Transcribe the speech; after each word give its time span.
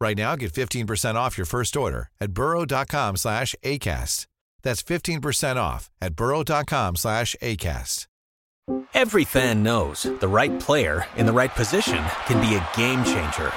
Right 0.00 0.16
now, 0.16 0.34
get 0.34 0.52
15% 0.52 1.14
off 1.14 1.36
your 1.36 1.46
first 1.46 1.76
order 1.76 2.08
at 2.20 2.32
burrow.com 2.32 3.16
slash 3.16 3.54
ACAST. 3.62 4.26
That's 4.62 4.82
15% 4.82 5.56
off 5.56 5.90
at 6.00 6.14
burrow.com 6.14 6.96
slash 6.96 7.36
ACAST. 7.42 8.06
Every 8.94 9.24
fan 9.24 9.64
knows 9.64 10.04
the 10.04 10.28
right 10.28 10.60
player 10.60 11.04
in 11.16 11.26
the 11.26 11.32
right 11.32 11.50
position 11.50 12.04
can 12.26 12.40
be 12.40 12.54
a 12.54 12.68
game 12.76 13.02
changer. 13.04 13.50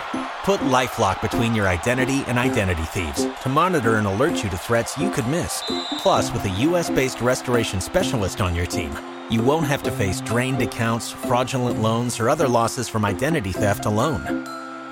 Put 0.43 0.61
LifeLock 0.61 1.21
between 1.21 1.53
your 1.53 1.67
identity 1.67 2.23
and 2.27 2.39
identity 2.39 2.83
thieves 2.83 3.27
to 3.43 3.49
monitor 3.49 3.97
and 3.97 4.07
alert 4.07 4.43
you 4.43 4.49
to 4.49 4.57
threats 4.57 4.97
you 4.97 5.11
could 5.11 5.27
miss. 5.27 5.61
Plus, 5.99 6.31
with 6.33 6.43
a 6.45 6.49
U.S.-based 6.49 7.21
restoration 7.21 7.79
specialist 7.79 8.41
on 8.41 8.55
your 8.55 8.65
team, 8.65 8.91
you 9.29 9.43
won't 9.43 9.67
have 9.67 9.83
to 9.83 9.91
face 9.91 10.19
drained 10.21 10.61
accounts, 10.61 11.11
fraudulent 11.11 11.79
loans, 11.79 12.19
or 12.19 12.29
other 12.29 12.47
losses 12.47 12.89
from 12.89 13.05
identity 13.05 13.51
theft 13.51 13.85
alone. 13.85 14.62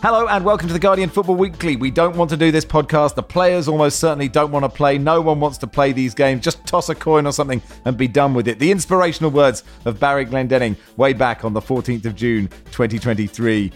Hello 0.00 0.28
and 0.28 0.44
welcome 0.44 0.68
to 0.68 0.72
the 0.72 0.78
Guardian 0.78 1.10
Football 1.10 1.34
Weekly. 1.34 1.74
We 1.74 1.90
don't 1.90 2.14
want 2.14 2.30
to 2.30 2.36
do 2.36 2.52
this 2.52 2.64
podcast. 2.64 3.16
The 3.16 3.22
players 3.24 3.66
almost 3.66 3.98
certainly 3.98 4.28
don't 4.28 4.52
want 4.52 4.64
to 4.64 4.68
play. 4.68 4.96
No 4.96 5.20
one 5.20 5.40
wants 5.40 5.58
to 5.58 5.66
play 5.66 5.90
these 5.90 6.14
games. 6.14 6.44
Just 6.44 6.64
toss 6.64 6.88
a 6.88 6.94
coin 6.94 7.26
or 7.26 7.32
something 7.32 7.60
and 7.84 7.96
be 7.96 8.06
done 8.06 8.32
with 8.32 8.46
it. 8.46 8.60
The 8.60 8.70
inspirational 8.70 9.32
words 9.32 9.64
of 9.86 9.98
Barry 9.98 10.24
Glendenning 10.24 10.76
way 10.96 11.14
back 11.14 11.44
on 11.44 11.52
the 11.52 11.60
14th 11.60 12.04
of 12.04 12.14
June 12.14 12.46
2023 12.70 13.72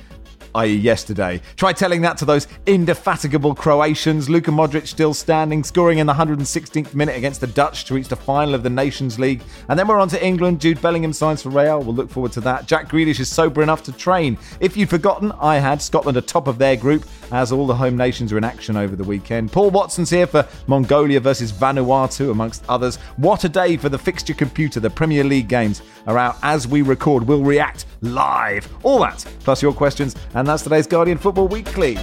i.e., 0.55 0.75
yesterday. 0.75 1.41
Try 1.57 1.73
telling 1.73 2.03
that 2.03 2.17
to 2.19 2.25
those 2.25 2.49
indefatigable 2.67 3.55
Croatians. 3.55 4.29
Luka 4.29 4.51
Modric 4.51 4.87
still 4.87 5.15
standing, 5.15 5.65
scoring 5.65 5.99
in 5.99 6.07
the 6.07 6.13
116th 6.13 6.95
minute 6.95 7.17
against 7.17 7.41
the 7.41 7.47
Dutch 7.47 7.85
to 7.85 7.95
reach 7.95 8.09
the 8.09 8.17
final 8.17 8.55
of 8.55 8.63
the 8.63 8.71
Nations 8.71 9.19
League. 9.19 9.43
And 9.69 9.79
then 9.79 9.89
we're 9.89 9.99
on 9.99 10.09
to 10.09 10.25
England. 10.25 10.61
Jude 10.61 10.81
Bellingham 10.83 11.13
signs 11.13 11.43
for 11.43 11.51
Real. 11.51 11.83
We'll 11.83 11.95
look 11.95 12.11
forward 12.11 12.33
to 12.33 12.41
that. 12.43 12.67
Jack 12.67 12.89
Grealish 12.89 13.21
is 13.21 13.31
sober 13.31 13.63
enough 13.63 13.83
to 13.85 13.93
train. 13.93 14.39
If 14.61 14.77
you'd 14.77 14.91
forgotten, 14.91 15.33
I 15.33 15.57
had 15.57 15.81
Scotland 15.81 16.19
atop 16.19 16.47
of 16.47 16.59
their 16.59 16.77
group 16.77 17.05
as 17.31 17.51
all 17.51 17.67
the 17.67 17.75
home 17.75 17.97
nations 17.97 18.33
are 18.33 18.39
in 18.39 18.45
action 18.45 18.77
over 18.77 18.95
the 18.95 19.05
weekend. 19.05 19.53
Paul 19.53 19.71
Watson's 19.71 20.11
here 20.11 20.27
for 20.27 20.47
Mongolia 20.67 21.21
versus 21.21 21.51
Vanuatu, 21.53 22.31
amongst 22.31 22.65
others. 22.69 22.97
What 23.17 23.45
a 23.45 23.49
day 23.49 23.77
for 23.77 23.89
the 23.89 23.99
fixture 23.99 24.35
computer. 24.35 24.81
The 24.81 24.91
Premier 24.91 25.25
League 25.25 25.49
games 25.49 25.83
are 26.07 26.19
out 26.19 26.37
as 26.43 26.69
we 26.69 26.83
record. 26.83 27.23
We'll 27.27 27.43
react 27.43 27.87
live. 28.03 28.69
All 28.83 29.01
that, 29.01 29.25
plus 29.41 29.63
your 29.63 29.73
questions. 29.73 30.15
And 30.35 30.42
that's 30.49 30.63
today's 30.63 30.87
Guardian 30.87 31.19
Football 31.19 31.49
Weekly. 31.49 31.97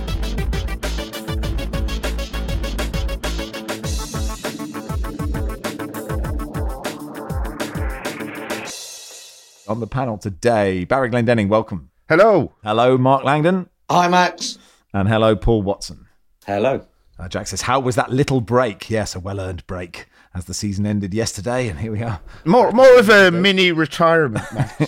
On 9.68 9.80
the 9.80 9.88
panel 9.88 10.18
today, 10.18 10.86
Barry 10.86 11.10
Glendenning, 11.10 11.48
welcome. 11.48 11.92
Hello. 12.08 12.54
Hello, 12.64 12.98
Mark 12.98 13.24
Langdon. 13.24 13.70
Hi, 13.90 14.08
Max. 14.08 14.58
And 14.94 15.08
hello, 15.08 15.36
Paul 15.36 15.62
Watson. 15.62 16.08
Hello. 16.46 16.86
Uh, 17.20 17.28
Jack 17.28 17.48
says, 17.48 17.62
How 17.62 17.80
was 17.80 17.96
that 17.96 18.12
little 18.12 18.42
break? 18.42 18.90
Yes, 18.90 19.16
a 19.16 19.20
well 19.20 19.40
earned 19.40 19.66
break 19.68 20.08
as 20.34 20.46
the 20.46 20.54
season 20.54 20.86
ended 20.86 21.14
yesterday, 21.14 21.68
and 21.68 21.80
here 21.80 21.92
we 21.92 22.04
are. 22.04 22.22
More, 22.46 22.72
more 22.72 23.00
of 23.00 23.10
a 23.10 23.32
mini 23.32 23.72
retirement, 23.72 24.46
Max. 24.54 24.80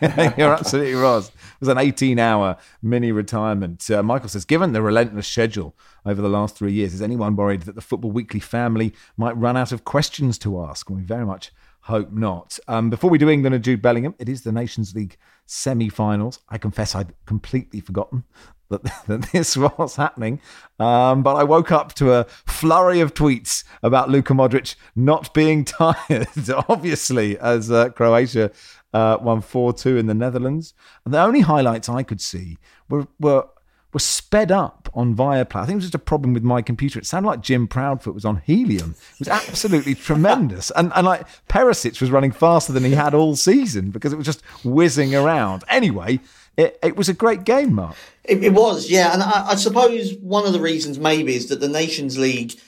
You're 0.36 0.54
absolutely 0.54 0.94
right. 0.94 1.18
It 1.18 1.60
was 1.60 1.68
an 1.68 1.78
18 1.78 2.18
hour 2.18 2.56
mini 2.82 3.12
retirement. 3.12 3.88
Uh, 3.90 4.02
Michael 4.02 4.28
says, 4.28 4.44
Given 4.44 4.72
the 4.72 4.82
relentless 4.82 5.28
schedule 5.28 5.76
over 6.04 6.20
the 6.20 6.28
last 6.28 6.56
three 6.56 6.72
years, 6.72 6.94
is 6.94 7.02
anyone 7.02 7.36
worried 7.36 7.62
that 7.62 7.74
the 7.74 7.80
Football 7.80 8.10
Weekly 8.10 8.40
family 8.40 8.92
might 9.16 9.36
run 9.36 9.56
out 9.56 9.72
of 9.72 9.84
questions 9.84 10.36
to 10.38 10.60
ask? 10.62 10.88
And 10.88 10.98
we 10.98 11.04
very 11.04 11.24
much 11.24 11.52
hope 11.82 12.12
not. 12.12 12.58
Um, 12.66 12.90
before 12.90 13.08
we 13.08 13.18
do 13.18 13.30
England 13.30 13.54
and 13.54 13.64
Jude 13.64 13.80
Bellingham, 13.80 14.14
it 14.18 14.28
is 14.28 14.42
the 14.42 14.52
Nations 14.52 14.94
League 14.94 15.16
semi 15.46 15.88
finals. 15.88 16.40
I 16.48 16.58
confess 16.58 16.94
I'd 16.94 17.14
completely 17.24 17.80
forgotten 17.80 18.24
that, 18.70 18.82
that 19.06 19.22
this 19.32 19.56
was 19.56 19.96
happening. 19.96 20.40
Um, 20.78 21.22
but 21.22 21.36
I 21.36 21.44
woke 21.44 21.72
up 21.72 21.94
to 21.94 22.12
a 22.12 22.24
flurry 22.46 23.00
of 23.00 23.14
tweets 23.14 23.64
about 23.82 24.10
Luka 24.10 24.32
Modric 24.32 24.76
not 24.94 25.32
being 25.34 25.64
tired, 25.64 26.28
obviously, 26.68 27.38
as 27.38 27.70
uh, 27.70 27.90
Croatia 27.90 28.50
uh, 28.92 29.18
won 29.20 29.40
4 29.40 29.72
2 29.72 29.96
in 29.96 30.06
the 30.06 30.14
Netherlands. 30.14 30.74
And 31.04 31.12
the 31.12 31.22
only 31.22 31.40
highlights 31.40 31.88
I 31.88 32.02
could 32.02 32.20
see 32.20 32.58
were, 32.88 33.06
were 33.18 33.48
were 33.92 34.00
sped 34.00 34.52
up 34.52 34.90
on 34.92 35.14
Viaplay. 35.14 35.56
I 35.56 35.66
think 35.66 35.72
it 35.72 35.76
was 35.76 35.84
just 35.84 35.94
a 35.94 35.98
problem 35.98 36.34
with 36.34 36.42
my 36.42 36.60
computer. 36.60 36.98
It 36.98 37.06
sounded 37.06 37.28
like 37.28 37.40
Jim 37.40 37.66
Proudfoot 37.66 38.14
was 38.14 38.24
on 38.24 38.42
helium. 38.44 38.94
It 39.14 39.20
was 39.20 39.28
absolutely 39.28 39.94
tremendous. 40.08 40.70
And, 40.72 40.92
and 40.94 41.06
like 41.06 41.26
Perisic 41.48 42.00
was 42.00 42.10
running 42.10 42.32
faster 42.32 42.72
than 42.72 42.84
he 42.84 42.92
had 42.92 43.14
all 43.14 43.34
season 43.34 43.90
because 43.90 44.12
it 44.12 44.16
was 44.16 44.26
just 44.26 44.42
whizzing 44.62 45.14
around. 45.14 45.64
Anyway, 45.68 46.20
it, 46.58 46.78
it 46.82 46.96
was 46.96 47.08
a 47.08 47.14
great 47.14 47.44
game, 47.44 47.74
Mark. 47.74 47.96
It, 48.24 48.42
it 48.42 48.52
was, 48.52 48.90
yeah. 48.90 49.14
And 49.14 49.22
I, 49.22 49.50
I 49.50 49.54
suppose 49.54 50.14
one 50.16 50.44
of 50.44 50.52
the 50.52 50.60
reasons 50.60 50.98
maybe 50.98 51.34
is 51.36 51.48
that 51.48 51.60
the 51.60 51.68
Nations 51.68 52.18
League 52.18 52.58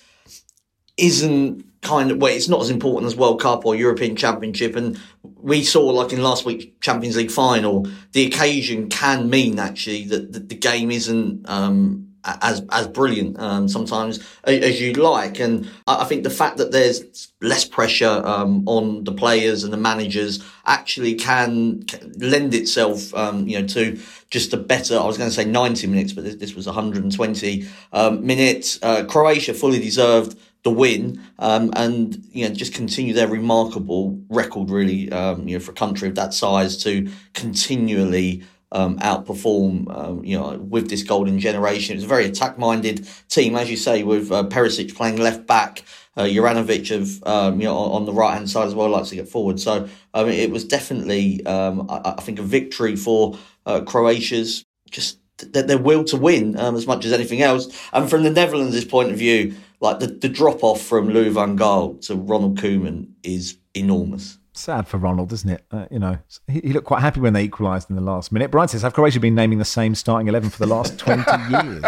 isn't 0.97 1.67
kind 1.83 2.11
of 2.11 2.19
well, 2.19 2.33
it's 2.33 2.49
not 2.49 2.61
as 2.61 2.71
important 2.71 3.11
as 3.11 3.17
World 3.17 3.41
Cup 3.41 3.67
or 3.67 3.75
European 3.75 4.15
Championship. 4.15 4.77
And 4.77 5.01
we 5.23 5.65
saw, 5.65 5.83
like 5.87 6.13
in 6.13 6.23
last 6.23 6.45
week's 6.45 6.67
Champions 6.81 7.17
League 7.17 7.33
final, 7.33 7.89
the 8.13 8.27
occasion 8.27 8.89
can 8.89 9.29
mean 9.29 9.59
actually 9.59 10.05
that, 10.05 10.33
that 10.33 10.49
the 10.49 10.55
game 10.55 10.93
isn't 10.93 11.49
um, 11.49 12.10
as 12.25 12.63
as 12.71 12.87
brilliant 12.89 13.39
um, 13.41 13.69
sometimes 13.69 14.21
as 14.45 14.81
you'd 14.81 14.97
like. 14.97 15.41
And 15.41 15.69
I 15.87 16.05
think 16.05 16.25
the 16.25 16.31
fact 16.31 16.57
that 16.59 16.73
there's 16.73 17.33
less 17.41 17.65
pressure 17.65 18.23
um, 18.25 18.67
on 18.67 19.05
the 19.05 19.13
players 19.13 19.65
and 19.65 19.73
the 19.73 19.79
managers 19.79 20.45
actually 20.67 21.15
can, 21.15 21.85
lend 22.19 22.55
itself, 22.55 23.15
um, 23.15 23.49
you 23.49 23.61
know, 23.61 23.67
to 23.69 23.99
just 24.31 24.53
a 24.53 24.57
better. 24.57 24.99
I 24.99 25.05
was 25.05 25.19
going 25.19 25.31
to 25.31 25.35
say 25.35 25.45
90 25.45 25.87
minutes, 25.87 26.13
but 26.13 26.25
this, 26.25 26.37
this 26.37 26.55
was 26.55 26.67
120 26.67 27.67
um, 27.93 28.25
minutes. 28.25 28.79
Uh, 28.83 29.05
Croatia 29.05 29.55
fully 29.55 29.81
deserved 29.81 30.39
the 30.63 30.71
win 30.71 31.21
um, 31.39 31.71
and 31.75 32.23
you 32.33 32.47
know 32.47 32.55
just 32.55 32.75
continue 32.75 33.15
their 33.15 33.29
remarkable 33.29 34.21
record 34.29 34.69
really 34.69 35.11
um, 35.11 35.49
you 35.49 35.57
know 35.57 35.65
for 35.65 35.71
a 35.71 35.75
country 35.75 36.07
of 36.07 36.15
that 36.15 36.35
size 36.35 36.77
to 36.77 37.11
continually 37.33 38.43
um, 38.73 38.99
outperform 38.99 39.95
um, 39.97 40.25
you 40.25 40.39
know 40.39 40.59
with 40.59 40.89
this 40.89 41.03
golden 41.03 41.39
generation. 41.39 41.97
It's 41.97 42.05
a 42.05 42.09
very 42.09 42.27
attack 42.27 42.59
minded 42.59 43.09
team, 43.29 43.57
as 43.57 43.71
you 43.71 43.77
say, 43.77 44.03
with 44.03 44.31
uh, 44.31 44.45
Perisic 44.45 44.95
playing 44.95 45.17
left 45.17 45.47
back. 45.47 45.85
Uh, 46.17 46.25
Juranovic 46.25 46.91
of 46.95 47.23
um, 47.27 47.61
you 47.61 47.67
know 47.67 47.77
on, 47.77 48.05
the 48.05 48.13
right 48.13 48.35
hand 48.35 48.51
side 48.51 48.67
as 48.67 48.75
well 48.75 48.89
likes 48.89 49.11
to 49.11 49.15
get 49.15 49.29
forward. 49.29 49.61
So 49.61 49.89
um, 50.13 50.29
it 50.29 50.51
was 50.51 50.65
definitely 50.65 51.45
um, 51.47 51.87
I, 51.89 52.15
I, 52.19 52.21
think 52.21 52.41
a 52.41 52.43
victory 52.43 52.97
for 52.97 53.39
uh, 53.65 53.83
Croatia's 53.83 54.65
just 54.91 55.19
their, 55.39 55.79
will 55.79 56.05
to 56.05 56.17
win 56.17 56.59
um, 56.59 56.77
as 56.77 56.87
much 56.87 57.05
as 57.05 57.13
anything 57.13 57.43
else. 57.43 57.69
And 57.93 58.11
from 58.11 58.25
the 58.25 58.31
Netherlands' 58.31 58.85
point 58.85 59.11
of 59.11 59.19
view, 59.19 59.55
like 59.81 60.01
the, 60.01 60.09
the 60.09 60.29
drop 60.29 60.63
off 60.63 60.83
from 60.83 61.09
Louis 61.09 61.31
van 61.31 61.57
Gaal 61.57 62.05
to 62.07 62.17
Ronald 62.17 62.59
Koeman 62.59 63.13
is 63.23 63.57
enormous. 63.75 64.39
Sad 64.61 64.87
for 64.87 64.99
Ronald, 64.99 65.33
isn't 65.33 65.51
it? 65.51 65.65
Uh, 65.71 65.87
you 65.91 65.99
know, 65.99 66.19
he, 66.47 66.61
he, 66.61 66.73
looked 66.73 66.87
quite 66.87 67.01
happy 67.01 67.21
when 67.21 67.33
they 67.33 67.45
equalised 67.45 67.89
in 67.89 67.97
the 67.97 68.03
last 68.03 68.31
minute. 68.31 68.51
Brian 68.51 68.69
says, 68.69 68.83
"Have 68.83 68.93
Croatia 68.93 69.19
been 69.19 69.35
naming 69.35 69.59
the 69.59 69.65
same 69.65 69.95
starting 69.95 70.29
eleven 70.29 70.51
for 70.51 70.59
the 70.59 70.67
last 70.67 70.99
twenty 70.99 71.23
years?" 71.51 71.83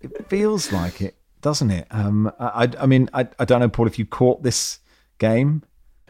it, 0.00 0.28
feels 0.28 0.72
like 0.72 1.02
it, 1.02 1.16
doesn't 1.42 1.70
it? 1.70 1.86
Um, 1.90 2.32
I, 2.40 2.70
I, 2.78 2.86
mean, 2.86 3.10
I, 3.12 3.28
I 3.38 3.44
don't 3.44 3.60
know, 3.60 3.68
Paul, 3.68 3.86
if 3.86 3.98
you 3.98 4.06
caught 4.06 4.42
this 4.42 4.78
game. 5.18 5.62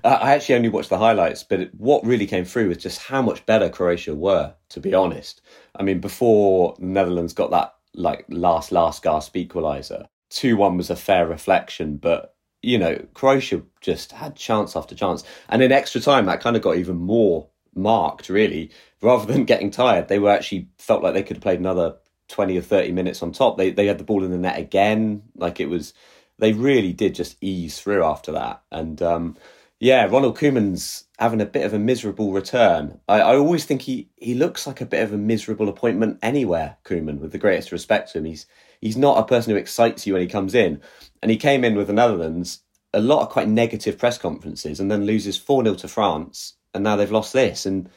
Uh, 0.04 0.18
I 0.20 0.34
actually 0.34 0.54
only 0.54 0.68
watched 0.68 0.88
the 0.88 0.98
highlights, 0.98 1.42
but 1.42 1.60
it, 1.60 1.74
what 1.74 2.04
really 2.06 2.26
came 2.26 2.44
through 2.44 2.68
was 2.68 2.78
just 2.78 3.00
how 3.00 3.20
much 3.20 3.44
better 3.46 3.68
Croatia 3.68 4.14
were. 4.14 4.54
To 4.70 4.80
be 4.80 4.94
honest, 4.94 5.42
I 5.74 5.82
mean, 5.82 6.00
before 6.00 6.76
the 6.78 6.86
Netherlands 6.86 7.32
got 7.32 7.50
that 7.50 7.74
like 7.94 8.24
last 8.28 8.72
last 8.72 9.02
gasp 9.02 9.34
equaliser. 9.34 10.06
Two 10.28 10.56
one 10.56 10.76
was 10.76 10.90
a 10.90 10.96
fair 10.96 11.26
reflection, 11.26 11.96
but 11.96 12.36
you 12.62 12.78
know 12.78 12.96
Croatia 13.14 13.62
just 13.80 14.12
had 14.12 14.36
chance 14.36 14.76
after 14.76 14.94
chance, 14.94 15.24
and 15.48 15.62
in 15.62 15.72
extra 15.72 16.00
time 16.00 16.26
that 16.26 16.40
kind 16.40 16.56
of 16.56 16.62
got 16.62 16.76
even 16.76 16.96
more 16.96 17.48
marked, 17.74 18.28
really. 18.28 18.70
Rather 19.02 19.32
than 19.32 19.44
getting 19.44 19.70
tired, 19.70 20.08
they 20.08 20.18
were 20.18 20.30
actually 20.30 20.68
felt 20.78 21.02
like 21.02 21.14
they 21.14 21.22
could 21.22 21.36
have 21.36 21.42
played 21.42 21.60
another 21.60 21.96
20 22.28 22.56
or 22.56 22.62
30 22.62 22.92
minutes 22.92 23.22
on 23.22 23.32
top. 23.32 23.56
They, 23.56 23.70
they 23.70 23.86
had 23.86 23.98
the 23.98 24.04
ball 24.04 24.24
in 24.24 24.30
the 24.30 24.38
net 24.38 24.58
again. 24.58 25.22
Like 25.36 25.60
it 25.60 25.68
was, 25.68 25.94
they 26.38 26.52
really 26.52 26.92
did 26.92 27.14
just 27.14 27.36
ease 27.40 27.80
through 27.80 28.04
after 28.04 28.32
that. 28.32 28.62
And 28.70 29.00
um, 29.02 29.36
yeah, 29.80 30.04
Ronald 30.04 30.36
Koeman's 30.36 31.04
having 31.18 31.40
a 31.40 31.46
bit 31.46 31.64
of 31.64 31.72
a 31.72 31.78
miserable 31.78 32.32
return. 32.32 33.00
I, 33.08 33.20
I 33.20 33.36
always 33.36 33.64
think 33.64 33.80
he, 33.80 34.10
he 34.16 34.34
looks 34.34 34.66
like 34.66 34.82
a 34.82 34.86
bit 34.86 35.02
of 35.02 35.14
a 35.14 35.18
miserable 35.18 35.70
appointment 35.70 36.18
anywhere, 36.22 36.76
Koeman, 36.84 37.18
with 37.18 37.32
the 37.32 37.38
greatest 37.38 37.72
respect 37.72 38.12
to 38.12 38.18
him. 38.18 38.26
He's, 38.26 38.44
he's 38.82 38.98
not 38.98 39.18
a 39.18 39.26
person 39.26 39.52
who 39.52 39.58
excites 39.58 40.06
you 40.06 40.12
when 40.12 40.22
he 40.22 40.28
comes 40.28 40.54
in. 40.54 40.82
And 41.22 41.30
he 41.30 41.38
came 41.38 41.64
in 41.64 41.76
with 41.76 41.86
the 41.86 41.94
Netherlands, 41.94 42.60
a 42.92 43.00
lot 43.00 43.22
of 43.22 43.30
quite 43.30 43.48
negative 43.48 43.96
press 43.96 44.18
conferences, 44.18 44.80
and 44.80 44.90
then 44.90 45.06
loses 45.06 45.38
4 45.38 45.64
0 45.64 45.74
to 45.76 45.88
France. 45.88 46.54
And 46.74 46.84
now 46.84 46.96
they've 46.96 47.10
lost 47.10 47.32
this. 47.32 47.64
And 47.64 47.88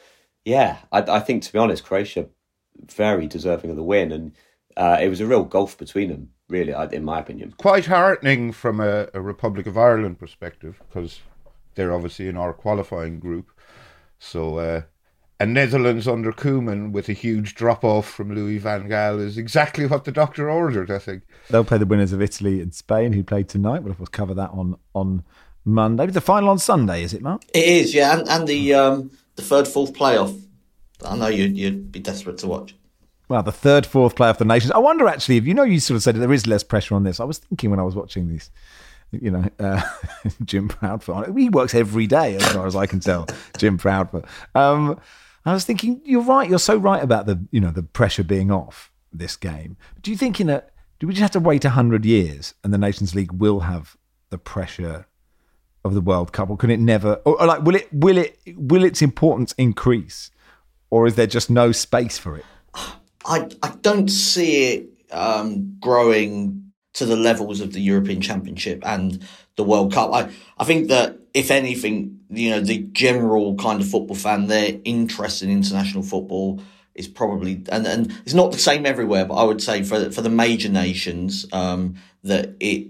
yeah, 0.46 0.78
I, 0.90 1.00
I 1.02 1.20
think, 1.20 1.42
to 1.42 1.52
be 1.52 1.58
honest, 1.58 1.84
Croatia 1.84 2.28
very 2.90 3.26
deserving 3.26 3.70
of 3.70 3.76
the 3.76 3.82
win. 3.82 4.10
And 4.10 4.32
uh, 4.74 4.98
it 5.02 5.08
was 5.08 5.20
a 5.20 5.26
real 5.26 5.44
gulf 5.44 5.76
between 5.76 6.08
them, 6.08 6.30
really, 6.48 6.72
in 6.92 7.04
my 7.04 7.20
opinion. 7.20 7.54
Quite 7.58 7.84
heartening 7.86 8.52
from 8.52 8.80
a, 8.80 9.08
a 9.12 9.20
Republic 9.20 9.66
of 9.66 9.76
Ireland 9.76 10.18
perspective, 10.18 10.80
because 10.88 11.20
they're 11.74 11.92
obviously 11.92 12.28
in 12.28 12.36
our 12.36 12.52
qualifying 12.52 13.18
group. 13.18 13.50
So, 14.18 14.58
uh, 14.58 14.82
and 15.40 15.52
Netherlands 15.52 16.06
under 16.06 16.32
Koeman 16.32 16.92
with 16.92 17.08
a 17.08 17.12
huge 17.12 17.54
drop 17.54 17.84
off 17.84 18.08
from 18.08 18.34
Louis 18.34 18.58
Van 18.58 18.88
Gaal 18.88 19.20
is 19.20 19.36
exactly 19.36 19.86
what 19.86 20.04
the 20.04 20.12
doctor 20.12 20.48
ordered, 20.48 20.90
I 20.90 20.98
think. 20.98 21.24
They'll 21.50 21.64
play 21.64 21.78
the 21.78 21.86
winners 21.86 22.12
of 22.12 22.22
Italy 22.22 22.60
and 22.60 22.72
Spain, 22.74 23.12
who 23.12 23.24
played 23.24 23.48
tonight. 23.48 23.82
We'll, 23.82 23.92
of 23.92 23.98
course, 23.98 24.08
cover 24.08 24.34
that 24.34 24.50
on, 24.50 24.76
on 24.94 25.24
Monday. 25.64 26.06
The 26.06 26.20
final 26.20 26.48
on 26.48 26.58
Sunday, 26.58 27.02
is 27.02 27.12
it, 27.12 27.20
Mark? 27.20 27.42
It 27.52 27.64
is, 27.64 27.94
yeah. 27.94 28.18
And, 28.18 28.28
and 28.28 28.48
the, 28.48 28.74
um, 28.74 29.10
the 29.34 29.42
third, 29.42 29.66
fourth 29.66 29.92
playoff. 29.92 30.40
I 31.04 31.16
know 31.16 31.26
you'd, 31.26 31.56
you'd 31.56 31.90
be 31.90 32.00
desperate 32.00 32.38
to 32.38 32.46
watch. 32.46 32.76
Well, 33.28 33.42
the 33.42 33.52
third, 33.52 33.86
fourth 33.86 34.14
playoff 34.14 34.32
of 34.32 34.38
the 34.38 34.44
nations. 34.44 34.70
I 34.70 34.78
wonder, 34.78 35.08
actually, 35.08 35.38
if 35.38 35.46
you 35.46 35.54
know, 35.54 35.64
you 35.64 35.80
sort 35.80 35.96
of 35.96 36.02
said 36.02 36.14
there 36.16 36.32
is 36.32 36.46
less 36.46 36.62
pressure 36.62 36.94
on 36.94 37.02
this. 37.02 37.20
I 37.20 37.24
was 37.24 37.38
thinking 37.38 37.70
when 37.70 37.80
I 37.80 37.82
was 37.82 37.96
watching 37.96 38.28
these 38.28 38.50
you 39.22 39.30
know, 39.30 39.48
uh, 39.58 39.82
Jim 40.44 40.68
Proudfoot. 40.68 41.36
He 41.38 41.48
works 41.48 41.74
every 41.74 42.06
day, 42.06 42.36
as 42.36 42.46
far 42.52 42.66
as 42.66 42.76
I 42.76 42.86
can 42.86 43.00
tell. 43.00 43.26
Jim 43.58 43.78
Proudfoot. 43.78 44.26
Um, 44.54 45.00
I 45.44 45.52
was 45.52 45.64
thinking, 45.64 46.00
you're 46.04 46.22
right. 46.22 46.48
You're 46.48 46.58
so 46.58 46.76
right 46.76 47.02
about 47.02 47.26
the, 47.26 47.44
you 47.50 47.60
know, 47.60 47.70
the 47.70 47.82
pressure 47.82 48.24
being 48.24 48.50
off 48.50 48.90
this 49.12 49.36
game. 49.36 49.76
Do 50.02 50.10
you 50.10 50.16
think 50.16 50.40
in 50.40 50.48
a, 50.48 50.62
do 50.98 51.06
we 51.06 51.12
just 51.12 51.22
have 51.22 51.30
to 51.32 51.40
wait 51.40 51.64
hundred 51.64 52.04
years 52.04 52.54
and 52.62 52.72
the 52.72 52.78
Nations 52.78 53.14
League 53.14 53.32
will 53.32 53.60
have 53.60 53.96
the 54.30 54.38
pressure 54.38 55.06
of 55.84 55.94
the 55.94 56.00
World 56.00 56.32
Cup, 56.32 56.48
or 56.48 56.56
can 56.56 56.70
it 56.70 56.80
never? 56.80 57.20
Or, 57.24 57.40
or 57.40 57.46
like, 57.46 57.62
will 57.62 57.74
it, 57.74 57.92
will 57.92 58.16
it, 58.16 58.38
will 58.46 58.84
its 58.84 59.02
importance 59.02 59.52
increase, 59.58 60.30
or 60.90 61.06
is 61.06 61.14
there 61.14 61.26
just 61.26 61.50
no 61.50 61.72
space 61.72 62.16
for 62.16 62.36
it? 62.36 62.44
I 63.26 63.48
I 63.62 63.74
don't 63.82 64.08
see 64.08 64.72
it 64.72 64.88
um, 65.10 65.76
growing 65.80 66.63
to 66.94 67.04
the 67.04 67.16
levels 67.16 67.60
of 67.60 67.72
the 67.72 67.80
European 67.80 68.20
Championship 68.20 68.82
and 68.86 69.24
the 69.56 69.64
World 69.64 69.92
Cup. 69.92 70.12
I, 70.12 70.30
I 70.58 70.64
think 70.64 70.88
that 70.88 71.18
if 71.34 71.50
anything, 71.50 72.20
you 72.30 72.50
know, 72.50 72.60
the 72.60 72.78
general 72.92 73.56
kind 73.56 73.80
of 73.80 73.88
football 73.88 74.16
fan, 74.16 74.46
their 74.46 74.78
interest 74.84 75.42
in 75.42 75.50
international 75.50 76.02
football 76.02 76.60
is 76.94 77.08
probably, 77.08 77.62
and, 77.70 77.86
and 77.86 78.12
it's 78.24 78.34
not 78.34 78.52
the 78.52 78.58
same 78.58 78.86
everywhere, 78.86 79.24
but 79.24 79.34
I 79.34 79.44
would 79.44 79.60
say 79.60 79.82
for, 79.82 80.10
for 80.10 80.22
the 80.22 80.30
major 80.30 80.68
nations, 80.68 81.46
um, 81.52 81.96
that 82.22 82.54
it, 82.60 82.88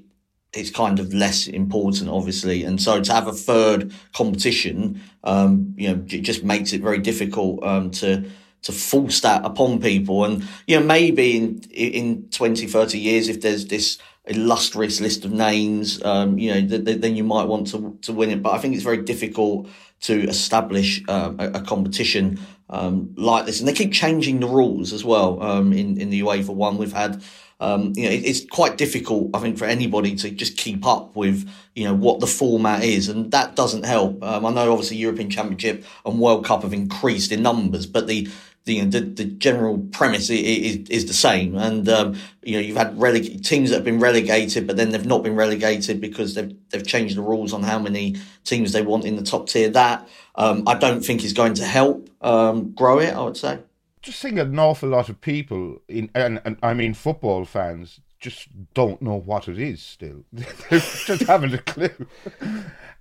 it's 0.53 0.71
kind 0.71 1.01
of 1.01 1.12
less 1.12 1.49
important, 1.49 2.11
obviously. 2.11 2.62
And 2.62 2.81
so 2.81 3.03
to 3.03 3.12
have 3.12 3.27
a 3.27 3.33
third 3.33 3.93
competition, 4.12 5.01
um, 5.25 5.75
you 5.77 5.89
know, 5.89 6.05
it 6.09 6.21
just 6.21 6.45
makes 6.45 6.73
it 6.73 6.83
very 6.83 6.99
difficult, 6.99 7.65
um, 7.65 7.91
to, 7.93 8.31
to 8.64 8.72
force 8.72 9.20
that 9.20 9.44
upon 9.44 9.81
people. 9.81 10.25
And, 10.25 10.46
you 10.66 10.81
know, 10.81 10.84
maybe 10.84 11.37
in, 11.37 11.61
in 11.70 12.28
20, 12.31 12.66
30 12.66 12.99
years, 12.99 13.28
if 13.28 13.40
there's 13.40 13.66
this 13.66 13.99
illustrious 14.26 15.00
list 15.00 15.25
of 15.25 15.32
names, 15.32 16.02
um, 16.02 16.38
you 16.38 16.52
know, 16.52 16.66
th- 16.66 16.84
th- 16.84 17.00
then 17.00 17.14
you 17.14 17.25
might 17.25 17.44
want 17.44 17.66
to, 17.69 17.99
to 18.02 18.12
win 18.12 18.31
it. 18.31 18.43
But 18.43 18.55
I 18.55 18.58
think 18.58 18.75
it's 18.75 18.82
very 18.82 19.02
difficult 19.02 19.69
to 20.02 20.28
establish 20.28 21.02
um, 21.08 21.38
a, 21.38 21.52
a, 21.52 21.61
competition 21.61 22.40
um, 22.70 23.14
like 23.16 23.44
this. 23.44 23.61
And 23.61 23.69
they 23.69 23.72
keep 23.75 23.93
changing 23.93 24.40
the 24.40 24.46
rules 24.46 24.93
as 24.93 25.05
well. 25.05 25.43
Um, 25.43 25.72
in, 25.72 26.00
in 26.00 26.08
the 26.08 26.20
UEFA 26.22 26.55
one, 26.55 26.78
we've 26.78 26.93
had, 26.93 27.22
um, 27.60 27.93
you 27.96 28.05
know, 28.05 28.10
it, 28.10 28.25
it's 28.25 28.46
quite 28.46 28.78
difficult, 28.78 29.31
I 29.34 29.40
think, 29.40 29.58
for 29.58 29.67
anybody 29.67 30.14
to 30.17 30.31
just 30.31 30.56
keep 30.56 30.87
up 30.87 31.14
with, 31.17 31.49
you 31.75 31.84
know, 31.84 31.94
what 31.94 32.20
the 32.20 32.26
format 32.26 32.82
is. 32.82 33.10
And 33.10 33.31
that 33.32 33.56
doesn't 33.56 33.84
help. 33.84 34.22
Um, 34.22 34.46
I 34.46 34.50
know 34.50 34.72
obviously 34.72 34.96
European 34.96 35.28
Championship 35.28 35.84
and 36.06 36.19
World 36.19 36.46
Cup 36.46 36.62
have 36.62 36.72
increased 36.72 37.31
in 37.31 37.43
numbers, 37.43 37.87
but 37.87 38.06
the, 38.06 38.28
the, 38.64 38.81
the, 38.81 39.00
the 39.00 39.25
general 39.25 39.78
premise 39.93 40.31
is, 40.31 40.88
is 40.88 41.06
the 41.06 41.12
same. 41.12 41.55
And, 41.55 41.87
um, 41.88 42.16
you 42.43 42.55
know, 42.55 42.61
you've 42.61 42.76
had 42.76 42.96
releg- 42.96 43.44
teams 43.44 43.70
that 43.70 43.76
have 43.76 43.84
been 43.84 44.00
relegated, 44.00 44.66
but 44.66 44.76
then 44.76 44.90
they've 44.90 45.05
not 45.05 45.22
been 45.22 45.37
relegated 45.37 46.00
because 46.00 46.34
they've, 46.34 46.55
they've 46.70 46.87
changed 46.87 47.16
the 47.16 47.22
rules 47.22 47.52
on 47.52 47.62
how 47.62 47.78
many 47.78 48.16
teams 48.44 48.72
they 48.72 48.82
want 48.82 49.05
in 49.05 49.16
the 49.16 49.22
top 49.22 49.49
tier. 49.49 49.69
That, 49.69 50.08
um, 50.37 50.64
I 50.66 50.75
don't 50.75 51.05
think 51.05 51.25
is 51.25 51.34
going 51.34 51.55
to 51.55 51.64
help, 51.64 52.08
um, 52.22 52.72
grow 52.72 53.00
it, 53.00 53.14
I 53.14 53.22
would 53.22 53.37
say. 53.37 53.58
Just 54.00 54.22
think 54.22 54.38
an 54.38 54.58
awful 54.58 54.88
lot 54.88 55.08
of 55.10 55.20
people 55.20 55.82
in, 55.88 56.10
and, 56.14 56.40
and 56.44 56.56
I 56.62 56.72
mean, 56.72 56.94
football 56.94 57.44
fans 57.44 58.00
just 58.19 58.49
don't 58.72 59.02
know 59.02 59.17
what 59.17 59.49
it 59.49 59.58
is 59.58 59.82
still. 59.82 60.25
they 60.32 60.44
just 60.70 61.22
haven't 61.25 61.52
a 61.52 61.58
clue. 61.58 61.90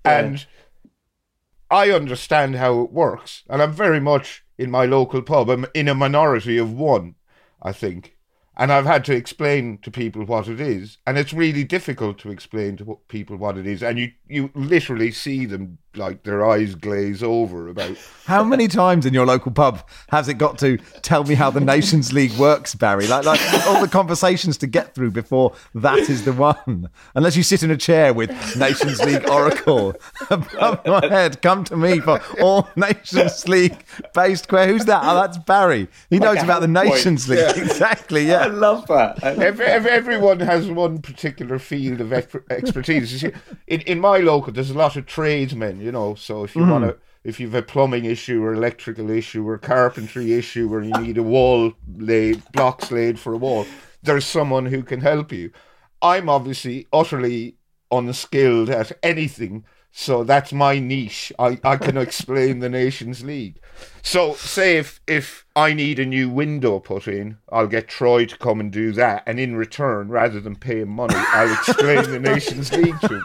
Yeah. 0.05 0.37
I 1.69 1.91
understand 1.91 2.55
how 2.55 2.81
it 2.81 2.91
works. 2.91 3.43
And 3.49 3.61
I'm 3.61 3.73
very 3.73 3.99
much, 3.99 4.43
in 4.57 4.69
my 4.71 4.85
local 4.85 5.21
pub. 5.21 5.49
I'm 5.49 5.65
in 5.73 5.87
a 5.87 5.95
minority 5.95 6.57
of 6.57 6.73
one, 6.73 7.15
I 7.61 7.71
think. 7.71 8.17
And 8.55 8.71
I've 8.71 8.85
had 8.85 9.03
to 9.05 9.15
explain 9.15 9.79
to 9.79 9.89
people 9.89 10.25
what 10.25 10.47
it 10.47 10.61
is. 10.61 10.99
And 11.07 11.17
it's 11.17 11.33
really 11.33 11.63
difficult 11.63 12.19
to 12.19 12.31
explain 12.31 12.77
to 12.77 12.99
people 13.07 13.35
what 13.35 13.57
it 13.57 13.65
is. 13.65 13.81
And 13.81 13.97
you, 13.97 14.11
you 14.27 14.51
literally 14.53 15.11
see 15.11 15.45
them 15.45 15.79
like 15.95 16.23
their 16.23 16.45
eyes 16.45 16.75
glaze 16.75 17.21
over 17.23 17.67
about. 17.67 17.97
How 18.25 18.43
many 18.43 18.67
times 18.69 19.05
in 19.05 19.13
your 19.13 19.25
local 19.25 19.51
pub 19.51 19.85
has 20.09 20.29
it 20.29 20.35
got 20.35 20.57
to 20.59 20.77
tell 21.01 21.25
me 21.25 21.35
how 21.35 21.49
the 21.49 21.59
Nations 21.59 22.13
League 22.13 22.31
works, 22.37 22.73
Barry? 22.73 23.05
Like, 23.05 23.25
like 23.25 23.41
all 23.67 23.81
the 23.81 23.87
conversations 23.89 24.55
to 24.59 24.67
get 24.67 24.95
through 24.95 25.11
before 25.11 25.53
that 25.75 25.97
is 25.97 26.23
the 26.23 26.31
one. 26.31 26.89
Unless 27.15 27.35
you 27.35 27.43
sit 27.43 27.63
in 27.63 27.71
a 27.71 27.75
chair 27.75 28.13
with 28.13 28.29
Nations 28.57 29.03
League 29.03 29.29
Oracle 29.29 29.93
above 30.29 30.85
my 30.85 31.05
head, 31.07 31.41
come 31.41 31.65
to 31.65 31.75
me 31.75 31.99
for 31.99 32.21
all 32.41 32.69
Nations 32.77 33.45
League 33.49 33.83
based 34.13 34.47
questions. 34.47 34.77
Who's 34.77 34.85
that? 34.85 35.01
Oh, 35.03 35.15
that's 35.15 35.37
Barry. 35.39 35.89
He 36.09 36.17
knows 36.17 36.41
about 36.41 36.61
the 36.61 36.67
Nations 36.69 37.27
League. 37.27 37.39
Yeah. 37.39 37.53
Exactly, 37.73 38.27
yeah. 38.27 38.39
I 38.39 38.47
love 38.47 38.85
that. 38.87 39.23
I 39.23 39.31
love 39.31 39.41
every, 39.41 39.65
every, 39.65 39.91
everyone 39.91 40.39
has 40.41 40.69
one 40.69 41.01
particular 41.01 41.57
field 41.57 42.01
of 42.01 42.13
expertise. 42.13 43.23
In, 43.23 43.81
in 43.81 43.99
my 43.99 44.17
local, 44.17 44.53
there's 44.53 44.69
a 44.69 44.77
lot 44.77 44.95
of 44.95 45.05
tradesmen 45.05 45.81
you 45.83 45.91
know. 45.91 46.15
So 46.15 46.43
if 46.43 46.55
you 46.55 46.63
mm. 46.63 46.71
want 46.71 46.85
to, 46.85 46.97
if 47.23 47.39
you've 47.39 47.53
a 47.55 47.61
plumbing 47.61 48.05
issue 48.05 48.43
or 48.43 48.53
electrical 48.53 49.09
issue 49.09 49.47
or 49.47 49.57
carpentry 49.57 50.33
issue 50.33 50.73
or 50.73 50.81
you 50.81 50.93
need 50.99 51.17
a 51.17 51.23
wall 51.23 51.73
laid, 51.97 52.43
blocks 52.51 52.91
laid 52.91 53.19
for 53.19 53.33
a 53.33 53.37
wall, 53.37 53.65
there's 54.01 54.25
someone 54.25 54.65
who 54.65 54.83
can 54.83 55.01
help 55.01 55.31
you. 55.31 55.51
I'm 56.01 56.27
obviously 56.29 56.87
utterly 56.91 57.55
unskilled 57.91 58.69
at 58.69 58.91
anything, 59.01 59.65
so 59.91 60.23
that's 60.23 60.51
my 60.51 60.79
niche. 60.79 61.31
I, 61.39 61.59
I 61.63 61.77
can 61.77 61.97
explain 62.07 62.59
the 62.59 62.69
Nations 62.69 63.23
League. 63.23 63.59
So 64.05 64.33
say 64.35 64.77
if 64.77 64.99
if 65.07 65.45
I 65.55 65.73
need 65.73 65.97
a 65.97 66.05
new 66.05 66.29
window 66.29 66.79
put 66.79 67.07
in, 67.07 67.37
I'll 67.51 67.67
get 67.67 67.87
Troy 67.87 68.25
to 68.25 68.37
come 68.37 68.59
and 68.59 68.69
do 68.71 68.91
that, 68.93 69.23
and 69.25 69.39
in 69.39 69.55
return, 69.55 70.09
rather 70.09 70.41
than 70.41 70.55
paying 70.55 70.89
money, 70.89 71.13
I'll 71.15 71.53
explain 71.53 72.03
the 72.11 72.19
Nations 72.19 72.71
League 72.73 72.99
to 73.01 73.21
him. 73.21 73.23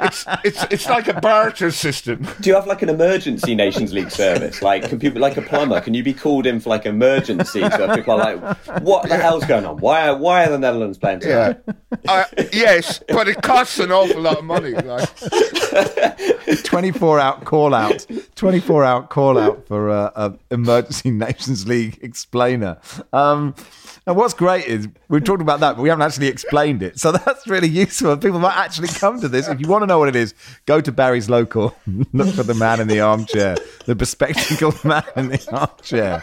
It's 0.00 0.24
it's 0.42 0.64
it's 0.70 0.88
like 0.88 1.08
a 1.08 1.20
barter 1.20 1.70
system. 1.70 2.26
Do 2.40 2.48
you 2.48 2.54
have 2.54 2.66
like 2.66 2.80
an 2.80 2.88
emergency 2.88 3.54
Nations 3.54 3.92
League 3.92 4.10
service? 4.10 4.62
Like 4.62 4.88
can 4.88 4.98
people 4.98 5.20
like 5.20 5.36
a 5.36 5.42
plumber? 5.42 5.80
Can 5.82 5.92
you 5.92 6.02
be 6.02 6.14
called 6.14 6.46
in 6.46 6.60
for 6.60 6.70
like 6.70 6.86
emergency? 6.86 7.60
So 7.68 7.94
people 7.94 8.14
are 8.14 8.36
like, 8.36 8.82
what 8.82 9.06
the 9.08 9.18
hell's 9.18 9.44
going 9.44 9.66
on? 9.66 9.76
Why 9.78 10.08
are 10.08 10.16
why 10.16 10.46
are 10.46 10.50
the 10.50 10.58
Netherlands 10.58 10.96
playing 10.96 11.20
tonight? 11.20 11.58
Yeah. 11.66 11.74
Uh, 12.08 12.24
yes, 12.52 13.02
but 13.08 13.28
it 13.28 13.42
costs 13.42 13.78
an 13.78 13.92
awful 13.92 14.22
lot 14.22 14.38
of 14.38 14.44
money. 14.44 14.70
Like. 14.72 15.10
24 16.64 17.20
out 17.20 17.44
call 17.44 17.74
out 17.74 18.06
24 18.34 18.84
out 18.84 19.10
call 19.10 19.38
out 19.38 19.66
for 19.68 19.89
uh, 19.89 19.89
a 19.90 20.38
emergency 20.50 21.10
nations 21.26 21.66
league 21.66 21.98
explainer 22.02 22.78
um, 23.12 23.54
and 24.06 24.16
what's 24.16 24.34
great 24.34 24.64
is 24.64 24.88
we've 25.08 25.24
talked 25.24 25.42
about 25.42 25.60
that 25.60 25.76
but 25.76 25.82
we 25.82 25.88
haven't 25.88 26.02
actually 26.02 26.28
explained 26.28 26.82
it 26.82 26.98
so 26.98 27.12
that's 27.26 27.46
really 27.46 27.68
useful 27.68 28.16
people 28.16 28.38
might 28.38 28.56
actually 28.56 28.88
come 28.88 29.20
to 29.20 29.28
this 29.28 29.48
if 29.48 29.60
you 29.60 29.68
want 29.68 29.82
to 29.82 29.86
know 29.86 29.98
what 29.98 30.08
it 30.08 30.16
is 30.16 30.34
go 30.66 30.80
to 30.80 30.92
barry's 30.92 31.28
local 31.28 31.74
look 32.12 32.34
for 32.34 32.42
the 32.42 32.54
man 32.54 32.80
in 32.80 32.88
the 32.88 33.00
armchair 33.00 33.56
the 33.86 33.94
bespectacled 33.94 34.82
man 34.84 35.04
in 35.16 35.28
the 35.28 35.48
armchair 35.52 36.22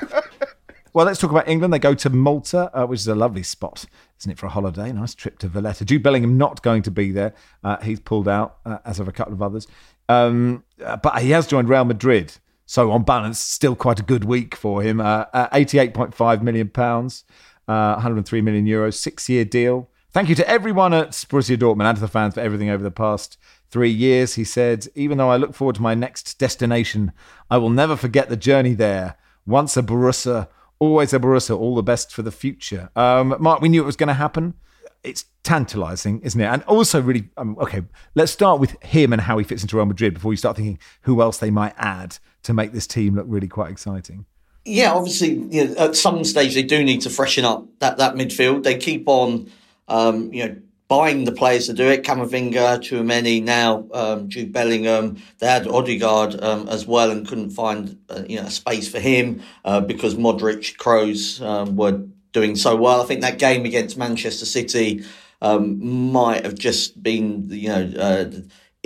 well, 0.97 1.05
let's 1.05 1.19
talk 1.19 1.29
about 1.29 1.47
England. 1.47 1.71
They 1.71 1.77
go 1.77 1.93
to 1.93 2.09
Malta, 2.09 2.71
uh, 2.73 2.87
which 2.87 3.01
is 3.01 3.07
a 3.07 3.13
lovely 3.13 3.43
spot, 3.43 3.85
isn't 4.19 4.31
it, 4.31 4.39
for 4.39 4.47
a 4.47 4.49
holiday? 4.49 4.91
Nice 4.91 5.13
trip 5.13 5.37
to 5.39 5.47
Valletta. 5.47 5.85
Jude 5.85 6.01
Bellingham 6.01 6.39
not 6.39 6.63
going 6.63 6.81
to 6.81 6.89
be 6.89 7.11
there. 7.11 7.35
Uh, 7.63 7.77
he's 7.83 7.99
pulled 7.99 8.27
out, 8.27 8.57
uh, 8.65 8.79
as 8.83 8.99
of 8.99 9.07
a 9.07 9.11
couple 9.11 9.31
of 9.31 9.43
others. 9.43 9.67
Um, 10.09 10.63
uh, 10.83 10.97
but 10.97 11.21
he 11.21 11.29
has 11.29 11.45
joined 11.45 11.69
Real 11.69 11.85
Madrid 11.85 12.33
So 12.67 12.91
on 12.91 13.03
balance, 13.03 13.39
still 13.39 13.77
quite 13.77 13.99
a 14.01 14.03
good 14.03 14.25
week 14.25 14.53
for 14.53 14.83
him. 14.83 14.99
Uh, 14.99 15.25
uh, 15.33 15.49
88.5 15.57 16.41
million 16.41 16.67
pounds, 16.67 17.23
uh, 17.67 17.93
103 17.93 18.41
million 18.41 18.65
euros, 18.65 18.95
six 18.95 19.29
year 19.29 19.45
deal. 19.45 19.89
Thank 20.11 20.27
you 20.27 20.35
to 20.35 20.49
everyone 20.49 20.93
at 20.93 21.11
Borussia 21.11 21.57
Dortmund 21.57 21.85
and 21.85 21.95
to 21.95 22.01
the 22.01 22.09
fans 22.09 22.33
for 22.33 22.41
everything 22.41 22.69
over 22.69 22.83
the 22.83 22.91
past 22.91 23.37
three 23.69 23.89
years. 23.89 24.35
He 24.35 24.43
said, 24.43 24.87
even 24.95 25.17
though 25.17 25.29
I 25.29 25.37
look 25.37 25.55
forward 25.55 25.75
to 25.75 25.81
my 25.81 25.95
next 25.95 26.37
destination, 26.39 27.13
I 27.49 27.57
will 27.57 27.69
never 27.69 27.95
forget 27.95 28.27
the 28.27 28.35
journey 28.35 28.73
there. 28.73 29.15
Once 29.45 29.77
a 29.77 29.81
Borussia, 29.81 30.49
always 30.79 31.13
a 31.13 31.19
Borussia. 31.19 31.57
All 31.57 31.73
the 31.73 31.83
best 31.83 32.11
for 32.11 32.21
the 32.21 32.31
future. 32.31 32.89
Um, 32.97 33.35
Mark, 33.39 33.61
we 33.61 33.69
knew 33.69 33.81
it 33.81 33.85
was 33.85 33.95
going 33.95 34.07
to 34.09 34.13
happen. 34.13 34.55
It's 35.03 35.25
tantalizing, 35.43 36.19
isn't 36.19 36.41
it? 36.41 36.45
And 36.45 36.63
also, 36.63 37.01
really, 37.01 37.29
um, 37.37 37.57
okay, 37.61 37.83
let's 38.13 38.33
start 38.33 38.59
with 38.59 38.81
him 38.83 39.13
and 39.13 39.21
how 39.21 39.37
he 39.37 39.45
fits 39.45 39.61
into 39.61 39.77
Real 39.77 39.85
Madrid 39.85 40.15
before 40.15 40.33
you 40.33 40.37
start 40.37 40.57
thinking 40.57 40.79
who 41.03 41.21
else 41.21 41.37
they 41.37 41.51
might 41.51 41.73
add 41.77 42.17
to 42.47 42.53
make 42.53 42.71
this 42.71 42.87
team 42.87 43.15
look 43.15 43.25
really 43.27 43.47
quite 43.47 43.69
exciting. 43.69 44.25
Yeah, 44.63 44.93
obviously, 44.93 45.33
you 45.33 45.67
know, 45.67 45.75
at 45.75 45.95
some 45.95 46.23
stage 46.23 46.53
they 46.53 46.63
do 46.63 46.83
need 46.83 47.01
to 47.01 47.09
freshen 47.09 47.45
up 47.45 47.65
that, 47.79 47.97
that 47.97 48.15
midfield. 48.15 48.63
They 48.63 48.77
keep 48.77 49.07
on, 49.07 49.51
um, 49.89 50.33
you 50.33 50.47
know, 50.47 50.55
buying 50.87 51.25
the 51.25 51.33
players 51.33 51.67
to 51.67 51.73
do 51.73 51.87
it. 51.89 52.03
Camavinga, 52.03 52.79
Tchouameni, 52.79 53.43
now 53.43 53.85
um, 53.93 54.29
Jude 54.29 54.53
Bellingham. 54.53 55.21
They 55.39 55.47
had 55.47 55.67
Odegaard 55.67 56.41
um, 56.41 56.69
as 56.69 56.85
well 56.85 57.11
and 57.11 57.27
couldn't 57.27 57.49
find 57.49 57.97
uh, 58.09 58.23
you 58.27 58.37
know 58.37 58.47
a 58.47 58.51
space 58.51 58.89
for 58.89 58.99
him 58.99 59.41
uh, 59.65 59.81
because 59.81 60.15
Modric, 60.15 60.77
Kroos 60.77 61.45
um, 61.45 61.75
were 61.75 62.01
doing 62.31 62.55
so 62.55 62.77
well. 62.77 63.01
I 63.01 63.05
think 63.05 63.21
that 63.21 63.39
game 63.39 63.65
against 63.65 63.97
Manchester 63.97 64.45
City 64.45 65.03
um, 65.41 66.11
might 66.13 66.45
have 66.45 66.55
just 66.55 67.03
been 67.03 67.49
you 67.49 67.69
know. 67.69 67.91
Uh, 67.99 68.31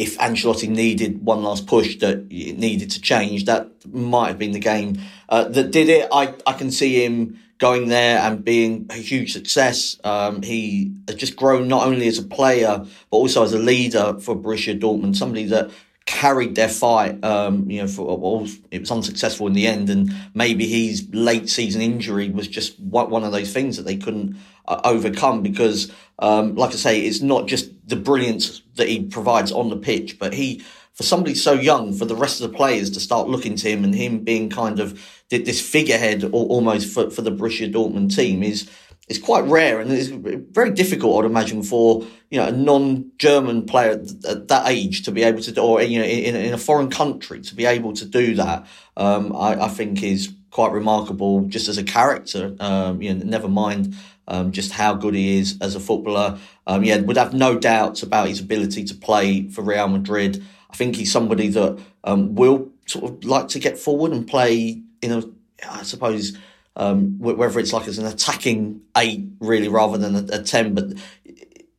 if 0.01 0.17
Ancelotti 0.17 0.67
needed 0.67 1.23
one 1.23 1.43
last 1.43 1.67
push 1.67 1.97
that 1.99 2.25
it 2.31 2.57
needed 2.57 2.89
to 2.89 2.99
change, 2.99 3.45
that 3.45 3.69
might 3.93 4.29
have 4.29 4.39
been 4.39 4.51
the 4.51 4.59
game 4.59 4.99
uh, 5.29 5.43
that 5.43 5.69
did 5.69 5.89
it. 5.89 6.09
I, 6.11 6.33
I 6.47 6.53
can 6.53 6.71
see 6.71 7.05
him 7.05 7.39
going 7.59 7.89
there 7.89 8.17
and 8.17 8.43
being 8.43 8.87
a 8.89 8.95
huge 8.95 9.31
success. 9.31 9.99
Um, 10.03 10.41
he 10.41 10.91
has 11.07 11.17
just 11.17 11.35
grown 11.35 11.67
not 11.67 11.85
only 11.85 12.07
as 12.07 12.17
a 12.17 12.23
player 12.23 12.83
but 13.11 13.17
also 13.17 13.43
as 13.43 13.53
a 13.53 13.59
leader 13.59 14.17
for 14.19 14.35
Borussia 14.35 14.79
Dortmund. 14.79 15.15
Somebody 15.15 15.45
that 15.45 15.69
carried 16.05 16.55
their 16.55 16.69
fight. 16.69 17.23
Um, 17.23 17.69
you 17.69 17.81
know, 17.81 17.87
for 17.87 18.17
well, 18.17 18.47
it 18.71 18.79
was 18.79 18.91
unsuccessful 18.91 19.47
in 19.47 19.53
the 19.53 19.67
end, 19.67 19.89
and 19.89 20.13
maybe 20.33 20.67
his 20.67 21.07
late 21.13 21.49
season 21.49 21.81
injury 21.81 22.29
was 22.29 22.47
just 22.47 22.79
one 22.79 23.23
of 23.23 23.31
those 23.31 23.53
things 23.53 23.77
that 23.77 23.83
they 23.83 23.97
couldn't 23.97 24.37
uh, 24.67 24.81
overcome. 24.83 25.41
Because, 25.41 25.91
um, 26.19 26.55
like 26.55 26.71
I 26.71 26.75
say, 26.75 27.01
it's 27.01 27.21
not 27.21 27.47
just 27.47 27.71
the 27.87 27.95
brilliance 27.95 28.61
that 28.75 28.87
he 28.87 29.03
provides 29.03 29.51
on 29.51 29.69
the 29.69 29.77
pitch, 29.77 30.19
but 30.19 30.33
he 30.33 30.63
for 30.93 31.03
somebody 31.03 31.35
so 31.35 31.53
young, 31.53 31.93
for 31.93 32.05
the 32.05 32.15
rest 32.15 32.41
of 32.41 32.51
the 32.51 32.57
players 32.57 32.89
to 32.91 32.99
start 32.99 33.27
looking 33.27 33.55
to 33.55 33.69
him 33.69 33.83
and 33.83 33.95
him 33.95 34.19
being 34.19 34.49
kind 34.49 34.79
of 34.79 35.01
this 35.29 35.61
figurehead 35.61 36.23
almost 36.25 36.93
for, 36.93 37.09
for 37.09 37.21
the 37.21 37.31
Borussia 37.31 37.71
Dortmund 37.71 38.13
team 38.13 38.43
is 38.43 38.69
is 39.11 39.19
quite 39.19 39.43
rare 39.43 39.79
and 39.79 39.91
it's 39.91 40.07
very 40.07 40.71
difficult, 40.71 41.23
I'd 41.23 41.29
imagine, 41.29 41.61
for 41.61 42.03
you 42.29 42.39
know 42.39 42.47
a 42.47 42.51
non-German 42.51 43.65
player 43.65 44.03
at 44.27 44.47
that 44.47 44.67
age 44.67 45.03
to 45.03 45.11
be 45.11 45.23
able 45.23 45.41
to, 45.41 45.51
do, 45.51 45.61
or 45.61 45.81
you 45.81 45.99
know, 45.99 46.05
in, 46.05 46.35
in 46.35 46.53
a 46.53 46.57
foreign 46.57 46.89
country 46.89 47.41
to 47.41 47.53
be 47.53 47.65
able 47.65 47.93
to 47.93 48.05
do 48.05 48.35
that. 48.35 48.65
Um, 48.97 49.35
I, 49.35 49.65
I, 49.65 49.67
think 49.67 50.01
is 50.01 50.33
quite 50.49 50.71
remarkable, 50.71 51.41
just 51.41 51.67
as 51.67 51.77
a 51.77 51.83
character. 51.83 52.55
Um, 52.59 53.01
you 53.01 53.13
know, 53.13 53.23
never 53.25 53.47
mind 53.47 53.95
um, 54.27 54.51
just 54.51 54.71
how 54.71 54.93
good 54.93 55.13
he 55.13 55.37
is 55.37 55.57
as 55.61 55.75
a 55.75 55.79
footballer. 55.79 56.39
Um, 56.65 56.83
yeah, 56.83 56.97
would 57.01 57.17
have 57.17 57.33
no 57.33 57.59
doubts 57.59 58.01
about 58.01 58.29
his 58.29 58.39
ability 58.39 58.85
to 58.85 58.95
play 58.95 59.47
for 59.49 59.61
Real 59.61 59.87
Madrid. 59.87 60.43
I 60.69 60.75
think 60.75 60.95
he's 60.95 61.11
somebody 61.11 61.49
that 61.49 61.79
um, 62.05 62.33
will 62.35 62.69
sort 62.85 63.05
of 63.11 63.23
like 63.25 63.49
to 63.49 63.59
get 63.59 63.77
forward 63.77 64.13
and 64.13 64.25
play 64.25 64.81
in 65.01 65.11
a, 65.11 65.23
I 65.69 65.83
suppose, 65.83 66.37
um, 66.75 67.19
whether 67.19 67.59
it's 67.59 67.73
like 67.73 67.87
as 67.87 67.97
an 67.97 68.05
attacking 68.05 68.81
eight 68.97 69.27
really 69.39 69.67
rather 69.67 69.97
than 69.97 70.15
a, 70.15 70.39
a, 70.39 70.43
ten, 70.43 70.73
but 70.73 70.93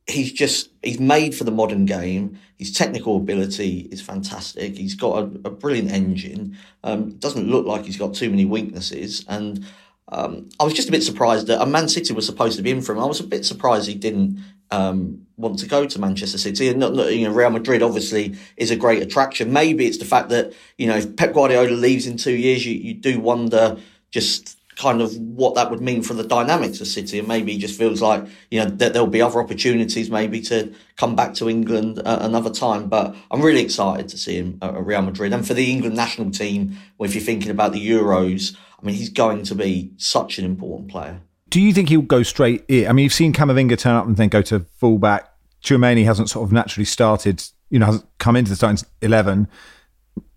he's 0.07 0.31
just 0.31 0.69
he's 0.83 0.99
made 0.99 1.35
for 1.35 1.43
the 1.43 1.51
modern 1.51 1.85
game. 1.85 2.39
His 2.57 2.71
technical 2.71 3.17
ability 3.17 3.89
is 3.91 4.01
fantastic. 4.01 4.77
He's 4.77 4.95
got 4.95 5.17
a, 5.17 5.21
a 5.45 5.51
brilliant 5.51 5.91
engine. 5.91 6.57
Um, 6.83 7.17
doesn't 7.17 7.47
look 7.47 7.65
like 7.65 7.85
he's 7.85 7.97
got 7.97 8.13
too 8.13 8.29
many 8.29 8.45
weaknesses, 8.45 9.25
and 9.27 9.65
um, 10.09 10.49
I 10.59 10.63
was 10.63 10.73
just 10.73 10.89
a 10.89 10.91
bit 10.91 11.03
surprised 11.03 11.47
that 11.47 11.61
a 11.61 11.65
Man 11.65 11.89
City 11.89 12.13
was 12.13 12.25
supposed 12.25 12.57
to 12.57 12.63
be 12.63 12.71
in 12.71 12.81
for 12.81 12.93
him. 12.93 12.99
I 12.99 13.05
was 13.05 13.19
a 13.19 13.27
bit 13.27 13.45
surprised 13.45 13.87
he 13.87 13.95
didn't 13.95 14.39
um, 14.69 15.25
want 15.37 15.59
to 15.59 15.67
go 15.67 15.85
to 15.85 15.99
Manchester 15.99 16.37
City. 16.37 16.69
And 16.69 16.79
not, 16.79 16.93
not, 16.93 17.13
you 17.13 17.27
know, 17.27 17.33
Real 17.33 17.49
Madrid 17.49 17.81
obviously 17.81 18.35
is 18.57 18.69
a 18.69 18.75
great 18.75 19.01
attraction. 19.01 19.53
Maybe 19.53 19.87
it's 19.87 19.97
the 19.97 20.05
fact 20.05 20.29
that 20.29 20.53
you 20.77 20.87
know 20.87 20.97
if 20.97 21.15
Pep 21.15 21.33
Guardiola 21.33 21.71
leaves 21.71 22.05
in 22.05 22.17
two 22.17 22.35
years, 22.35 22.65
you, 22.65 22.73
you 22.73 22.93
do 22.93 23.19
wonder 23.19 23.77
just 24.11 24.57
kind 24.75 25.01
of 25.01 25.15
what 25.17 25.55
that 25.55 25.69
would 25.71 25.81
mean 25.81 26.01
for 26.01 26.13
the 26.13 26.23
dynamics 26.23 26.81
of 26.81 26.87
City, 26.87 27.19
and 27.19 27.27
maybe 27.27 27.53
he 27.53 27.59
just 27.59 27.77
feels 27.77 28.01
like 28.01 28.25
you 28.51 28.59
know 28.59 28.69
that 28.69 28.93
there'll 28.93 29.07
be 29.07 29.21
other 29.21 29.39
opportunities 29.39 30.09
maybe 30.09 30.41
to 30.41 30.73
come 30.97 31.15
back 31.15 31.33
to 31.35 31.49
England 31.49 31.99
uh, 31.99 32.19
another 32.21 32.49
time. 32.49 32.87
But 32.87 33.15
I'm 33.31 33.41
really 33.41 33.61
excited 33.61 34.09
to 34.09 34.17
see 34.17 34.35
him 34.35 34.59
at 34.61 34.73
Real 34.83 35.01
Madrid, 35.01 35.33
and 35.33 35.45
for 35.45 35.53
the 35.53 35.71
England 35.71 35.95
national 35.95 36.31
team. 36.31 36.77
If 36.99 37.15
you're 37.15 37.23
thinking 37.23 37.51
about 37.51 37.73
the 37.73 37.85
Euros, 37.85 38.55
I 38.81 38.85
mean, 38.85 38.95
he's 38.95 39.09
going 39.09 39.43
to 39.43 39.55
be 39.55 39.91
such 39.97 40.39
an 40.39 40.45
important 40.45 40.89
player. 40.89 41.19
Do 41.49 41.61
you 41.61 41.73
think 41.73 41.89
he'll 41.89 42.01
go 42.01 42.23
straight? 42.23 42.63
I 42.69 42.91
mean, 42.93 43.03
you've 43.03 43.13
seen 43.13 43.33
Camavinga 43.33 43.77
turn 43.77 43.95
up 43.95 44.05
and 44.07 44.17
then 44.17 44.29
go 44.29 44.41
to 44.43 44.61
fullback. 44.77 45.29
Tchouameni 45.63 46.03
hasn't 46.05 46.29
sort 46.29 46.47
of 46.47 46.51
naturally 46.51 46.85
started, 46.85 47.43
you 47.69 47.79
know, 47.79 47.85
hasn't 47.87 48.05
come 48.17 48.35
into 48.35 48.49
the 48.49 48.55
starting 48.55 48.87
11 49.01 49.47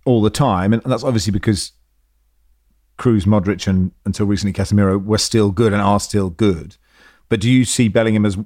all 0.04 0.22
the 0.22 0.30
time. 0.30 0.72
And 0.72 0.82
that's 0.82 1.02
obviously 1.02 1.32
because 1.32 1.72
Kroos, 2.98 3.26
Modric, 3.26 3.66
and 3.66 3.92
until 4.04 4.26
recently 4.26 4.52
Casemiro 4.52 5.02
were 5.02 5.18
still 5.18 5.50
good 5.50 5.72
and 5.72 5.82
are 5.82 6.00
still 6.00 6.30
good. 6.30 6.76
But 7.28 7.40
do 7.40 7.50
you 7.50 7.64
see 7.64 7.88
Bellingham 7.88 8.24
as 8.24 8.38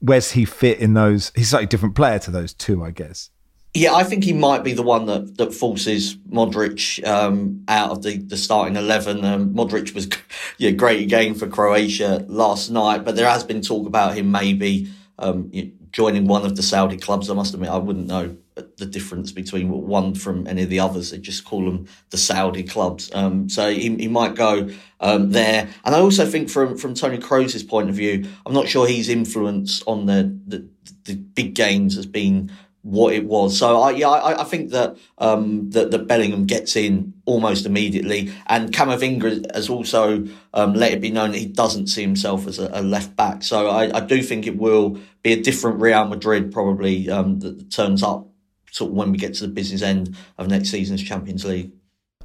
where's 0.00 0.32
he 0.32 0.44
fit 0.44 0.78
in 0.78 0.94
those? 0.94 1.32
He's 1.34 1.52
like 1.52 1.64
a 1.64 1.68
different 1.68 1.94
player 1.94 2.18
to 2.20 2.30
those 2.30 2.52
two, 2.52 2.84
I 2.84 2.90
guess. 2.90 3.30
Yeah, 3.76 3.94
I 3.94 4.04
think 4.04 4.22
he 4.22 4.32
might 4.32 4.62
be 4.62 4.72
the 4.72 4.84
one 4.84 5.06
that, 5.06 5.36
that 5.36 5.52
forces 5.52 6.14
Modric 6.30 7.04
um, 7.04 7.64
out 7.66 7.90
of 7.90 8.02
the, 8.02 8.18
the 8.18 8.36
starting 8.36 8.76
11. 8.76 9.24
Um, 9.24 9.52
Modric 9.52 9.94
was 9.94 10.08
yeah, 10.58 10.70
great 10.70 11.02
again 11.02 11.34
for 11.34 11.48
Croatia 11.48 12.24
last 12.28 12.70
night, 12.70 13.04
but 13.04 13.16
there 13.16 13.28
has 13.28 13.42
been 13.42 13.62
talk 13.62 13.88
about 13.88 14.14
him 14.14 14.30
maybe 14.30 14.88
um, 15.18 15.50
joining 15.90 16.28
one 16.28 16.46
of 16.46 16.54
the 16.54 16.62
Saudi 16.62 16.96
clubs. 16.96 17.28
I 17.28 17.34
must 17.34 17.52
admit, 17.52 17.68
I 17.68 17.78
wouldn't 17.78 18.06
know 18.06 18.36
the 18.54 18.86
difference 18.86 19.32
between 19.32 19.68
one 19.68 20.14
from 20.14 20.46
any 20.46 20.62
of 20.62 20.70
the 20.70 20.78
others. 20.78 21.10
They 21.10 21.18
just 21.18 21.44
call 21.44 21.64
them 21.64 21.86
the 22.10 22.16
Saudi 22.16 22.62
clubs. 22.62 23.10
Um, 23.12 23.48
so 23.48 23.70
he, 23.70 23.94
he 23.96 24.08
might 24.08 24.36
go 24.36 24.68
um, 25.00 25.30
there. 25.30 25.68
And 25.84 25.94
I 25.94 25.98
also 25.98 26.24
think 26.24 26.48
from, 26.48 26.76
from 26.76 26.94
Toni 26.94 27.18
Kroos's 27.18 27.64
point 27.64 27.88
of 27.88 27.96
view, 27.96 28.28
I'm 28.46 28.52
not 28.52 28.68
sure 28.68 28.86
his 28.86 29.08
influence 29.08 29.82
on 29.86 30.06
the, 30.06 30.38
the, 30.46 30.68
the 31.04 31.16
big 31.16 31.54
games 31.54 31.96
has 31.96 32.06
been 32.06 32.52
what 32.84 33.14
it 33.14 33.24
was. 33.24 33.58
So 33.58 33.80
I 33.80 33.92
yeah 33.92 34.10
I, 34.10 34.42
I 34.42 34.44
think 34.44 34.70
that 34.70 34.96
um, 35.16 35.70
that, 35.70 35.90
that 35.90 36.06
Bellingham 36.06 36.44
gets 36.44 36.76
in 36.76 37.14
almost 37.24 37.64
immediately, 37.64 38.30
and 38.46 38.72
Camavinga 38.72 39.52
has 39.54 39.70
also 39.70 40.26
um, 40.52 40.74
let 40.74 40.92
it 40.92 41.00
be 41.00 41.10
known 41.10 41.32
that 41.32 41.38
he 41.38 41.46
doesn't 41.46 41.86
see 41.86 42.02
himself 42.02 42.46
as 42.46 42.58
a, 42.58 42.68
a 42.74 42.82
left 42.82 43.16
back. 43.16 43.42
So 43.42 43.70
I, 43.70 43.96
I, 43.96 44.00
do 44.00 44.22
think 44.22 44.46
it 44.46 44.58
will 44.58 44.98
be 45.22 45.32
a 45.32 45.40
different 45.40 45.80
Real 45.80 46.04
Madrid 46.04 46.52
probably 46.52 47.08
um, 47.08 47.40
that 47.40 47.70
turns 47.70 48.02
up 48.02 48.28
sort 48.74 48.90
of 48.90 48.96
when 48.96 49.12
we 49.12 49.18
get 49.18 49.34
to 49.34 49.46
the 49.46 49.52
business 49.52 49.82
end 49.82 50.16
of 50.36 50.48
next 50.48 50.70
season's 50.70 51.02
Champions 51.02 51.44
League. 51.44 51.70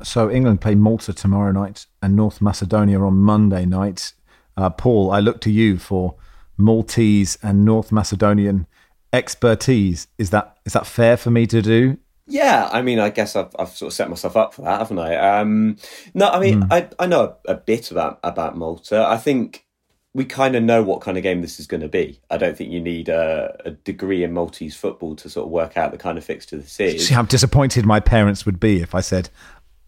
So 0.01 0.32
England 0.32 0.62
play 0.62 0.74
Malta 0.74 1.13
tomorrow 1.13 1.51
night 1.51 1.86
and 2.01 2.15
North 2.15 2.41
Macedonia 2.41 3.00
on 3.01 3.18
Monday 3.18 3.65
night. 3.65 4.13
Uh, 4.58 4.72
Paul, 4.72 5.12
I 5.12 5.20
look 5.20 5.41
to 5.41 5.51
you 5.51 5.77
for 5.77 6.15
Maltese 6.58 7.38
and 7.44 7.65
North 7.65 7.91
Macedonian 7.91 8.65
expertise. 9.13 10.08
Is 10.18 10.32
that 10.32 10.58
is 10.65 10.74
that 10.74 10.88
fair 10.88 11.18
for 11.18 11.29
me 11.29 11.46
to 11.46 11.62
do? 11.62 11.98
Yeah, 12.25 12.70
I 12.72 12.82
mean, 12.82 13.00
I 13.00 13.10
guess 13.10 13.36
I've, 13.36 13.56
I've 13.58 13.70
sort 13.70 13.91
of 13.91 13.94
set 13.94 14.10
myself 14.10 14.36
up 14.36 14.53
for 14.53 14.63
that, 14.63 14.79
haven't 14.79 15.00
I? 15.00 15.39
Um, 15.39 15.77
no, 16.13 16.29
I 16.29 16.39
mean, 16.39 16.63
mm. 16.63 16.68
I, 16.72 16.88
I 17.00 17.08
know 17.08 17.36
a, 17.48 17.53
a, 17.53 17.56
bit 17.56 17.89
about 17.89 18.20
about 18.24 18.56
Malta. 18.56 19.03
I 19.03 19.18
think 19.18 19.65
we 20.13 20.25
kind 20.25 20.56
of 20.56 20.63
know 20.63 20.82
what 20.82 21.01
kind 21.01 21.18
of 21.18 21.24
game 21.24 21.42
this 21.42 21.60
is 21.60 21.68
going 21.68 21.82
to 21.82 21.88
be. 21.88 22.20
I 22.30 22.38
don't 22.38 22.58
think 22.58 22.72
you 22.72 22.82
need 22.82 23.10
a, 23.10 23.56
a, 23.66 23.72
degree 23.72 24.24
in 24.24 24.34
Maltese 24.34 24.75
football 24.75 25.16
to 25.18 25.30
sort 25.30 25.46
of 25.46 25.51
work 25.51 25.78
out 25.78 25.92
the 25.92 25.98
kind 25.98 26.18
of 26.18 26.24
fixture 26.24 26.58
this 26.58 26.80
is. 26.80 27.08
See 27.08 27.13
how 27.13 27.22
disappointed 27.24 27.86
my 27.86 28.00
parents 28.00 28.46
would 28.46 28.60
be 28.60 28.82
if 28.82 28.96
I 28.96 29.01
said 29.01 29.30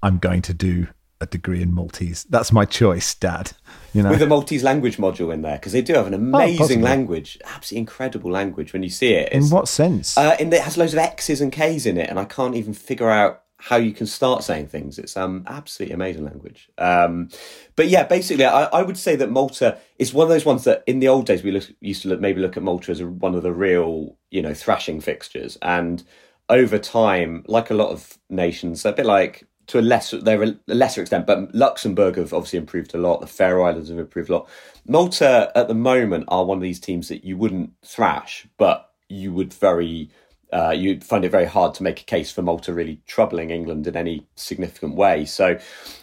I'm 0.04 0.20
going 0.20 0.42
to 0.44 0.54
do 0.54 0.88
a 1.20 1.26
degree 1.26 1.62
in 1.62 1.74
Maltese. 1.74 2.24
That's 2.26 2.52
my 2.52 2.66
choice, 2.66 3.14
Dad. 3.16 3.52
You 3.94 4.04
know, 4.04 4.10
with 4.10 4.22
a 4.22 4.28
Maltese 4.28 4.64
language 4.64 4.98
module 4.98 5.34
in 5.34 5.42
there 5.42 5.58
because 5.58 5.72
they 5.72 5.82
do 5.82 5.94
have 5.94 6.08
an 6.08 6.14
oh, 6.14 6.18
amazing 6.18 6.82
oh, 6.82 6.86
language, 6.86 7.38
absolutely 7.46 7.82
incredible 7.82 8.32
language. 8.32 8.74
When 8.74 8.84
you 8.84 8.90
see 8.90 9.14
it, 9.14 9.32
in 9.32 9.50
what 9.50 9.68
sense? 9.68 10.18
Uh, 10.18 10.36
in 10.40 10.50
that 10.50 10.58
it 10.58 10.64
has 10.64 10.78
loads 10.78 10.94
of 10.94 11.00
X's 11.00 11.42
and 11.42 11.52
K's 11.52 11.86
in 11.86 11.98
it, 11.98 12.10
and 12.10 12.20
I 12.20 12.26
can't 12.26 12.56
even 12.56 12.74
figure 12.74 13.10
out 13.10 13.44
how 13.62 13.76
you 13.76 13.92
can 13.92 14.08
start 14.08 14.44
saying 14.44 14.68
things. 14.68 14.98
It's 14.98 15.16
um 15.16 15.44
absolutely 15.46 15.94
amazing 15.94 16.26
language. 16.26 16.70
Um, 16.80 17.30
but 17.76 17.88
yeah, 17.88 18.04
basically, 18.04 18.46
I, 18.46 18.64
I 18.66 18.82
would 18.82 18.98
say 18.98 19.16
that 19.16 19.30
Malta 19.30 19.78
is 20.00 20.14
one 20.14 20.26
of 20.26 20.30
those 20.30 20.46
ones 20.46 20.64
that 20.64 20.84
in 20.88 21.00
the 21.00 21.08
old 21.08 21.28
days 21.28 21.44
we 21.44 21.52
look, 21.52 21.70
used 21.80 22.02
to 22.02 22.10
look, 22.10 22.20
maybe 22.20 22.42
look 22.42 22.58
at 22.58 22.64
Malta 22.64 22.92
as 22.92 23.04
one 23.04 23.36
of 23.36 23.44
the 23.44 23.54
real 23.54 24.18
you 24.32 24.42
know 24.42 24.56
thrashing 24.56 25.00
fixtures, 25.00 25.60
and 25.62 26.04
over 26.50 26.80
time, 26.80 27.44
like 27.48 27.70
a 27.70 27.76
lot 27.76 27.92
of 27.92 28.18
nations, 28.30 28.84
a 28.84 28.94
bit 28.94 29.06
like 29.06 29.48
to 29.68 29.80
a 29.80 29.82
lesser 29.82 30.20
they're 30.20 30.44
a 30.44 30.56
lesser 30.68 31.02
extent, 31.02 31.28
but 31.28 31.54
Luxembourg 31.54 32.18
have 32.18 32.34
obviously 32.34 32.58
improved 32.58 32.96
a 32.96 32.98
lot. 32.98 33.22
The 33.22 33.28
Faroe 33.28 33.64
Islands 33.64 33.90
have 33.90 34.00
improved 34.00 34.32
a 34.32 34.34
lot. 34.34 34.50
Malta 34.88 35.52
at 35.56 35.68
the 35.68 35.76
moment 35.76 36.26
are 36.30 36.46
one 36.46 36.58
of 36.58 36.64
these 36.64 36.80
teams 36.80 37.10
that 37.10 37.24
you 37.24 37.38
wouldn't 37.38 37.74
thrash, 37.86 38.48
but 38.58 38.90
you 39.08 39.32
would 39.32 39.54
very 39.54 40.10
uh, 40.52 40.72
you'd 40.72 41.04
find 41.04 41.24
it 41.24 41.30
very 41.30 41.46
hard 41.46 41.74
to 41.76 41.84
make 41.84 42.02
a 42.02 42.06
case 42.06 42.32
for 42.32 42.42
Malta 42.42 42.74
really 42.74 43.02
troubling 43.08 43.52
England 43.52 43.88
in 43.88 43.96
any 43.96 44.28
significant 44.36 44.96
way. 44.96 45.26
So 45.26 45.58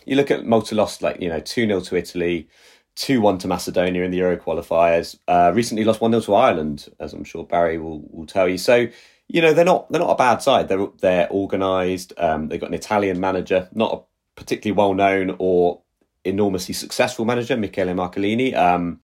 you 0.07 0.17
look 0.17 0.31
at 0.31 0.47
Malta 0.47 0.75
lost 0.75 1.02
like 1.02 1.21
you 1.21 1.28
know 1.28 1.40
two 1.40 1.67
0 1.67 1.81
to 1.81 1.97
Italy. 1.97 2.49
2 2.97 3.21
1 3.21 3.38
to 3.38 3.47
Macedonia 3.47 4.02
in 4.02 4.11
the 4.11 4.17
Euro 4.17 4.37
qualifiers. 4.37 5.17
Uh, 5.28 5.52
recently 5.55 5.85
lost 5.85 6.00
1 6.00 6.11
0 6.11 6.21
to 6.21 6.35
Ireland, 6.35 6.88
as 6.99 7.12
I'm 7.12 7.23
sure 7.23 7.45
Barry 7.45 7.78
will, 7.78 8.02
will 8.11 8.26
tell 8.26 8.49
you. 8.49 8.59
So, 8.59 8.88
you 9.28 9.40
know, 9.40 9.55
they're 9.55 9.64
not 9.64 9.88
they're 9.93 10.00
not 10.00 10.11
a 10.11 10.17
bad 10.17 10.43
side. 10.43 10.67
They're 10.67 10.88
they're 11.00 11.31
organised. 11.31 12.12
Um, 12.19 12.49
they've 12.49 12.61
got 12.61 12.71
an 12.71 12.75
Italian 12.75 13.21
manager, 13.21 13.69
not 13.73 13.95
a 13.95 14.00
particularly 14.35 14.76
well 14.76 14.95
known 14.95 15.37
or 15.38 15.81
enormously 16.25 16.75
successful 16.75 17.25
manager, 17.25 17.57
Michele 17.57 17.95
Marcolini. 17.95 18.55
Um, 18.55 19.00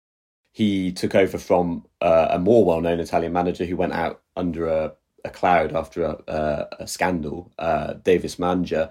he 0.52 0.92
took 0.92 1.14
over 1.14 1.38
from 1.38 1.87
uh, 2.00 2.28
a 2.30 2.38
more 2.38 2.64
well 2.64 2.80
known 2.80 3.00
Italian 3.00 3.32
manager 3.32 3.64
who 3.64 3.76
went 3.76 3.92
out 3.92 4.22
under 4.37 4.68
a, 4.68 4.92
a 5.24 5.30
cloud 5.30 5.74
after 5.74 6.04
a, 6.04 6.68
a 6.80 6.86
scandal, 6.86 7.52
uh, 7.58 7.94
Devis 7.94 8.36
Mangia. 8.36 8.90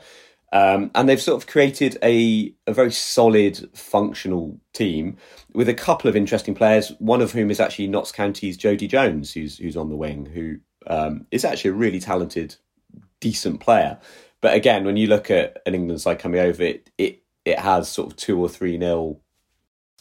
Um, 0.53 0.91
and 0.95 1.07
they've 1.07 1.21
sort 1.21 1.41
of 1.41 1.47
created 1.47 1.97
a, 2.03 2.53
a 2.67 2.73
very 2.73 2.91
solid, 2.91 3.69
functional 3.73 4.59
team 4.73 5.17
with 5.53 5.69
a 5.69 5.73
couple 5.73 6.09
of 6.09 6.15
interesting 6.15 6.55
players. 6.55 6.89
One 6.99 7.21
of 7.21 7.31
whom 7.31 7.49
is 7.49 7.59
actually 7.59 7.87
Notts 7.87 8.11
County's 8.11 8.57
Jodi 8.57 8.87
Jones, 8.87 9.33
who's 9.33 9.57
who's 9.57 9.77
on 9.77 9.89
the 9.89 9.95
wing, 9.95 10.25
who 10.25 10.57
um, 10.87 11.25
is 11.31 11.45
actually 11.45 11.71
a 11.71 11.75
really 11.75 12.01
talented, 12.01 12.55
decent 13.21 13.61
player. 13.61 13.97
But 14.41 14.55
again, 14.55 14.83
when 14.83 14.97
you 14.97 15.07
look 15.07 15.31
at 15.31 15.61
an 15.65 15.73
England 15.73 16.01
side 16.01 16.19
coming 16.19 16.41
over, 16.41 16.63
it 16.63 16.89
it 16.97 17.23
it 17.45 17.59
has 17.59 17.87
sort 17.87 18.11
of 18.11 18.17
two 18.17 18.37
or 18.39 18.49
three 18.49 18.77
nil 18.77 19.21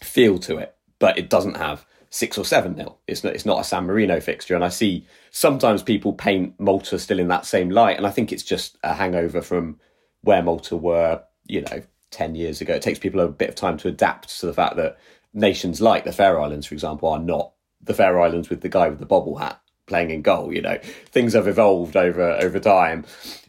feel 0.03 0.39
to 0.41 0.57
it, 0.57 0.75
but 0.99 1.17
it 1.17 1.31
doesn't 1.31 1.59
have 1.59 1.87
six 2.11 2.37
or 2.37 2.45
seven 2.45 2.75
nil. 2.75 2.99
It's 3.07 3.25
not 3.25 3.35
it's 3.35 3.47
not 3.47 3.61
a 3.61 3.65
San 3.65 3.87
Marino 3.87 4.21
fixture, 4.21 4.55
and 4.55 4.65
I 4.65 4.69
see 4.69 5.07
sometimes 5.31 5.83
people 5.83 6.13
paint 6.13 6.59
Malta 6.59 6.99
still 6.99 7.19
in 7.19 7.29
that 7.29 7.47
same 7.47 7.71
light, 7.71 7.97
and 7.97 8.07
I 8.07 8.11
think 8.11 8.33
it's 8.33 8.43
just 8.43 8.77
a 8.83 8.95
hangover 8.95 9.41
from 9.41 9.79
where 10.23 10.43
Malta 10.43 10.77
were, 10.77 11.23
you 11.47 11.63
know, 11.63 11.83
10 12.11 12.35
years 12.35 12.61
ago. 12.61 12.75
It 12.75 12.83
takes 12.83 12.99
people 12.99 13.21
a 13.21 13.29
bit 13.29 13.49
of 13.49 13.55
time 13.55 13.79
to 13.79 13.89
adapt 13.89 14.41
to 14.41 14.47
the 14.47 14.53
fact 14.53 14.77
that 14.77 14.99
nations 15.33 15.81
like 15.81 16.05
the 16.05 16.13
Faroe 16.13 16.43
Islands, 16.43 16.67
for 16.67 16.75
example, 16.75 17.09
are 17.09 17.19
not 17.19 17.53
the 17.81 17.95
Faroe 17.95 18.23
Islands 18.23 18.51
with 18.51 18.61
the 18.61 18.69
guy 18.69 18.89
with 18.89 18.99
the 18.99 19.07
bobble 19.07 19.37
hat 19.37 19.61
playing 19.87 20.11
in 20.11 20.23
goal. 20.23 20.53
You 20.53 20.63
know, 20.63 20.79
things 20.83 21.33
have 21.35 21.49
evolved 21.49 21.97
over 21.97 22.33
over 22.33 22.59
time. 22.59 23.07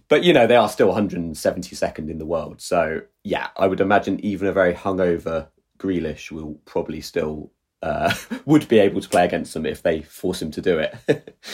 But, 0.08 0.26
you 0.26 0.34
know, 0.34 0.46
they 0.46 0.58
are 0.58 0.68
still 0.68 0.94
172nd 0.94 2.10
in 2.10 2.18
the 2.18 2.26
world. 2.26 2.62
So, 2.62 3.04
yeah, 3.24 3.48
I 3.56 3.68
would 3.68 3.80
imagine 3.80 4.20
even 4.20 4.50
a 4.50 4.52
very 4.52 4.74
hungover 4.74 5.48
Grealish 5.78 6.32
will 6.32 6.60
probably 6.66 7.00
still 7.00 7.50
uh, 7.82 8.14
would 8.46 8.68
be 8.68 8.80
able 8.80 9.02
to 9.02 9.10
play 9.10 9.26
against 9.26 9.54
them 9.54 9.66
if 9.66 9.82
they 9.82 10.02
force 10.02 10.42
him 10.42 10.52
to 10.52 10.62
do 10.62 10.80
it. 10.80 11.38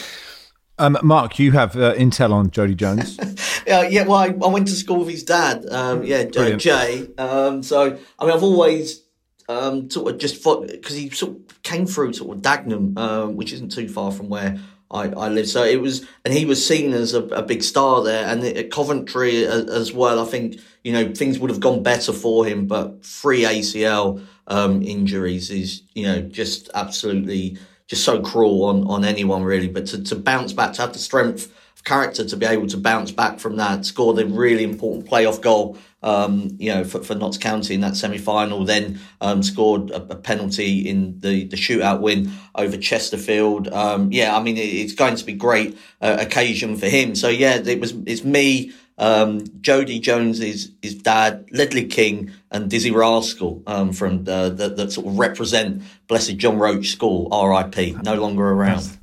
Um, 0.80 0.96
Mark, 1.02 1.40
you 1.40 1.50
have 1.50 1.74
uh, 1.74 1.94
intel 1.94 2.32
on 2.32 2.52
Jodi 2.52 2.76
Jones. 2.76 3.18
yeah, 3.66 3.82
yeah. 3.82 4.06
Well, 4.06 4.18
I, 4.18 4.26
I, 4.26 4.48
went 4.48 4.68
to 4.68 4.74
school 4.74 5.00
with 5.00 5.08
his 5.08 5.24
dad. 5.24 5.66
Um, 5.68 6.04
yeah, 6.04 6.24
uh, 6.36 6.52
Jay. 6.52 7.08
Um, 7.18 7.64
so 7.64 7.98
I 8.16 8.24
mean, 8.24 8.32
I've 8.32 8.44
always 8.44 9.02
um, 9.48 9.90
sort 9.90 10.14
of 10.14 10.20
just 10.20 10.40
thought 10.40 10.68
because 10.68 10.94
he 10.94 11.10
sort 11.10 11.32
of 11.32 11.62
came 11.64 11.84
through 11.84 12.12
sort 12.12 12.36
of 12.36 12.42
Dagenham, 12.42 12.96
um, 12.96 13.34
which 13.34 13.52
isn't 13.52 13.72
too 13.72 13.88
far 13.88 14.12
from 14.12 14.28
where 14.28 14.60
I, 14.90 15.08
I 15.08 15.28
live. 15.28 15.48
So 15.48 15.64
it 15.64 15.80
was, 15.80 16.06
and 16.24 16.32
he 16.32 16.44
was 16.44 16.66
seen 16.66 16.92
as 16.92 17.14
a, 17.14 17.22
a 17.28 17.42
big 17.42 17.62
star 17.62 18.02
there, 18.02 18.26
and 18.26 18.42
at 18.42 18.70
Coventry 18.70 19.44
as, 19.44 19.68
as, 19.68 19.92
well. 19.92 20.20
I 20.20 20.24
think 20.24 20.60
you 20.82 20.92
know 20.92 21.12
things 21.14 21.38
would 21.38 21.50
have 21.50 21.60
gone 21.60 21.82
better 21.82 22.12
for 22.12 22.46
him, 22.46 22.66
but 22.66 23.04
free 23.04 23.42
ACL 23.42 24.24
um, 24.46 24.82
injuries 24.82 25.50
is 25.50 25.82
you 25.94 26.06
know 26.06 26.22
just 26.22 26.70
absolutely 26.74 27.58
just 27.86 28.04
so 28.04 28.20
cruel 28.20 28.64
on, 28.64 28.84
on 28.86 29.04
anyone 29.04 29.42
really. 29.42 29.68
But 29.68 29.86
to, 29.88 30.02
to 30.04 30.16
bounce 30.16 30.52
back, 30.52 30.74
to 30.74 30.82
have 30.82 30.92
the 30.92 30.98
strength 30.98 31.52
character 31.88 32.22
to 32.22 32.36
be 32.36 32.44
able 32.44 32.66
to 32.66 32.76
bounce 32.76 33.10
back 33.10 33.40
from 33.40 33.56
that, 33.56 33.86
score 33.86 34.12
the 34.12 34.26
really 34.26 34.62
important 34.62 35.08
playoff 35.08 35.40
goal, 35.40 35.78
um, 36.02 36.50
you 36.58 36.72
know, 36.72 36.84
for, 36.84 37.02
for 37.02 37.14
Notts 37.14 37.38
County 37.38 37.74
in 37.74 37.80
that 37.80 37.96
semi 37.96 38.18
final, 38.18 38.64
then 38.64 39.00
um, 39.22 39.42
scored 39.42 39.90
a, 39.90 40.02
a, 40.12 40.16
penalty 40.16 40.86
in 40.86 41.18
the, 41.20 41.44
the 41.44 41.56
shootout 41.56 42.00
win 42.00 42.30
over 42.54 42.76
Chesterfield. 42.76 43.68
Um, 43.68 44.12
yeah, 44.12 44.36
I 44.36 44.42
mean, 44.42 44.58
it, 44.58 44.60
it's 44.60 44.92
going 44.92 45.16
to 45.16 45.24
be 45.24 45.32
great 45.32 45.78
uh, 46.02 46.18
occasion 46.20 46.76
for 46.76 46.86
him. 46.86 47.14
So 47.14 47.28
yeah, 47.28 47.56
it 47.56 47.80
was, 47.80 47.92
it's 48.04 48.22
me, 48.22 48.72
um, 48.98 49.44
Jodi 49.60 49.98
Jones 49.98 50.40
is 50.40 50.72
his 50.82 50.96
dad, 50.96 51.48
Ledley 51.52 51.86
King, 51.86 52.32
and 52.50 52.70
Dizzee 52.70 52.94
Rascal 52.94 53.62
um, 53.66 53.92
from 53.92 54.24
the, 54.24 54.50
the, 54.50 54.68
that 54.68 54.92
sort 54.92 55.06
of 55.06 55.18
represent 55.18 55.82
Blessed 56.06 56.36
John 56.36 56.58
Roche 56.58 56.90
School, 56.90 57.28
R.I.P. 57.32 57.96
No 58.02 58.16
longer 58.16 58.46
around. 58.46 58.97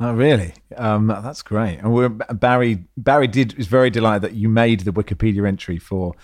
Oh, 0.00 0.14
really? 0.14 0.54
Um, 0.76 1.08
that's 1.08 1.42
great. 1.42 1.78
And 1.78 1.92
we're, 1.92 2.08
Barry 2.08 2.84
Barry 2.96 3.26
did 3.26 3.58
is 3.58 3.66
very 3.66 3.90
delighted 3.90 4.22
that 4.22 4.34
you 4.34 4.48
made 4.48 4.80
the 4.80 4.92
Wikipedia 4.92 5.46
entry 5.46 5.78
for 5.78 6.14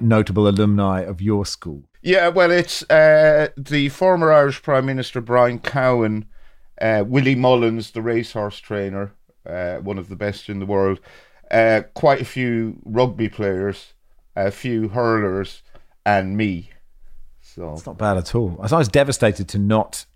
notable 0.00 0.46
alumni 0.46 1.00
of 1.00 1.20
your 1.20 1.44
school. 1.44 1.82
Yeah, 2.02 2.28
well, 2.28 2.52
it's 2.52 2.88
uh, 2.88 3.48
the 3.56 3.88
former 3.88 4.32
Irish 4.32 4.62
Prime 4.62 4.86
Minister 4.86 5.20
Brian 5.20 5.58
Cowen, 5.58 6.26
uh, 6.80 7.02
Willie 7.04 7.34
Mullins, 7.34 7.90
the 7.90 8.02
racehorse 8.02 8.60
trainer, 8.60 9.12
uh, 9.44 9.78
one 9.78 9.98
of 9.98 10.08
the 10.08 10.14
best 10.14 10.48
in 10.48 10.60
the 10.60 10.66
world, 10.66 11.00
uh, 11.50 11.82
quite 11.94 12.20
a 12.20 12.24
few 12.24 12.80
rugby 12.84 13.28
players, 13.28 13.94
a 14.36 14.52
few 14.52 14.88
hurlers, 14.88 15.62
and 16.04 16.36
me. 16.36 16.70
So 17.40 17.72
it's 17.72 17.86
not 17.86 17.98
bad 17.98 18.18
at 18.18 18.36
all. 18.36 18.56
I 18.60 18.76
was 18.76 18.88
devastated 18.88 19.48
to 19.48 19.58
not 19.58 20.06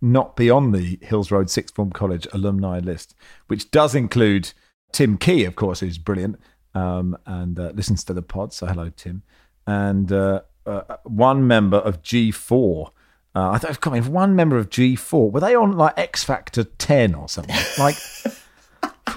not 0.00 0.36
be 0.36 0.50
on 0.50 0.72
the 0.72 0.98
Hills 1.02 1.30
Road 1.30 1.50
Sixth 1.50 1.74
Form 1.74 1.90
College 1.90 2.26
alumni 2.32 2.78
list, 2.78 3.14
which 3.46 3.70
does 3.70 3.94
include 3.94 4.52
Tim 4.92 5.16
Key, 5.18 5.44
of 5.44 5.56
course, 5.56 5.80
who's 5.80 5.98
brilliant 5.98 6.38
um, 6.74 7.16
and 7.26 7.58
uh, 7.58 7.72
listens 7.74 8.04
to 8.04 8.12
the 8.12 8.22
pod. 8.22 8.52
So 8.52 8.66
hello, 8.66 8.90
Tim, 8.94 9.22
and 9.66 10.12
uh, 10.12 10.42
uh, 10.66 10.96
one 11.04 11.46
member 11.46 11.78
of 11.78 12.02
G4. 12.02 12.90
Uh, 13.34 13.50
I 13.50 13.58
thought, 13.58 13.68
was 13.68 13.78
coming. 13.78 14.10
one 14.12 14.34
member 14.34 14.56
of 14.56 14.70
G4 14.70 15.30
were 15.30 15.40
they 15.40 15.54
on 15.54 15.72
like 15.72 15.98
X 15.98 16.24
Factor 16.24 16.64
ten 16.64 17.14
or 17.14 17.28
something? 17.28 17.56
Like 17.78 17.96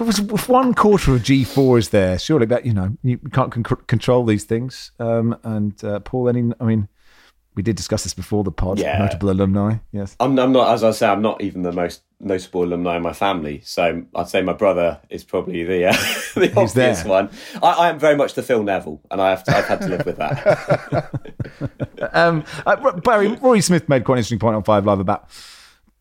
if 0.00 0.48
one 0.48 0.72
quarter 0.72 1.14
of 1.14 1.22
G4 1.22 1.78
is 1.78 1.88
there, 1.90 2.18
surely 2.18 2.46
that 2.46 2.64
you 2.64 2.72
know 2.72 2.96
you 3.02 3.18
can't 3.18 3.52
con- 3.52 3.64
control 3.86 4.24
these 4.24 4.44
things. 4.44 4.92
Um, 4.98 5.36
and 5.42 5.82
uh, 5.84 6.00
Paul, 6.00 6.28
any, 6.28 6.52
I 6.60 6.64
mean, 6.64 6.88
we 7.60 7.62
did 7.62 7.76
discuss 7.76 8.04
this 8.04 8.14
before 8.14 8.42
the 8.42 8.50
pod. 8.50 8.78
Yeah. 8.78 8.96
Notable 8.96 9.28
alumni, 9.28 9.76
yes. 9.92 10.16
I'm, 10.18 10.38
I'm, 10.38 10.50
not, 10.50 10.72
as 10.72 10.82
I 10.82 10.92
say, 10.92 11.06
I'm 11.06 11.20
not 11.20 11.42
even 11.42 11.60
the 11.60 11.72
most 11.72 12.00
notable 12.18 12.64
alumni 12.64 12.96
in 12.96 13.02
my 13.02 13.12
family. 13.12 13.60
So 13.66 14.02
I'd 14.14 14.30
say 14.30 14.40
my 14.40 14.54
brother 14.54 14.98
is 15.10 15.24
probably 15.24 15.62
the 15.64 15.88
uh, 15.88 15.92
the 16.36 16.50
obvious 16.56 16.72
there? 16.72 17.04
one. 17.04 17.28
I, 17.62 17.72
I, 17.72 17.88
am 17.90 17.98
very 17.98 18.16
much 18.16 18.32
the 18.32 18.42
Phil 18.42 18.62
Neville, 18.62 19.02
and 19.10 19.20
I 19.20 19.28
have 19.28 19.44
to, 19.44 19.54
I've 19.54 19.66
had 19.66 19.82
to 19.82 19.88
live 19.88 20.06
with 20.06 20.16
that. 20.16 22.10
um, 22.14 22.44
uh, 22.64 22.92
Barry 22.92 23.28
Rory 23.28 23.60
Smith 23.60 23.90
made 23.90 24.04
quite 24.04 24.14
an 24.14 24.18
interesting 24.20 24.38
point 24.38 24.56
on 24.56 24.62
Five 24.62 24.86
Live 24.86 24.98
about 24.98 25.28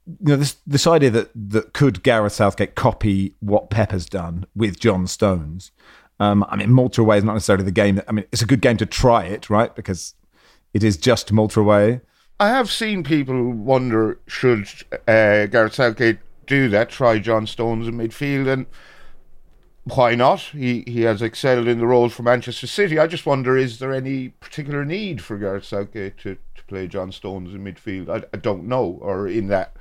you 0.07 0.15
know 0.29 0.37
this 0.37 0.55
this 0.65 0.87
idea 0.87 1.09
that 1.09 1.29
that 1.35 1.73
could 1.73 2.03
Gareth 2.03 2.31
Southgate 2.31 2.75
copy 2.75 3.35
what 3.41 3.69
Pep 3.69 3.91
has 3.91 4.05
done 4.05 4.45
with 4.55 4.79
John 4.79 5.07
Stones. 5.07 5.71
Um, 6.21 6.45
I 6.47 6.55
mean, 6.55 6.71
Malta 6.71 7.01
away 7.01 7.17
is 7.17 7.25
not 7.25 7.33
necessarily 7.33 7.65
the 7.65 7.71
game. 7.71 7.95
That, 7.95 8.05
I 8.07 8.13
mean, 8.13 8.23
it's 8.31 8.41
a 8.41 8.45
good 8.45 8.61
game 8.61 8.77
to 8.77 8.85
try 8.85 9.25
it, 9.25 9.49
right? 9.49 9.75
Because 9.75 10.15
it 10.73 10.83
is 10.83 10.97
just 10.97 11.31
Malta 11.31 11.59
away. 11.59 12.01
I 12.39 12.49
have 12.49 12.71
seen 12.71 13.03
people 13.03 13.51
wonder 13.51 14.19
should 14.27 14.67
uh, 15.07 15.45
Gareth 15.47 15.73
Southgate 15.73 16.19
do 16.47 16.69
that, 16.69 16.89
try 16.89 17.19
John 17.19 17.45
Stones 17.45 17.87
in 17.87 17.95
midfield, 17.97 18.47
and 18.51 18.65
why 19.83 20.15
not? 20.15 20.39
He 20.39 20.83
he 20.87 21.01
has 21.01 21.21
excelled 21.21 21.67
in 21.67 21.79
the 21.79 21.87
role 21.87 22.09
for 22.09 22.23
Manchester 22.23 22.67
City. 22.67 22.97
I 22.97 23.07
just 23.07 23.25
wonder, 23.25 23.57
is 23.57 23.79
there 23.79 23.93
any 23.93 24.29
particular 24.29 24.85
need 24.85 25.21
for 25.21 25.37
Gareth 25.37 25.65
Southgate 25.65 26.17
to, 26.19 26.35
to 26.55 26.63
play 26.67 26.87
John 26.87 27.11
Stones 27.11 27.53
in 27.53 27.63
midfield? 27.63 28.09
I, 28.09 28.25
I 28.33 28.37
don't 28.37 28.65
know, 28.65 28.99
or 29.01 29.27
in 29.27 29.47
that 29.47 29.75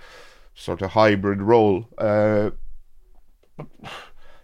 sort 0.54 0.82
of 0.82 0.92
hybrid 0.92 1.40
role. 1.40 1.88
Uh, 1.96 2.50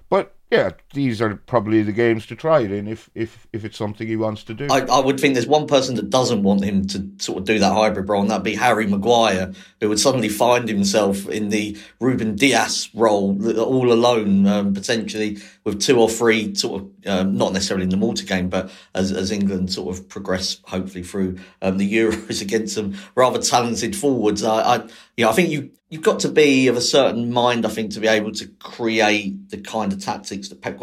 but 0.09 0.35
yeah, 0.50 0.70
these 0.94 1.20
are 1.20 1.37
probably 1.37 1.83
the 1.83 1.92
games 1.92 2.24
to 2.26 2.37
try 2.37 2.61
it 2.61 2.72
in 2.72 2.88
if 2.88 3.11
if 3.14 3.46
if 3.52 3.64
it's 3.64 3.76
something 3.76 4.07
he 4.07 4.16
wants 4.16 4.44
to 4.44 4.54
do. 4.54 4.68
I, 4.70 4.80
I, 4.80 5.00
would 5.00 5.20
think 5.20 5.35
there's 5.35 5.46
one 5.46 5.66
person 5.66 5.96
that 5.96 6.09
doesn't 6.09 6.42
want 6.42 6.64
him 6.64 6.87
to 6.88 7.11
sort 7.18 7.38
of 7.38 7.44
do 7.44 7.59
that 7.59 7.72
hybrid 7.72 8.09
role, 8.09 8.22
and 8.22 8.30
that'd 8.30 8.42
be 8.42 8.54
Harry 8.54 8.87
Maguire, 8.87 9.52
who 9.80 9.88
would 9.88 10.00
suddenly 10.00 10.28
find 10.28 10.68
himself 10.68 11.28
in 11.28 11.50
the 11.50 11.76
Ruben 12.00 12.37
Dias 12.37 12.88
role 12.94 13.37
all 13.59 13.92
alone, 13.92 14.46
um, 14.46 14.72
potentially 14.72 15.38
with 15.64 15.80
two 15.80 16.00
or 16.00 16.09
three 16.09 16.54
sort 16.54 16.83
of 16.83 16.90
um, 17.07 17.37
not 17.37 17.52
necessarily 17.52 17.85
in 17.85 17.90
the 17.90 17.96
Malta 17.96 18.24
game, 18.24 18.48
but 18.48 18.70
as 18.94 19.12
as 19.12 19.30
England 19.30 19.72
sort 19.72 19.96
of 19.96 20.09
progress 20.09 20.59
hopefully 20.64 21.04
through 21.04 21.38
um, 21.61 21.78
the 21.78 21.92
Euros 21.92 22.40
against 22.42 22.74
some 22.74 22.94
rather 23.14 23.40
talented 23.40 23.94
forwards. 23.94 24.42
I, 24.42 24.76
I 24.76 24.88
I 25.18 25.33
think 25.33 25.50
you 25.50 25.70
you've 25.94 26.02
got 26.02 26.18
to 26.18 26.28
be 26.28 26.66
of 26.66 26.76
a 26.76 26.80
certain 26.80 27.33
mind, 27.33 27.64
I 27.64 27.68
think, 27.68 27.92
to 27.92 28.00
be 28.00 28.09
able 28.09 28.33
to 28.33 28.48
create 28.59 29.50
the 29.50 29.59
kind 29.59 29.92
of 29.92 30.02
tactics 30.02 30.48
that 30.48 30.61
Pep 30.61 30.76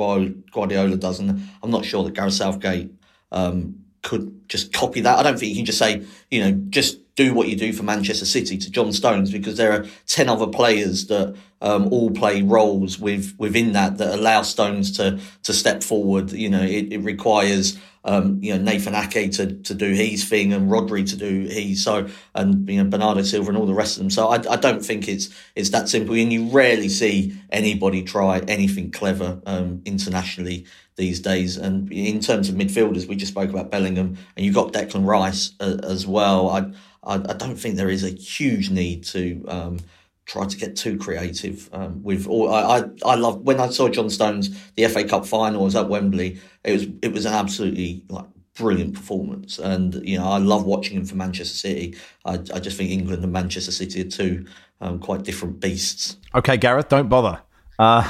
Guardiola 0.52 0.98
does. 0.98 1.20
And 1.20 1.48
I'm 1.62 1.72
not 1.72 1.86
sure 1.86 2.04
that 2.04 2.14
Gareth 2.14 2.34
Southgate 2.34 2.92
um, 3.32 3.84
could 4.02 4.50
just 4.50 4.74
copy 4.74 5.02
that. 5.02 5.20
I 5.20 5.24
don't 5.24 5.40
think 5.40 5.50
you 5.50 5.58
can 5.58 5.66
just 5.66 5.80
say, 5.80 6.04
you 6.30 6.42
know, 6.42 6.52
just 6.70 6.98
do 7.16 7.34
what 7.34 7.48
you 7.48 7.56
do 7.56 7.74
for 7.74 7.84
Manchester 7.84 8.26
City 8.26 8.58
to 8.58 8.72
John 8.72 8.92
Stones 8.94 9.32
because 9.32 9.58
there 9.58 9.72
are 9.74 9.86
10 10.08 10.30
other 10.30 10.48
players 10.48 11.08
that 11.08 11.36
um, 11.62 11.92
all 11.92 12.10
play 12.12 12.42
roles 12.42 12.98
with 12.98 13.36
within 13.38 13.74
that 13.74 13.98
that 13.98 14.16
allow 14.16 14.42
Stones 14.42 14.96
to 14.98 15.20
to 15.44 15.54
step 15.54 15.84
forward. 15.84 16.32
You 16.32 16.50
know, 16.50 16.64
it, 16.64 16.92
it 16.92 17.00
requires 17.00 17.78
um, 18.04 18.40
you 18.42 18.56
know 18.56 18.64
Nathan 18.64 18.96
Ake 18.96 19.32
to, 19.34 19.54
to 19.54 19.74
do 19.74 19.92
his 19.94 20.28
thing 20.28 20.54
and 20.54 20.70
Rodri 20.70 21.08
to 21.10 21.16
do 21.16 21.48
his 21.48 21.84
so 21.84 22.08
and 22.34 22.68
you 22.70 22.84
know 22.84 22.90
Bernardo 22.90 23.22
Silva 23.22 23.50
and 23.50 23.58
all 23.58 23.66
the 23.66 23.74
rest 23.74 23.98
of 23.98 24.04
them. 24.04 24.10
So 24.10 24.30
I, 24.30 24.36
I 24.36 24.56
don't 24.56 24.84
think 24.84 25.08
it's 25.08 25.30
it's 25.56 25.70
that 25.70 25.90
simple. 25.90 26.16
And 26.16 26.34
you 26.34 26.48
rarely 26.48 26.90
see 26.90 27.40
anybody 27.52 28.04
try 28.04 28.40
anything 28.48 28.92
clever 28.92 29.42
um, 29.46 29.82
internationally 29.86 30.66
these 30.96 31.20
days. 31.20 31.58
And 31.58 31.92
in 31.92 32.20
terms 32.20 32.50
of 32.50 32.56
midfielders, 32.56 33.08
we 33.08 33.16
just 33.16 33.32
spoke 33.32 33.50
about 33.50 33.72
Bellingham, 33.72 34.18
and 34.36 34.46
you 34.46 34.52
got 34.52 34.74
Declan 34.74 35.06
Rice 35.06 35.54
uh, 35.60 35.78
as 35.84 36.06
well. 36.08 36.50
I, 36.50 36.60
I, 37.04 37.16
I 37.16 37.34
don't 37.34 37.56
think 37.56 37.76
there 37.76 37.90
is 37.90 38.04
a 38.04 38.10
huge 38.10 38.70
need 38.70 39.04
to. 39.06 39.44
Um, 39.48 39.80
try 40.28 40.46
to 40.46 40.56
get 40.56 40.78
too 40.78 40.98
creative 40.98 41.68
um, 41.74 42.02
with 42.04 42.26
all. 42.28 42.54
I, 42.54 42.62
I 42.62 42.84
I 43.06 43.16
love 43.16 43.42
when 43.42 43.60
I 43.60 43.70
saw 43.70 43.90
John 43.90 44.10
Stones 44.10 44.50
the 44.76 44.88
FA 44.88 45.04
Cup 45.04 45.26
final 45.26 45.64
was 45.66 45.76
at 45.76 45.90
Wembley. 45.90 46.40
It 46.64 46.74
was 46.74 46.88
it 47.02 47.12
was 47.12 47.26
an 47.26 47.34
absolutely 47.34 48.04
like 48.10 48.26
brilliant 48.56 48.94
performance, 48.94 49.60
and 49.60 49.96
you 50.08 50.18
know 50.18 50.26
I 50.26 50.38
love 50.38 50.66
watching 50.66 50.98
him 50.98 51.06
for 51.06 51.16
Manchester 51.16 51.56
City. 51.56 51.96
I 52.26 52.34
I 52.34 52.60
just 52.60 52.78
think 52.78 52.92
England 52.92 53.24
and 53.24 53.34
Manchester 53.34 53.72
City 53.72 54.02
are 54.02 54.10
two 54.10 54.46
um, 54.82 55.00
quite 55.00 55.24
different 55.24 55.60
beasts. 55.60 56.18
Okay, 56.36 56.58
Gareth, 56.58 56.90
don't 56.90 57.10
bother. 57.10 57.42
Uh, 57.80 58.08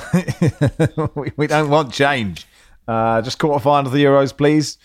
we, 1.16 1.32
we 1.38 1.48
don't 1.48 1.70
want 1.70 1.94
change. 1.94 2.48
Uh, 2.88 3.22
just 3.22 3.38
quarterfinals 3.38 3.86
of 3.86 3.92
the 3.92 4.04
Euros, 4.04 4.36
please. 4.36 4.78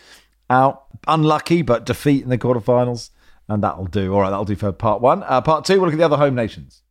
Out. 0.50 0.84
Unlucky, 1.08 1.62
but 1.62 1.86
defeat 1.86 2.22
in 2.22 2.28
the 2.28 2.38
quarterfinals. 2.38 3.10
And 3.48 3.62
that'll 3.62 3.86
do. 3.86 4.12
All 4.12 4.20
right, 4.20 4.30
that'll 4.30 4.44
do 4.44 4.56
for 4.56 4.72
part 4.72 5.00
one. 5.00 5.22
Uh, 5.22 5.40
part 5.40 5.64
two, 5.64 5.74
we'll 5.74 5.84
look 5.84 5.94
at 5.94 5.98
the 5.98 6.04
other 6.04 6.16
home 6.16 6.34
nations. 6.34 6.82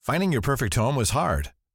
Finding 0.00 0.32
your 0.32 0.42
perfect 0.42 0.74
home 0.74 0.96
was 0.96 1.10
hard, 1.10 1.52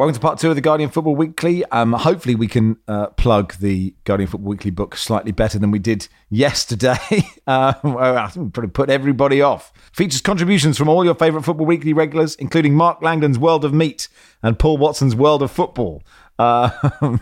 Welcome 0.00 0.14
to 0.14 0.20
part 0.20 0.38
two 0.38 0.48
of 0.48 0.54
the 0.54 0.62
Guardian 0.62 0.88
Football 0.88 1.14
Weekly. 1.14 1.62
Um, 1.66 1.92
hopefully, 1.92 2.34
we 2.34 2.48
can 2.48 2.78
uh, 2.88 3.08
plug 3.08 3.52
the 3.56 3.94
Guardian 4.04 4.30
Football 4.30 4.48
Weekly 4.48 4.70
book 4.70 4.96
slightly 4.96 5.30
better 5.30 5.58
than 5.58 5.70
we 5.70 5.78
did 5.78 6.08
yesterday. 6.30 6.96
uh, 7.46 7.74
well, 7.84 8.16
I 8.16 8.28
think 8.28 8.46
we 8.46 8.50
probably 8.50 8.70
put 8.70 8.88
everybody 8.88 9.42
off. 9.42 9.74
Features 9.92 10.22
contributions 10.22 10.78
from 10.78 10.88
all 10.88 11.04
your 11.04 11.14
favourite 11.14 11.44
Football 11.44 11.66
Weekly 11.66 11.92
regulars, 11.92 12.34
including 12.36 12.74
Mark 12.74 13.02
Langdon's 13.02 13.38
World 13.38 13.62
of 13.62 13.74
Meat 13.74 14.08
and 14.42 14.58
Paul 14.58 14.78
Watson's 14.78 15.14
World 15.14 15.42
of 15.42 15.50
Football. 15.50 16.02
Uh, 16.38 16.70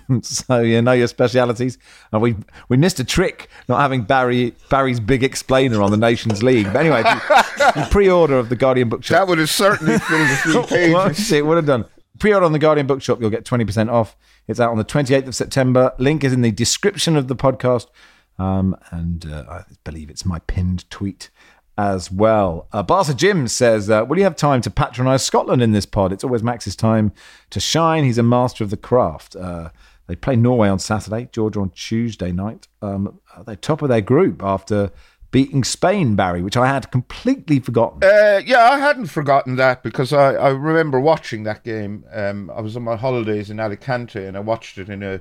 so 0.23 0.61
you 0.61 0.81
know 0.81 0.93
your 0.93 1.09
specialities. 1.09 1.79
And 2.13 2.23
we 2.23 2.37
we 2.69 2.77
missed 2.77 3.01
a 3.01 3.05
trick 3.05 3.49
not 3.69 3.81
having 3.81 4.03
Barry 4.03 4.55
Barry's 4.71 5.01
big 5.01 5.25
explainer 5.25 5.83
on 5.83 5.91
the 5.91 5.97
Nations 5.97 6.45
League. 6.45 6.67
But 6.67 6.77
anyway, 6.77 7.03
if 7.05 7.75
you, 7.75 7.83
you 7.83 7.89
pre-order 7.89 8.39
of 8.39 8.51
the 8.51 8.57
Guardian 8.57 8.89
Bookshop. 8.89 9.19
That 9.19 9.27
would 9.27 9.39
have 9.39 9.51
certainly 9.51 9.99
filled 9.99 10.31
a 10.31 10.37
few 10.37 10.63
pages. 10.69 11.33
it 11.33 11.45
would 11.45 11.57
have 11.57 11.67
done. 11.67 11.85
Pre-order 12.19 12.45
on 12.45 12.53
the 12.53 12.59
Guardian 12.59 12.87
Bookshop, 12.87 13.21
you'll 13.21 13.31
get 13.31 13.45
20% 13.45 13.91
off. 13.91 14.17
It's 14.47 14.61
out 14.61 14.71
on 14.71 14.79
the 14.79 14.85
28th 14.85 15.29
of 15.29 15.35
September. 15.35 15.95
Link 15.99 16.25
is 16.25 16.33
in 16.33 16.43
the 16.43 16.51
description 16.51 17.17
of 17.17 17.29
the 17.29 17.37
podcast. 17.37 17.87
Um, 18.39 18.77
and 18.91 19.27
uh, 19.27 19.45
I 19.49 19.65
believe 19.85 20.11
it's 20.11 20.25
my 20.25 20.39
pinned 20.41 20.89
tweet 20.91 21.31
as 21.77 22.11
well. 22.11 22.69
Uh, 22.73 22.83
Barca 22.83 23.15
Jim 23.15 23.47
says, 23.49 23.89
uh, 23.89 24.05
Will 24.07 24.19
you 24.19 24.25
have 24.25 24.37
time 24.37 24.61
to 24.63 24.71
patronise 24.71 25.23
Scotland 25.23 25.63
in 25.63 25.73
this 25.73 25.87
pod? 25.87 26.13
It's 26.13 26.25
always 26.25 26.43
Max's 26.43 26.77
time 26.77 27.13
to 27.51 27.61
shine. 27.61 28.05
He's 28.05 28.19
a 28.19 28.23
master 28.23 28.65
of 28.65 28.71
the 28.71 28.77
craft. 28.77 29.37
Uh, 29.37 29.71
they 30.09 30.17
play 30.17 30.37
Norway 30.37 30.69
on 30.69 30.79
Saturday, 30.79 31.29
Georgia 31.33 31.61
on 31.61 31.71
Tuesday 31.71 32.33
night. 32.33 32.67
Um, 32.83 33.21
they're 33.47 33.57
top 33.57 33.83
of 33.83 33.89
their 33.89 34.01
group 34.01 34.43
after 34.43 34.91
beating 35.31 35.65
Spain, 35.65 36.17
Barry, 36.17 36.43
which 36.43 36.57
I 36.57 36.67
had 36.67 36.91
completely 36.91 37.61
forgotten. 37.61 38.03
Uh, 38.03 38.41
yeah, 38.45 38.71
I 38.71 38.79
hadn't 38.79 39.07
forgotten 39.07 39.57
that 39.57 39.83
because 39.83 40.13
I, 40.13 40.35
I 40.35 40.49
remember 40.51 40.99
watching 41.01 41.43
that 41.45 41.65
game. 41.65 42.05
Um, 42.13 42.51
I 42.51 42.61
was 42.61 42.77
on 42.77 42.83
my 42.83 42.97
holidays 42.97 43.51
in 43.51 43.61
Alicante 43.61 44.25
and 44.25 44.37
I 44.37 44.41
watched 44.41 44.79
it 44.79 44.89
in 44.89 45.03
a 45.03 45.21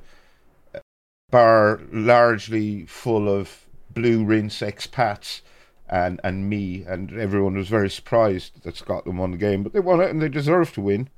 bar 1.29 1.81
largely 1.91 2.85
full 2.85 3.27
of 3.27 3.65
blue 3.93 4.23
rinse 4.23 4.61
expats 4.61 5.41
and, 5.89 6.19
and 6.23 6.49
me, 6.49 6.83
and 6.87 7.13
everyone 7.13 7.55
was 7.55 7.67
very 7.67 7.89
surprised 7.89 8.63
that 8.63 8.77
Scotland 8.77 9.19
won 9.19 9.31
the 9.31 9.37
game, 9.37 9.63
but 9.63 9.73
they 9.73 9.79
won 9.79 10.01
it 10.01 10.09
and 10.09 10.21
they 10.21 10.29
deserve 10.29 10.73
to 10.73 10.81
win. 10.81 11.09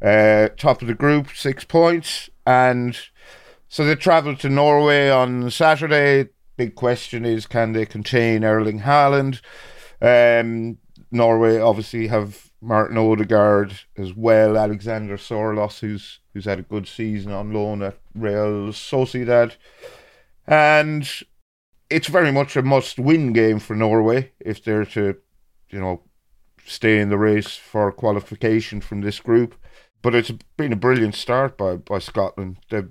Uh, 0.00 0.48
top 0.56 0.80
of 0.80 0.88
the 0.88 0.94
group, 0.94 1.28
six 1.34 1.64
points, 1.64 2.30
and 2.46 2.96
so 3.68 3.84
they 3.84 3.96
travelled 3.96 4.38
to 4.40 4.48
Norway 4.48 5.10
on 5.10 5.50
Saturday 5.50 6.30
big 6.58 6.74
question 6.74 7.24
is 7.24 7.46
can 7.46 7.72
they 7.72 7.86
contain 7.86 8.44
Erling 8.44 8.80
Haaland? 8.80 9.40
Um, 10.02 10.76
Norway 11.10 11.58
obviously 11.58 12.08
have 12.08 12.50
Martin 12.60 12.98
Odegaard 12.98 13.80
as 13.96 14.12
well, 14.12 14.58
Alexander 14.58 15.16
Sorloth, 15.16 15.80
who's 15.80 16.18
who's 16.34 16.44
had 16.44 16.58
a 16.58 16.62
good 16.62 16.86
season 16.86 17.32
on 17.32 17.52
loan 17.52 17.82
at 17.82 17.98
Real 18.14 18.72
Sociedad, 18.72 19.56
and 20.46 21.08
it's 21.88 22.08
very 22.08 22.32
much 22.32 22.56
a 22.56 22.62
must-win 22.62 23.32
game 23.32 23.58
for 23.58 23.74
Norway 23.74 24.32
if 24.40 24.62
they're 24.62 24.84
to, 24.84 25.16
you 25.70 25.80
know, 25.80 26.02
stay 26.66 27.00
in 27.00 27.08
the 27.08 27.16
race 27.16 27.56
for 27.56 27.90
qualification 27.92 28.82
from 28.82 29.00
this 29.00 29.20
group. 29.20 29.54
But 30.02 30.14
it's 30.14 30.32
been 30.56 30.72
a 30.72 30.76
brilliant 30.76 31.14
start 31.14 31.56
by 31.56 31.76
by 31.76 32.00
Scotland. 32.00 32.58
They 32.68 32.82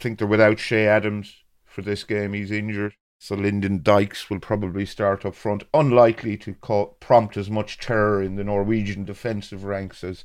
think 0.00 0.18
they're 0.18 0.26
without 0.28 0.58
Che 0.58 0.86
Adams 0.86 1.36
for 1.64 1.82
this 1.82 2.04
game. 2.04 2.32
He's 2.32 2.50
injured. 2.50 2.94
So 3.22 3.36
Lyndon 3.36 3.84
Dykes 3.84 4.28
will 4.28 4.40
probably 4.40 4.84
start 4.84 5.24
up 5.24 5.36
front, 5.36 5.62
unlikely 5.72 6.36
to 6.38 6.56
prompt 6.98 7.36
as 7.36 7.48
much 7.48 7.78
terror 7.78 8.20
in 8.20 8.34
the 8.34 8.42
Norwegian 8.42 9.04
defensive 9.04 9.62
ranks 9.62 10.02
as 10.02 10.24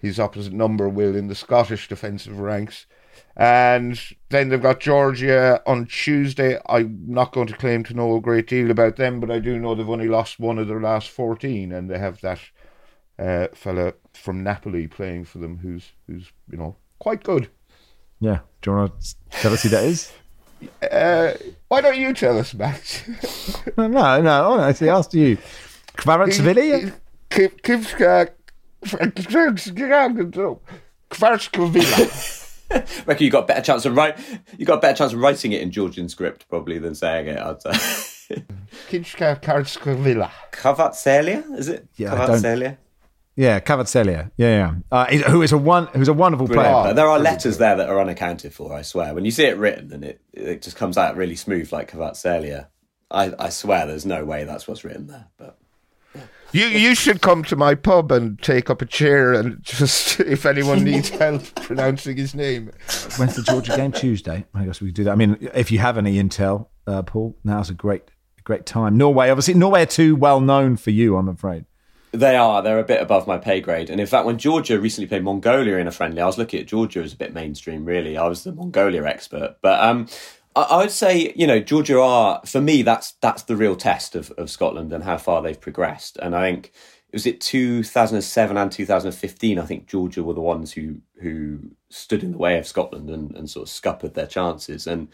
his 0.00 0.18
opposite 0.18 0.52
number 0.52 0.88
will 0.88 1.14
in 1.14 1.28
the 1.28 1.36
Scottish 1.36 1.86
defensive 1.86 2.40
ranks. 2.40 2.86
And 3.36 3.96
then 4.30 4.48
they've 4.48 4.60
got 4.60 4.80
Georgia 4.80 5.62
on 5.68 5.86
Tuesday. 5.86 6.58
I'm 6.68 7.00
not 7.06 7.30
going 7.30 7.46
to 7.46 7.56
claim 7.56 7.84
to 7.84 7.94
know 7.94 8.16
a 8.16 8.20
great 8.20 8.48
deal 8.48 8.72
about 8.72 8.96
them, 8.96 9.20
but 9.20 9.30
I 9.30 9.38
do 9.38 9.60
know 9.60 9.76
they've 9.76 9.88
only 9.88 10.08
lost 10.08 10.40
one 10.40 10.58
of 10.58 10.66
their 10.66 10.80
last 10.80 11.10
14, 11.10 11.70
and 11.70 11.88
they 11.88 12.00
have 12.00 12.20
that 12.22 12.40
uh, 13.20 13.46
fella 13.54 13.92
from 14.14 14.42
Napoli 14.42 14.88
playing 14.88 15.26
for 15.26 15.38
them 15.38 15.58
who's, 15.58 15.92
who's 16.08 16.32
you 16.50 16.58
know, 16.58 16.74
quite 16.98 17.22
good. 17.22 17.50
Yeah. 18.18 18.40
Do 18.62 18.72
you 18.72 18.76
want 18.78 19.00
to 19.00 19.14
tell 19.30 19.52
us 19.52 19.62
who 19.62 19.68
that 19.68 19.84
is? 19.84 20.10
Uh, 20.82 21.32
why 21.68 21.80
don't 21.80 21.96
you 21.96 22.12
tell 22.14 22.38
us, 22.38 22.54
Max? 22.54 23.06
no, 23.76 23.88
no, 23.88 24.22
no. 24.22 24.54
I 24.60 24.70
asked 24.70 25.14
you. 25.14 25.38
Kvaratskhelia? 25.96 26.92
Kivka. 27.30 28.30
Kvaratskhelia. 31.10 32.40
Reckon 33.06 33.24
you 33.24 33.30
got 33.30 33.44
a 33.44 33.46
better 33.46 33.62
chance 33.62 33.84
of 33.84 33.94
write. 33.96 34.18
You 34.58 34.66
got 34.66 34.78
a 34.78 34.80
better 34.80 34.96
chance 34.96 35.12
of 35.12 35.20
writing 35.20 35.52
it 35.52 35.62
in 35.62 35.70
Georgian 35.70 36.08
script 36.08 36.48
probably 36.48 36.78
than 36.78 36.94
saying 36.94 37.28
it. 37.28 37.38
I'd 37.38 37.62
say. 37.62 37.70
Kivka 38.90 39.40
Kvaratskhelia. 39.42 40.30
Kvaratskhelia, 40.52 41.58
is 41.58 41.68
it? 41.68 41.86
Yeah, 41.96 42.14
Kvaratskhelia. 42.14 42.76
Yeah, 43.36 43.58
Kvaratskhelia. 43.58 44.30
Yeah, 44.36 44.48
yeah. 44.48 44.74
Uh, 44.92 45.06
who 45.30 45.42
is 45.42 45.50
a 45.52 45.58
one 45.58 45.86
who's 45.88 46.08
a 46.08 46.12
wonderful 46.12 46.46
player. 46.46 46.70
Brilliant. 46.70 46.96
There 46.96 47.08
are 47.08 47.18
letters 47.18 47.58
there 47.58 47.76
that 47.76 47.88
are 47.88 48.00
unaccounted 48.00 48.54
for. 48.54 48.72
I 48.72 48.82
swear. 48.82 49.12
When 49.14 49.24
you 49.24 49.30
see 49.32 49.44
it 49.44 49.56
written 49.58 49.92
and 49.92 50.04
it 50.04 50.20
it 50.32 50.62
just 50.62 50.76
comes 50.76 50.96
out 50.96 51.16
really 51.16 51.34
smooth, 51.34 51.72
like 51.72 51.90
Kvaratskhelia, 51.90 52.68
I, 53.10 53.32
I 53.38 53.48
swear 53.48 53.86
there's 53.86 54.06
no 54.06 54.24
way 54.24 54.44
that's 54.44 54.68
what's 54.68 54.84
written 54.84 55.08
there. 55.08 55.26
But 55.36 55.58
You 56.52 56.66
you 56.66 56.94
should 56.94 57.22
come 57.22 57.42
to 57.44 57.56
my 57.56 57.74
pub 57.74 58.12
and 58.12 58.40
take 58.40 58.70
up 58.70 58.80
a 58.80 58.86
chair 58.86 59.32
and 59.32 59.60
just 59.62 60.20
if 60.20 60.46
anyone 60.46 60.84
needs 60.84 61.08
help 61.20 61.42
pronouncing 61.56 62.16
his 62.16 62.36
name. 62.36 62.70
When's 63.16 63.34
the 63.34 63.42
Georgia 63.42 63.76
game? 63.76 63.90
Tuesday. 64.04 64.44
I 64.54 64.64
guess 64.64 64.80
we 64.80 64.88
could 64.88 64.94
do 64.94 65.04
that. 65.04 65.10
I 65.12 65.16
mean, 65.16 65.48
if 65.54 65.72
you 65.72 65.80
have 65.80 65.98
any 65.98 66.22
intel, 66.22 66.68
uh, 66.86 67.02
Paul, 67.02 67.36
now's 67.42 67.68
a 67.68 67.74
great, 67.74 68.04
great 68.44 68.64
time. 68.64 68.96
Norway, 68.96 69.28
obviously, 69.30 69.54
Norway 69.54 69.82
are 69.82 69.86
too 69.86 70.14
well 70.14 70.40
known 70.40 70.76
for 70.76 70.90
you, 70.90 71.16
I'm 71.16 71.28
afraid. 71.28 71.64
They 72.14 72.36
are. 72.36 72.62
They're 72.62 72.78
a 72.78 72.84
bit 72.84 73.02
above 73.02 73.26
my 73.26 73.38
pay 73.38 73.60
grade. 73.60 73.90
And 73.90 74.00
in 74.00 74.06
fact, 74.06 74.24
when 74.24 74.38
Georgia 74.38 74.78
recently 74.78 75.08
played 75.08 75.24
Mongolia 75.24 75.78
in 75.78 75.88
a 75.88 75.90
friendly, 75.90 76.22
I 76.22 76.26
was 76.26 76.38
looking 76.38 76.60
at 76.60 76.66
Georgia 76.66 77.02
as 77.02 77.12
a 77.12 77.16
bit 77.16 77.34
mainstream, 77.34 77.84
really. 77.84 78.16
I 78.16 78.28
was 78.28 78.44
the 78.44 78.52
Mongolia 78.52 79.04
expert. 79.04 79.56
But 79.60 79.82
um, 79.82 80.06
I, 80.54 80.62
I 80.62 80.76
would 80.76 80.92
say, 80.92 81.32
you 81.34 81.44
know, 81.44 81.58
Georgia 81.58 82.00
are, 82.00 82.40
for 82.46 82.60
me, 82.60 82.82
that's 82.82 83.12
that's 83.20 83.42
the 83.42 83.56
real 83.56 83.74
test 83.74 84.14
of, 84.14 84.30
of 84.32 84.48
Scotland 84.48 84.92
and 84.92 85.02
how 85.02 85.18
far 85.18 85.42
they've 85.42 85.60
progressed. 85.60 86.16
And 86.18 86.36
I 86.36 86.52
think, 86.52 86.72
was 87.12 87.26
it 87.26 87.40
2007 87.40 88.56
and 88.56 88.70
2015, 88.70 89.58
I 89.58 89.66
think 89.66 89.88
Georgia 89.88 90.22
were 90.22 90.34
the 90.34 90.40
ones 90.40 90.72
who 90.72 90.98
who 91.20 91.72
stood 91.90 92.22
in 92.22 92.30
the 92.30 92.38
way 92.38 92.58
of 92.58 92.66
Scotland 92.68 93.10
and, 93.10 93.34
and 93.34 93.50
sort 93.50 93.66
of 93.66 93.72
scuppered 93.72 94.14
their 94.14 94.28
chances. 94.28 94.86
And 94.86 95.08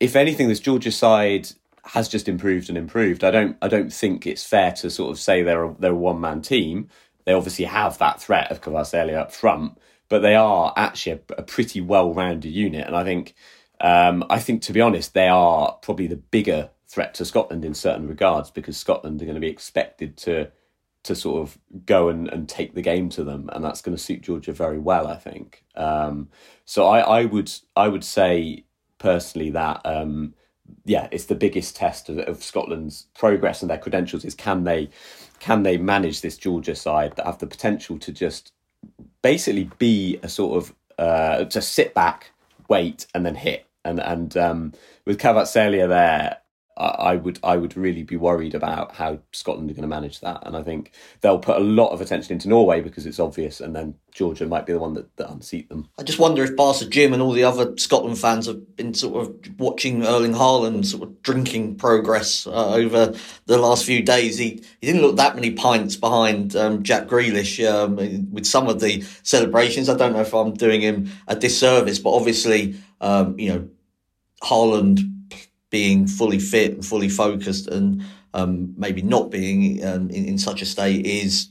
if 0.00 0.16
anything, 0.16 0.48
this 0.48 0.60
Georgia 0.60 0.92
side 0.92 1.48
has 1.84 2.08
just 2.08 2.28
improved 2.28 2.68
and 2.68 2.78
improved. 2.78 3.24
I 3.24 3.30
don't 3.30 3.56
I 3.60 3.68
don't 3.68 3.92
think 3.92 4.26
it's 4.26 4.44
fair 4.44 4.72
to 4.72 4.90
sort 4.90 5.10
of 5.10 5.18
say 5.18 5.42
they're 5.42 5.64
a, 5.64 5.76
they're 5.78 5.92
a 5.92 5.96
one 5.96 6.20
man 6.20 6.42
team. 6.42 6.88
They 7.24 7.32
obviously 7.32 7.64
have 7.66 7.98
that 7.98 8.20
threat 8.20 8.50
of 8.50 8.60
Kvaratskhelia 8.60 9.16
up 9.16 9.32
front, 9.32 9.78
but 10.08 10.20
they 10.20 10.34
are 10.34 10.72
actually 10.76 11.12
a, 11.12 11.20
a 11.38 11.42
pretty 11.42 11.80
well 11.80 12.14
rounded 12.14 12.52
unit. 12.52 12.86
And 12.86 12.96
I 12.96 13.04
think 13.04 13.34
um, 13.80 14.24
I 14.30 14.38
think 14.38 14.62
to 14.62 14.72
be 14.72 14.80
honest, 14.80 15.14
they 15.14 15.28
are 15.28 15.72
probably 15.82 16.06
the 16.06 16.16
bigger 16.16 16.70
threat 16.86 17.14
to 17.14 17.24
Scotland 17.24 17.64
in 17.64 17.74
certain 17.74 18.06
regards 18.06 18.50
because 18.50 18.76
Scotland 18.76 19.20
are 19.20 19.24
going 19.24 19.34
to 19.34 19.40
be 19.40 19.48
expected 19.48 20.16
to 20.18 20.50
to 21.04 21.16
sort 21.16 21.42
of 21.42 21.58
go 21.84 22.08
and, 22.08 22.28
and 22.28 22.48
take 22.48 22.74
the 22.74 22.82
game 22.82 23.08
to 23.08 23.24
them, 23.24 23.50
and 23.52 23.64
that's 23.64 23.82
going 23.82 23.96
to 23.96 24.02
suit 24.02 24.20
Georgia 24.20 24.52
very 24.52 24.78
well, 24.78 25.08
I 25.08 25.16
think. 25.16 25.64
Um, 25.74 26.28
so 26.64 26.86
I, 26.86 27.00
I 27.00 27.24
would 27.24 27.50
I 27.74 27.88
would 27.88 28.04
say 28.04 28.66
personally 28.98 29.50
that 29.50 29.80
um, 29.84 30.34
yeah, 30.84 31.08
it's 31.10 31.26
the 31.26 31.34
biggest 31.34 31.76
test 31.76 32.08
of, 32.08 32.18
of 32.18 32.42
Scotland's 32.42 33.06
progress 33.14 33.62
and 33.62 33.70
their 33.70 33.78
credentials 33.78 34.24
is 34.24 34.34
can 34.34 34.64
they 34.64 34.90
can 35.38 35.62
they 35.62 35.76
manage 35.76 36.20
this 36.20 36.36
Georgia 36.36 36.74
side 36.74 37.16
that 37.16 37.26
have 37.26 37.38
the 37.38 37.46
potential 37.46 37.98
to 37.98 38.12
just 38.12 38.52
basically 39.22 39.70
be 39.78 40.18
a 40.22 40.28
sort 40.28 40.56
of 40.56 40.74
uh, 40.98 41.44
to 41.46 41.60
sit 41.60 41.94
back, 41.94 42.32
wait, 42.68 43.06
and 43.14 43.24
then 43.26 43.34
hit. 43.34 43.66
And 43.84 43.98
and 44.00 44.36
um, 44.36 44.72
with 45.04 45.18
Kvaratskhelia 45.18 45.88
there, 45.88 46.38
I, 46.76 47.16
would 47.16 47.38
I 47.42 47.56
would 47.56 47.76
really 47.76 48.02
be 48.02 48.16
worried 48.16 48.54
about 48.54 48.94
how 48.94 49.18
Scotland 49.32 49.70
are 49.70 49.74
going 49.74 49.82
to 49.82 49.88
manage 49.88 50.20
that. 50.20 50.42
And 50.46 50.56
I 50.56 50.62
think 50.62 50.92
they'll 51.20 51.38
put 51.38 51.56
a 51.56 51.64
lot 51.64 51.90
of 51.90 52.00
attention 52.00 52.32
into 52.32 52.48
Norway 52.48 52.80
because 52.80 53.04
it's 53.04 53.20
obvious, 53.20 53.60
and 53.60 53.76
then 53.76 53.94
Georgia 54.10 54.46
might 54.46 54.64
be 54.64 54.72
the 54.72 54.78
one 54.78 54.94
that, 54.94 55.14
that 55.16 55.30
unseat 55.30 55.68
them. 55.68 55.90
I 55.98 56.02
just 56.02 56.18
wonder 56.18 56.42
if 56.42 56.56
Barca 56.56 56.86
Jim 56.86 57.12
and 57.12 57.20
all 57.20 57.32
the 57.32 57.44
other 57.44 57.76
Scotland 57.76 58.18
fans 58.18 58.46
have 58.46 58.76
been 58.76 58.94
sort 58.94 59.26
of 59.26 59.60
watching 59.60 60.04
Erling 60.04 60.32
Haaland 60.32 60.86
sort 60.86 61.02
of 61.02 61.22
drinking 61.22 61.76
progress 61.76 62.46
uh, 62.46 62.74
over 62.74 63.14
the 63.46 63.58
last 63.58 63.84
few 63.84 64.02
days. 64.02 64.38
He 64.38 64.62
he 64.80 64.86
didn't 64.86 65.02
look 65.02 65.16
that 65.16 65.34
many 65.34 65.50
pints 65.50 65.96
behind 65.96 66.56
um, 66.56 66.82
Jack 66.82 67.06
Grealish 67.06 67.62
um, 67.68 67.96
with 68.32 68.46
some 68.46 68.68
of 68.68 68.80
the 68.80 69.04
celebrations. 69.22 69.88
I 69.88 69.96
don't 69.96 70.14
know 70.14 70.20
if 70.20 70.34
I'm 70.34 70.54
doing 70.54 70.80
him 70.80 71.10
a 71.28 71.36
disservice, 71.36 71.98
but 71.98 72.14
obviously, 72.14 72.76
um, 73.00 73.38
you 73.38 73.50
know, 73.50 73.68
Haaland 74.42 75.21
being 75.72 76.06
fully 76.06 76.38
fit 76.38 76.72
and 76.72 76.86
fully 76.86 77.08
focused 77.08 77.66
and 77.66 78.04
um, 78.34 78.74
maybe 78.76 79.02
not 79.02 79.30
being 79.30 79.84
um, 79.84 80.08
in, 80.10 80.26
in 80.26 80.38
such 80.38 80.62
a 80.62 80.66
state 80.66 81.04
is 81.04 81.48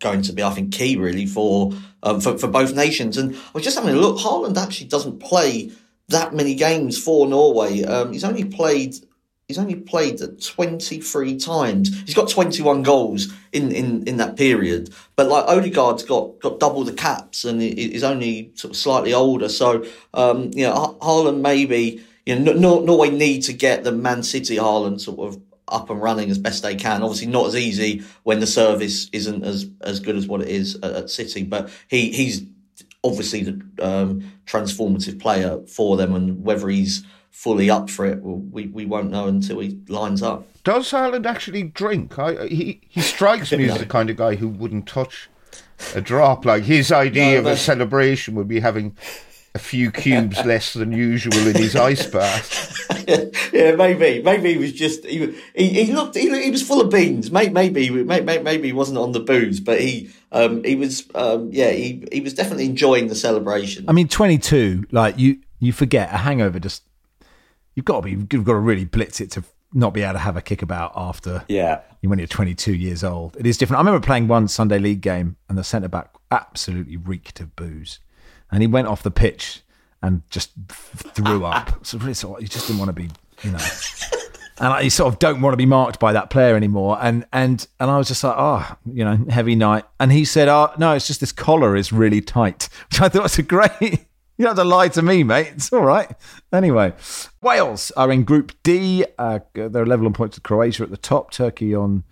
going 0.00 0.22
to 0.22 0.32
be, 0.32 0.42
I 0.42 0.50
think, 0.50 0.72
key 0.72 0.96
really 0.96 1.26
for, 1.26 1.72
um, 2.02 2.20
for 2.20 2.38
for 2.38 2.46
both 2.46 2.74
nations. 2.74 3.18
And 3.18 3.34
I 3.34 3.50
was 3.52 3.64
just 3.64 3.76
having 3.76 3.94
a 3.94 3.98
look. 3.98 4.18
Haaland 4.18 4.56
actually 4.56 4.86
doesn't 4.86 5.18
play 5.18 5.72
that 6.08 6.34
many 6.34 6.54
games 6.54 7.02
for 7.02 7.26
Norway. 7.26 7.82
Um, 7.82 8.12
he's 8.12 8.24
only 8.24 8.44
played. 8.44 8.94
He's 9.48 9.58
only 9.58 9.74
played 9.74 10.22
23 10.42 11.36
times. 11.36 12.02
He's 12.06 12.14
got 12.14 12.30
21 12.30 12.82
goals 12.82 13.30
in, 13.52 13.72
in, 13.72 14.08
in 14.08 14.16
that 14.16 14.38
period. 14.38 14.88
But 15.16 15.28
like 15.28 15.44
Odegaard's 15.44 16.02
got, 16.02 16.40
got 16.40 16.58
double 16.58 16.82
the 16.82 16.94
caps 16.94 17.44
and 17.44 17.60
he's 17.60 18.02
only 18.02 18.52
sort 18.54 18.70
of 18.70 18.78
slightly 18.78 19.12
older. 19.12 19.50
So, 19.50 19.84
um, 20.14 20.50
you 20.54 20.66
know, 20.66 20.72
Ha- 20.72 20.94
Haaland 20.94 21.42
maybe, 21.42 22.02
you 22.26 22.38
know, 22.38 22.52
Nor- 22.52 22.82
Norway 22.82 23.10
need 23.10 23.42
to 23.42 23.52
get 23.52 23.84
the 23.84 23.92
Man 23.92 24.22
City 24.22 24.56
Haaland 24.56 25.00
sort 25.00 25.20
of 25.34 25.40
up 25.68 25.88
and 25.90 26.00
running 26.00 26.30
as 26.30 26.38
best 26.38 26.62
they 26.62 26.74
can. 26.74 27.02
Obviously, 27.02 27.26
not 27.26 27.46
as 27.46 27.56
easy 27.56 28.02
when 28.22 28.40
the 28.40 28.46
service 28.46 29.08
isn't 29.12 29.44
as 29.44 29.66
as 29.80 30.00
good 30.00 30.16
as 30.16 30.26
what 30.26 30.40
it 30.42 30.48
is 30.48 30.76
at, 30.76 30.92
at 30.92 31.10
City. 31.10 31.42
But 31.42 31.70
he 31.88 32.10
he's 32.12 32.42
obviously 33.02 33.42
the 33.42 33.60
um, 33.80 34.32
transformative 34.46 35.20
player 35.20 35.60
for 35.66 35.96
them, 35.96 36.14
and 36.14 36.44
whether 36.44 36.68
he's 36.68 37.04
fully 37.30 37.68
up 37.68 37.90
for 37.90 38.06
it, 38.06 38.22
well, 38.22 38.36
we 38.36 38.66
we 38.68 38.86
won't 38.86 39.10
know 39.10 39.26
until 39.26 39.58
he 39.60 39.78
lines 39.88 40.22
up. 40.22 40.46
Does 40.64 40.90
Haaland 40.92 41.26
actually 41.26 41.62
drink? 41.64 42.18
I, 42.18 42.46
he 42.46 42.80
he 42.88 43.00
strikes 43.00 43.52
me 43.52 43.64
as 43.70 43.78
the 43.78 43.86
kind 43.86 44.08
of 44.10 44.16
guy 44.16 44.36
who 44.36 44.48
wouldn't 44.48 44.86
touch 44.86 45.28
a 45.94 46.00
drop. 46.00 46.44
Like 46.44 46.62
his 46.64 46.90
idea 46.92 47.34
No, 47.34 47.38
of 47.40 47.46
a 47.46 47.56
celebration 47.56 48.34
would 48.36 48.48
be 48.48 48.60
having 48.60 48.96
a 49.54 49.58
few 49.58 49.90
cubes 49.90 50.36
less 50.44 50.72
than 50.72 50.92
usual 50.92 51.46
in 51.46 51.54
his 51.54 51.76
ice 51.76 52.06
bath. 52.06 52.76
yeah, 53.52 53.74
maybe, 53.76 54.22
maybe 54.22 54.52
he 54.52 54.58
was 54.58 54.72
just 54.72 55.04
he 55.04 55.34
he, 55.54 55.84
he 55.84 55.92
looked 55.92 56.16
he, 56.16 56.28
he 56.42 56.50
was 56.50 56.62
full 56.66 56.80
of 56.80 56.90
beans. 56.90 57.30
Maybe 57.30 57.52
maybe 57.52 57.90
maybe, 57.90 58.42
maybe 58.42 58.68
he 58.68 58.72
wasn't 58.72 58.98
on 58.98 59.12
the 59.12 59.20
booze, 59.20 59.60
but 59.60 59.80
he 59.80 60.10
um 60.32 60.64
he 60.64 60.74
was 60.74 61.04
um 61.14 61.50
yeah 61.52 61.70
he 61.70 62.04
he 62.12 62.20
was 62.20 62.34
definitely 62.34 62.66
enjoying 62.66 63.06
the 63.08 63.14
celebration. 63.14 63.84
I 63.88 63.92
mean, 63.92 64.08
22, 64.08 64.86
like 64.90 65.18
you, 65.18 65.38
you 65.60 65.72
forget 65.72 66.12
a 66.12 66.16
hangover. 66.18 66.58
Just 66.58 66.82
you've 67.74 67.84
got 67.84 67.96
to 67.96 68.02
be, 68.02 68.10
you've 68.10 68.44
got 68.44 68.52
to 68.52 68.58
really 68.58 68.84
blitz 68.84 69.20
it 69.20 69.30
to 69.32 69.44
not 69.76 69.92
be 69.92 70.02
able 70.02 70.12
to 70.12 70.18
have 70.20 70.36
a 70.36 70.42
kickabout 70.42 70.92
after 70.94 71.44
Yeah. 71.48 71.80
when 72.02 72.18
you're 72.20 72.28
22 72.28 72.72
years 72.74 73.02
old. 73.02 73.36
It 73.36 73.44
is 73.44 73.58
different. 73.58 73.78
I 73.78 73.80
remember 73.80 74.04
playing 74.06 74.28
one 74.28 74.46
Sunday 74.46 74.78
league 74.78 75.00
game 75.00 75.34
and 75.48 75.58
the 75.58 75.64
centre 75.64 75.88
back 75.88 76.14
absolutely 76.30 76.96
reeked 76.96 77.40
of 77.40 77.56
booze, 77.56 77.98
and 78.54 78.62
he 78.62 78.66
went 78.66 78.88
off 78.88 79.02
the 79.02 79.10
pitch 79.10 79.62
and 80.02 80.22
just 80.30 80.52
threw 80.66 81.44
up. 81.44 81.80
So 81.84 81.98
really, 81.98 82.14
sort 82.14 82.38
of, 82.38 82.42
you 82.42 82.48
just 82.48 82.66
didn't 82.66 82.78
want 82.78 82.88
to 82.88 82.92
be, 82.92 83.10
you 83.42 83.50
know. 83.50 83.58
And 84.58 84.68
I 84.68 84.80
you 84.82 84.90
sort 84.90 85.12
of 85.12 85.18
don't 85.18 85.40
want 85.40 85.52
to 85.52 85.56
be 85.56 85.66
marked 85.66 85.98
by 85.98 86.12
that 86.12 86.30
player 86.30 86.54
anymore. 86.54 86.98
And 87.00 87.26
and 87.32 87.66
and 87.80 87.90
I 87.90 87.98
was 87.98 88.08
just 88.08 88.22
like, 88.22 88.36
oh, 88.38 88.76
you 88.86 89.04
know, 89.04 89.18
heavy 89.28 89.54
night. 89.54 89.84
And 89.98 90.12
he 90.12 90.24
said, 90.24 90.48
oh, 90.48 90.72
no, 90.78 90.92
it's 90.92 91.06
just 91.06 91.20
this 91.20 91.32
collar 91.32 91.74
is 91.76 91.92
really 91.92 92.20
tight, 92.20 92.68
which 92.90 93.00
I 93.00 93.08
thought 93.08 93.24
was 93.24 93.38
a 93.38 93.42
great. 93.42 94.06
You 94.36 94.46
don't 94.46 94.56
have 94.56 94.64
to 94.64 94.68
lie 94.68 94.88
to 94.88 95.00
me, 95.00 95.22
mate. 95.22 95.52
It's 95.54 95.72
all 95.72 95.82
right. 95.82 96.10
Anyway, 96.52 96.92
Wales 97.40 97.92
are 97.92 98.10
in 98.10 98.24
Group 98.24 98.50
D. 98.64 99.04
Uh, 99.16 99.38
they're 99.54 99.86
level 99.86 100.06
on 100.06 100.12
points 100.12 100.36
with 100.36 100.42
Croatia 100.42 100.82
at 100.82 100.90
the 100.90 100.96
top. 100.96 101.30
Turkey 101.30 101.72
on 101.72 102.02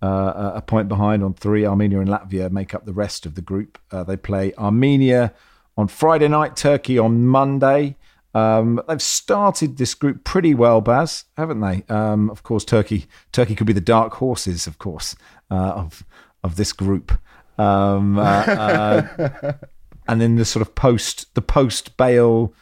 uh, 0.00 0.52
a 0.54 0.62
point 0.62 0.88
behind 0.88 1.22
on 1.22 1.34
three. 1.34 1.66
Armenia 1.66 2.00
and 2.00 2.08
Latvia 2.08 2.50
make 2.50 2.74
up 2.74 2.86
the 2.86 2.94
rest 2.94 3.26
of 3.26 3.34
the 3.34 3.42
group. 3.42 3.78
Uh, 3.90 4.04
they 4.04 4.16
play 4.16 4.54
Armenia 4.56 5.34
on 5.76 5.88
Friday 5.88 6.28
night, 6.28 6.56
Turkey 6.56 6.98
on 6.98 7.26
Monday. 7.26 7.96
Um, 8.34 8.82
they've 8.86 9.00
started 9.00 9.78
this 9.78 9.94
group 9.94 10.24
pretty 10.24 10.54
well, 10.54 10.80
Baz, 10.80 11.24
haven't 11.36 11.60
they? 11.60 11.84
Um, 11.88 12.28
of 12.30 12.42
course, 12.42 12.64
Turkey. 12.64 13.06
Turkey 13.32 13.54
could 13.54 13.66
be 13.66 13.72
the 13.72 13.80
dark 13.80 14.14
horses, 14.14 14.66
of 14.66 14.78
course, 14.78 15.16
uh, 15.50 15.54
of 15.54 16.04
of 16.44 16.56
this 16.56 16.72
group. 16.72 17.18
Um, 17.58 18.18
uh, 18.18 18.22
uh, 18.22 19.52
and 20.08 20.20
then 20.20 20.36
the 20.36 20.44
sort 20.44 20.60
of 20.60 20.74
post 20.74 21.34
the 21.34 21.42
post 21.42 21.96
Bale. 21.96 22.52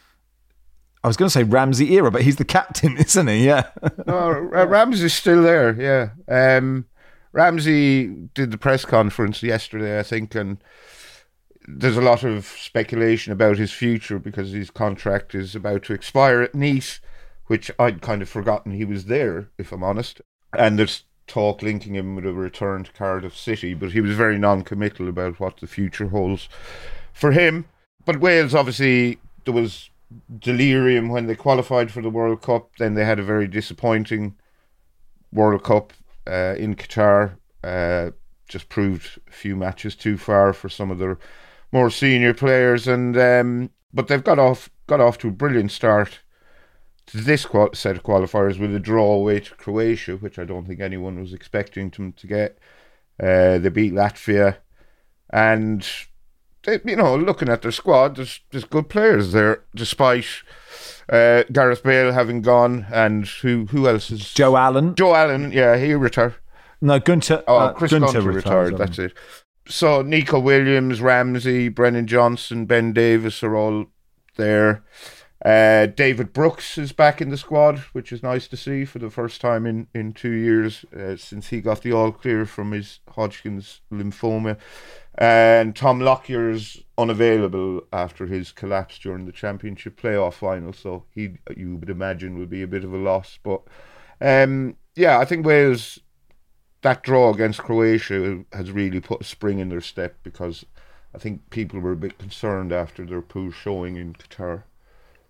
I 1.03 1.07
was 1.07 1.17
going 1.17 1.27
to 1.27 1.33
say 1.33 1.43
Ramsey 1.43 1.93
era, 1.93 2.09
but 2.09 2.23
he's 2.23 2.37
the 2.37 2.45
captain, 2.45 2.97
isn't 2.97 3.27
he? 3.27 3.45
Yeah. 3.45 3.67
No, 4.07 4.29
Ra- 4.39 4.63
Ramsey's 4.63 5.13
still 5.13 5.43
there. 5.43 5.75
Yeah. 5.79 6.57
Um, 6.57 6.85
Ramsey 7.31 8.07
did 8.33 8.51
the 8.51 8.57
press 8.57 8.85
conference 8.85 9.43
yesterday, 9.43 9.99
I 9.99 10.03
think, 10.03 10.33
and 10.35 10.57
there's 11.67 11.97
a 11.97 12.01
lot 12.01 12.23
of 12.23 12.45
speculation 12.45 13.31
about 13.31 13.57
his 13.57 13.71
future 13.71 14.19
because 14.19 14.51
his 14.51 14.69
contract 14.69 15.33
is 15.33 15.55
about 15.55 15.83
to 15.83 15.93
expire 15.93 16.41
at 16.41 16.55
Nice, 16.55 16.99
which 17.47 17.71
I'd 17.79 18.01
kind 18.01 18.21
of 18.21 18.29
forgotten 18.29 18.71
he 18.71 18.85
was 18.85 19.05
there, 19.05 19.49
if 19.57 19.71
I'm 19.71 19.83
honest. 19.83 20.21
And 20.57 20.77
there's 20.77 21.03
talk 21.27 21.61
linking 21.61 21.95
him 21.95 22.15
with 22.15 22.25
a 22.25 22.33
return 22.33 22.83
to 22.83 22.91
Cardiff 22.91 23.35
City, 23.35 23.73
but 23.73 23.91
he 23.91 24.01
was 24.01 24.15
very 24.15 24.37
non-committal 24.37 25.07
about 25.07 25.39
what 25.39 25.57
the 25.57 25.67
future 25.67 26.09
holds 26.09 26.47
for 27.13 27.31
him. 27.31 27.65
But 28.05 28.19
Wales, 28.19 28.53
obviously, 28.53 29.19
there 29.45 29.53
was 29.53 29.89
delirium 30.39 31.09
when 31.09 31.25
they 31.25 31.35
qualified 31.35 31.91
for 31.91 32.01
the 32.01 32.09
World 32.09 32.41
Cup. 32.41 32.75
Then 32.77 32.93
they 32.93 33.05
had 33.05 33.19
a 33.19 33.23
very 33.23 33.47
disappointing 33.47 34.35
World 35.31 35.63
Cup 35.63 35.93
uh, 36.27 36.55
in 36.57 36.75
Qatar. 36.75 37.37
Uh, 37.63 38.11
just 38.47 38.69
proved 38.69 39.19
a 39.27 39.31
few 39.31 39.55
matches 39.55 39.95
too 39.95 40.17
far 40.17 40.53
for 40.53 40.69
some 40.69 40.91
of 40.91 40.99
their 40.99 41.17
more 41.71 41.89
senior 41.89 42.33
players, 42.33 42.87
and 42.87 43.17
um, 43.17 43.69
but 43.93 44.07
they've 44.07 44.23
got 44.23 44.39
off 44.39 44.69
got 44.87 45.01
off 45.01 45.17
to 45.19 45.29
a 45.29 45.31
brilliant 45.31 45.71
start 45.71 46.19
to 47.07 47.17
this 47.17 47.45
set 47.73 47.95
of 47.95 48.03
qualifiers 48.03 48.59
with 48.59 48.73
a 48.73 48.79
draw 48.79 49.13
away 49.13 49.39
to 49.39 49.55
Croatia, 49.55 50.17
which 50.17 50.39
I 50.39 50.43
don't 50.43 50.65
think 50.65 50.79
anyone 50.79 51.19
was 51.19 51.33
expecting 51.33 51.89
them 51.89 52.13
to 52.13 52.27
get. 52.27 52.57
Uh, 53.21 53.57
they 53.59 53.69
beat 53.69 53.93
Latvia, 53.93 54.57
and 55.29 55.87
they, 56.63 56.79
you 56.83 56.95
know, 56.95 57.15
looking 57.15 57.49
at 57.49 57.61
their 57.61 57.71
squad, 57.71 58.15
there's 58.15 58.41
there's 58.51 58.65
good 58.65 58.89
players 58.89 59.31
there, 59.31 59.63
despite 59.75 60.25
uh, 61.09 61.43
Gareth 61.51 61.83
Bale 61.83 62.11
having 62.11 62.41
gone, 62.41 62.87
and 62.91 63.27
who 63.27 63.67
who 63.67 63.87
else 63.87 64.11
is 64.11 64.33
Joe 64.33 64.57
Allen? 64.57 64.95
Joe 64.95 65.15
Allen, 65.15 65.51
yeah, 65.51 65.77
he 65.77 65.93
retired. 65.93 66.35
No, 66.81 66.99
Gunter. 66.99 67.43
Oh, 67.47 67.57
uh, 67.57 67.73
Chris 67.73 67.91
Gunter, 67.91 68.07
Gunter 68.07 68.31
retired. 68.31 68.71
retired. 68.73 68.77
That's 68.77 68.99
it. 68.99 69.13
So 69.67 70.01
Neco 70.01 70.39
Williams, 70.39 71.01
Ramsey, 71.01 71.69
Brennan 71.69 72.05
Johnson, 72.07 72.65
Ben 72.65 72.93
Davies 72.93 73.41
are 73.41 73.55
all 73.55 73.87
there. 74.37 74.83
Uh, 75.43 75.85
David 75.85 76.33
Brooks 76.33 76.77
is 76.77 76.91
back 76.91 77.21
in 77.21 77.29
the 77.29 77.37
squad, 77.37 77.79
which 77.91 78.11
is 78.11 78.23
nice 78.23 78.47
to 78.47 78.57
see 78.57 78.85
for 78.85 78.99
the 78.99 79.09
first 79.09 79.41
time 79.41 79.65
in, 79.65 79.87
in 79.93 80.13
two 80.13 80.31
years 80.31 80.85
uh, 80.97 81.15
since 81.17 81.49
he 81.49 81.61
got 81.61 81.81
the 81.81 81.91
all 81.91 82.11
clear 82.11 82.45
from 82.45 82.71
his 82.71 82.99
Hodgkin's 83.09 83.81
lymphoma. 83.91 84.57
And 85.17 85.75
Tom 85.75 85.99
Lockyer 85.99 86.49
is 86.49 86.81
unavailable 86.97 87.81
after 87.93 88.25
his 88.25 88.51
collapse 88.51 88.97
during 88.97 89.25
the 89.25 89.31
championship 89.31 89.99
playoff 89.99 90.33
final, 90.33 90.73
so 90.73 91.05
he 91.11 91.37
you 91.55 91.75
would 91.77 91.89
imagine 91.89 92.37
will 92.37 92.47
be 92.47 92.63
a 92.63 92.67
bit 92.67 92.83
of 92.83 92.93
a 92.93 92.97
loss. 92.97 93.37
But 93.43 93.61
um, 94.21 94.77
yeah, 94.95 95.19
I 95.19 95.25
think 95.25 95.45
Wales 95.45 95.99
that 96.85 97.01
draw 97.01 97.33
against 97.33 97.63
Croatia 97.63 98.43
has 98.53 98.71
really 98.71 98.99
put 98.99 99.21
a 99.21 99.23
spring 99.23 99.57
in 99.57 99.69
their 99.69 99.81
step 99.81 100.17
because 100.21 100.65
I 101.15 101.17
think 101.17 101.49
people 101.49 101.79
were 101.79 101.93
a 101.93 101.97
bit 101.97 102.19
concerned 102.19 102.71
after 102.71 103.03
their 103.03 103.23
poor 103.23 103.51
showing 103.51 103.95
in 103.95 104.13
Qatar. 104.13 104.65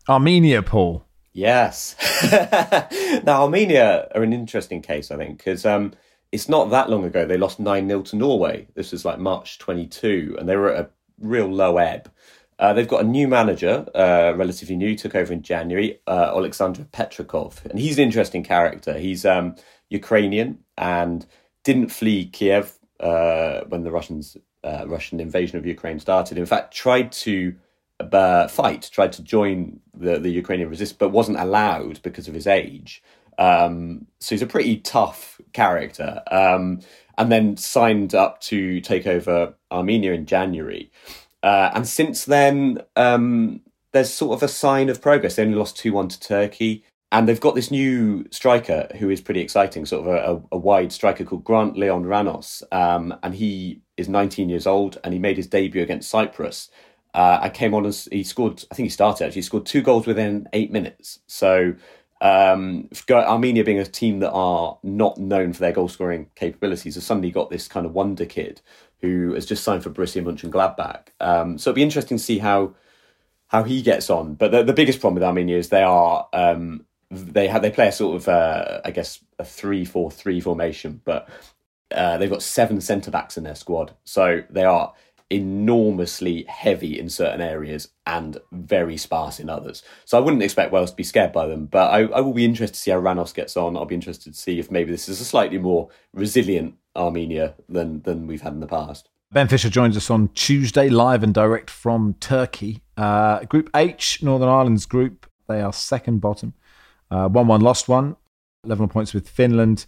Armenia, 0.09 0.61
Paul. 0.61 1.05
Yes. 1.31 1.95
now, 3.23 3.43
Armenia 3.43 4.09
are 4.13 4.21
an 4.21 4.33
interesting 4.33 4.81
case, 4.81 5.11
I 5.11 5.15
think, 5.15 5.37
because 5.37 5.65
um, 5.65 5.93
it's 6.33 6.49
not 6.49 6.71
that 6.71 6.89
long 6.89 7.05
ago 7.05 7.25
they 7.25 7.37
lost 7.37 7.57
9 7.57 7.87
0 7.87 8.01
to 8.01 8.17
Norway. 8.17 8.67
This 8.73 8.91
was 8.91 9.05
like 9.05 9.19
March 9.19 9.57
22, 9.57 10.35
and 10.37 10.49
they 10.49 10.57
were 10.57 10.73
at 10.73 10.85
a 10.85 10.89
real 11.21 11.47
low 11.47 11.77
ebb. 11.77 12.11
Uh, 12.59 12.73
they've 12.73 12.85
got 12.85 13.05
a 13.05 13.07
new 13.07 13.29
manager, 13.29 13.85
uh, 13.95 14.33
relatively 14.35 14.75
new, 14.75 14.93
took 14.97 15.15
over 15.15 15.31
in 15.31 15.41
January, 15.41 16.01
uh, 16.05 16.33
Alexander 16.35 16.83
Petrakov, 16.91 17.63
and 17.65 17.79
he's 17.79 17.97
an 17.97 18.03
interesting 18.03 18.43
character. 18.43 18.97
He's 18.97 19.25
um, 19.25 19.55
Ukrainian 19.89 20.59
and 20.77 21.25
didn't 21.65 21.89
flee 21.89 22.27
Kiev 22.27 22.79
uh, 23.01 23.61
when 23.67 23.83
the 23.83 23.91
Russians 23.91 24.37
uh, 24.63 24.85
Russian 24.87 25.19
invasion 25.19 25.57
of 25.57 25.65
Ukraine 25.65 25.99
started. 25.99 26.37
In 26.37 26.45
fact, 26.45 26.73
tried 26.73 27.11
to 27.11 27.55
uh, 27.99 28.47
fight, 28.47 28.89
tried 28.91 29.11
to 29.13 29.23
join 29.23 29.79
the, 29.93 30.17
the 30.17 30.29
Ukrainian 30.29 30.69
resistance, 30.69 30.97
but 30.97 31.09
wasn't 31.09 31.39
allowed 31.39 32.01
because 32.01 32.27
of 32.27 32.33
his 32.33 32.47
age. 32.47 33.03
Um, 33.37 34.07
so 34.19 34.33
he's 34.33 34.41
a 34.41 34.47
pretty 34.47 34.77
tough 34.77 35.41
character. 35.53 36.23
Um, 36.31 36.79
and 37.17 37.31
then 37.31 37.57
signed 37.57 38.13
up 38.15 38.41
to 38.41 38.81
take 38.81 39.07
over 39.07 39.53
Armenia 39.71 40.13
in 40.13 40.25
January. 40.25 40.91
Uh, 41.43 41.71
and 41.73 41.87
since 41.87 42.25
then, 42.25 42.81
um, 42.95 43.61
there's 43.91 44.11
sort 44.11 44.37
of 44.37 44.43
a 44.43 44.51
sign 44.51 44.89
of 44.89 45.01
progress. 45.01 45.35
They 45.35 45.43
only 45.43 45.57
lost 45.57 45.77
2 45.77 45.93
1 45.93 46.09
to 46.09 46.19
Turkey. 46.19 46.83
And 47.15 47.29
they've 47.29 47.39
got 47.39 47.55
this 47.55 47.71
new 47.71 48.25
striker 48.29 48.89
who 48.99 49.09
is 49.09 49.21
pretty 49.21 49.39
exciting, 49.39 49.85
sort 49.85 50.05
of 50.05 50.13
a, 50.13 50.43
a, 50.53 50.57
wide 50.57 50.91
striker 50.91 51.23
called 51.23 51.45
Grant 51.45 51.77
Leon 51.77 52.03
Ranos. 52.03 52.61
Um, 52.73 53.17
and 53.23 53.33
he 53.33 53.79
is 53.95 54.09
19 54.09 54.49
years 54.49 54.67
old 54.67 54.97
and 55.01 55.13
he 55.13 55.19
made 55.19 55.37
his 55.37 55.47
debut 55.47 55.81
against 55.81 56.09
Cyprus. 56.09 56.69
Uh, 57.13 57.39
I 57.41 57.47
came 57.47 57.73
on 57.73 57.85
as 57.85 58.09
he 58.11 58.25
scored, 58.25 58.65
I 58.69 58.75
think 58.75 58.87
he 58.87 58.89
started 58.89 59.23
actually, 59.23 59.39
he 59.39 59.43
scored 59.43 59.65
two 59.65 59.81
goals 59.81 60.05
within 60.05 60.49
eight 60.51 60.73
minutes. 60.73 61.19
So 61.25 61.75
um, 62.19 62.89
Armenia 63.09 63.63
being 63.63 63.79
a 63.79 63.85
team 63.85 64.19
that 64.19 64.31
are 64.31 64.77
not 64.83 65.17
known 65.17 65.53
for 65.53 65.61
their 65.61 65.71
goal 65.71 65.87
scoring 65.87 66.27
capabilities, 66.35 66.95
have 66.95 67.03
suddenly 67.05 67.31
got 67.31 67.49
this 67.49 67.69
kind 67.69 67.85
of 67.85 67.93
wonder 67.93 68.25
kid 68.25 68.59
who 68.99 69.35
has 69.35 69.45
just 69.45 69.63
signed 69.63 69.83
for 69.83 69.89
Borussia 69.89 70.21
Mönchengladbach. 70.21 71.07
Um, 71.21 71.57
so 71.59 71.69
it'll 71.69 71.75
be 71.75 71.83
interesting 71.83 72.17
to 72.17 72.23
see 72.23 72.39
how 72.39 72.75
how 73.47 73.63
he 73.63 73.81
gets 73.81 74.09
on. 74.09 74.33
But 74.33 74.51
the, 74.51 74.63
the 74.63 74.73
biggest 74.73 74.99
problem 74.99 75.13
with 75.13 75.23
Armenia 75.23 75.57
is 75.57 75.69
they 75.69 75.83
are 75.83 76.27
um, 76.33 76.83
they 77.11 77.47
have 77.47 77.61
they 77.61 77.71
play 77.71 77.87
a 77.87 77.91
sort 77.91 78.15
of 78.15 78.27
uh, 78.27 78.81
I 78.83 78.91
guess 78.91 79.23
a 79.39 79.45
three 79.45 79.85
four 79.85 80.11
three 80.11 80.39
formation, 80.39 81.01
but 81.03 81.29
uh, 81.93 82.17
they've 82.17 82.29
got 82.29 82.43
seven 82.43 82.81
centre 82.81 83.11
backs 83.11 83.37
in 83.37 83.43
their 83.43 83.55
squad, 83.55 83.93
so 84.03 84.43
they 84.49 84.63
are 84.63 84.93
enormously 85.31 86.43
heavy 86.47 86.99
in 86.99 87.09
certain 87.09 87.41
areas 87.41 87.89
and 88.05 88.37
very 88.51 88.95
sparse 88.95 89.39
in 89.39 89.49
others. 89.49 89.81
So 90.05 90.17
I 90.17 90.21
wouldn't 90.21 90.43
expect 90.43 90.71
Wales 90.71 90.91
to 90.91 90.95
be 90.95 91.03
scared 91.03 91.33
by 91.33 91.47
them, 91.47 91.65
but 91.65 91.91
I, 91.91 92.01
I 92.01 92.21
will 92.21 92.33
be 92.33 92.45
interested 92.45 92.75
to 92.75 92.79
see 92.79 92.91
how 92.91 93.01
Ranos 93.01 93.33
gets 93.33 93.57
on. 93.57 93.75
I'll 93.75 93.85
be 93.85 93.95
interested 93.95 94.33
to 94.33 94.39
see 94.39 94.59
if 94.59 94.69
maybe 94.69 94.91
this 94.91 95.09
is 95.09 95.19
a 95.19 95.25
slightly 95.25 95.57
more 95.57 95.89
resilient 96.13 96.75
Armenia 96.95 97.55
than 97.67 98.01
than 98.03 98.27
we've 98.27 98.41
had 98.41 98.53
in 98.53 98.59
the 98.59 98.67
past. 98.67 99.09
Ben 99.31 99.47
Fisher 99.47 99.69
joins 99.69 99.97
us 99.97 100.09
on 100.09 100.29
Tuesday, 100.29 100.87
live 100.87 101.23
and 101.23 101.33
direct 101.33 101.69
from 101.69 102.15
Turkey. 102.19 102.81
Uh, 102.95 103.43
group 103.45 103.69
H, 103.75 104.23
Northern 104.23 104.47
Ireland's 104.47 104.85
group. 104.85 105.29
They 105.47 105.61
are 105.61 105.73
second 105.73 106.19
bottom. 106.19 106.53
Uh, 107.11 107.27
1 107.29 107.47
1 107.47 107.61
lost 107.61 107.87
one, 107.87 108.15
11 108.63 108.89
points 108.89 109.13
with 109.13 109.29
Finland 109.29 109.85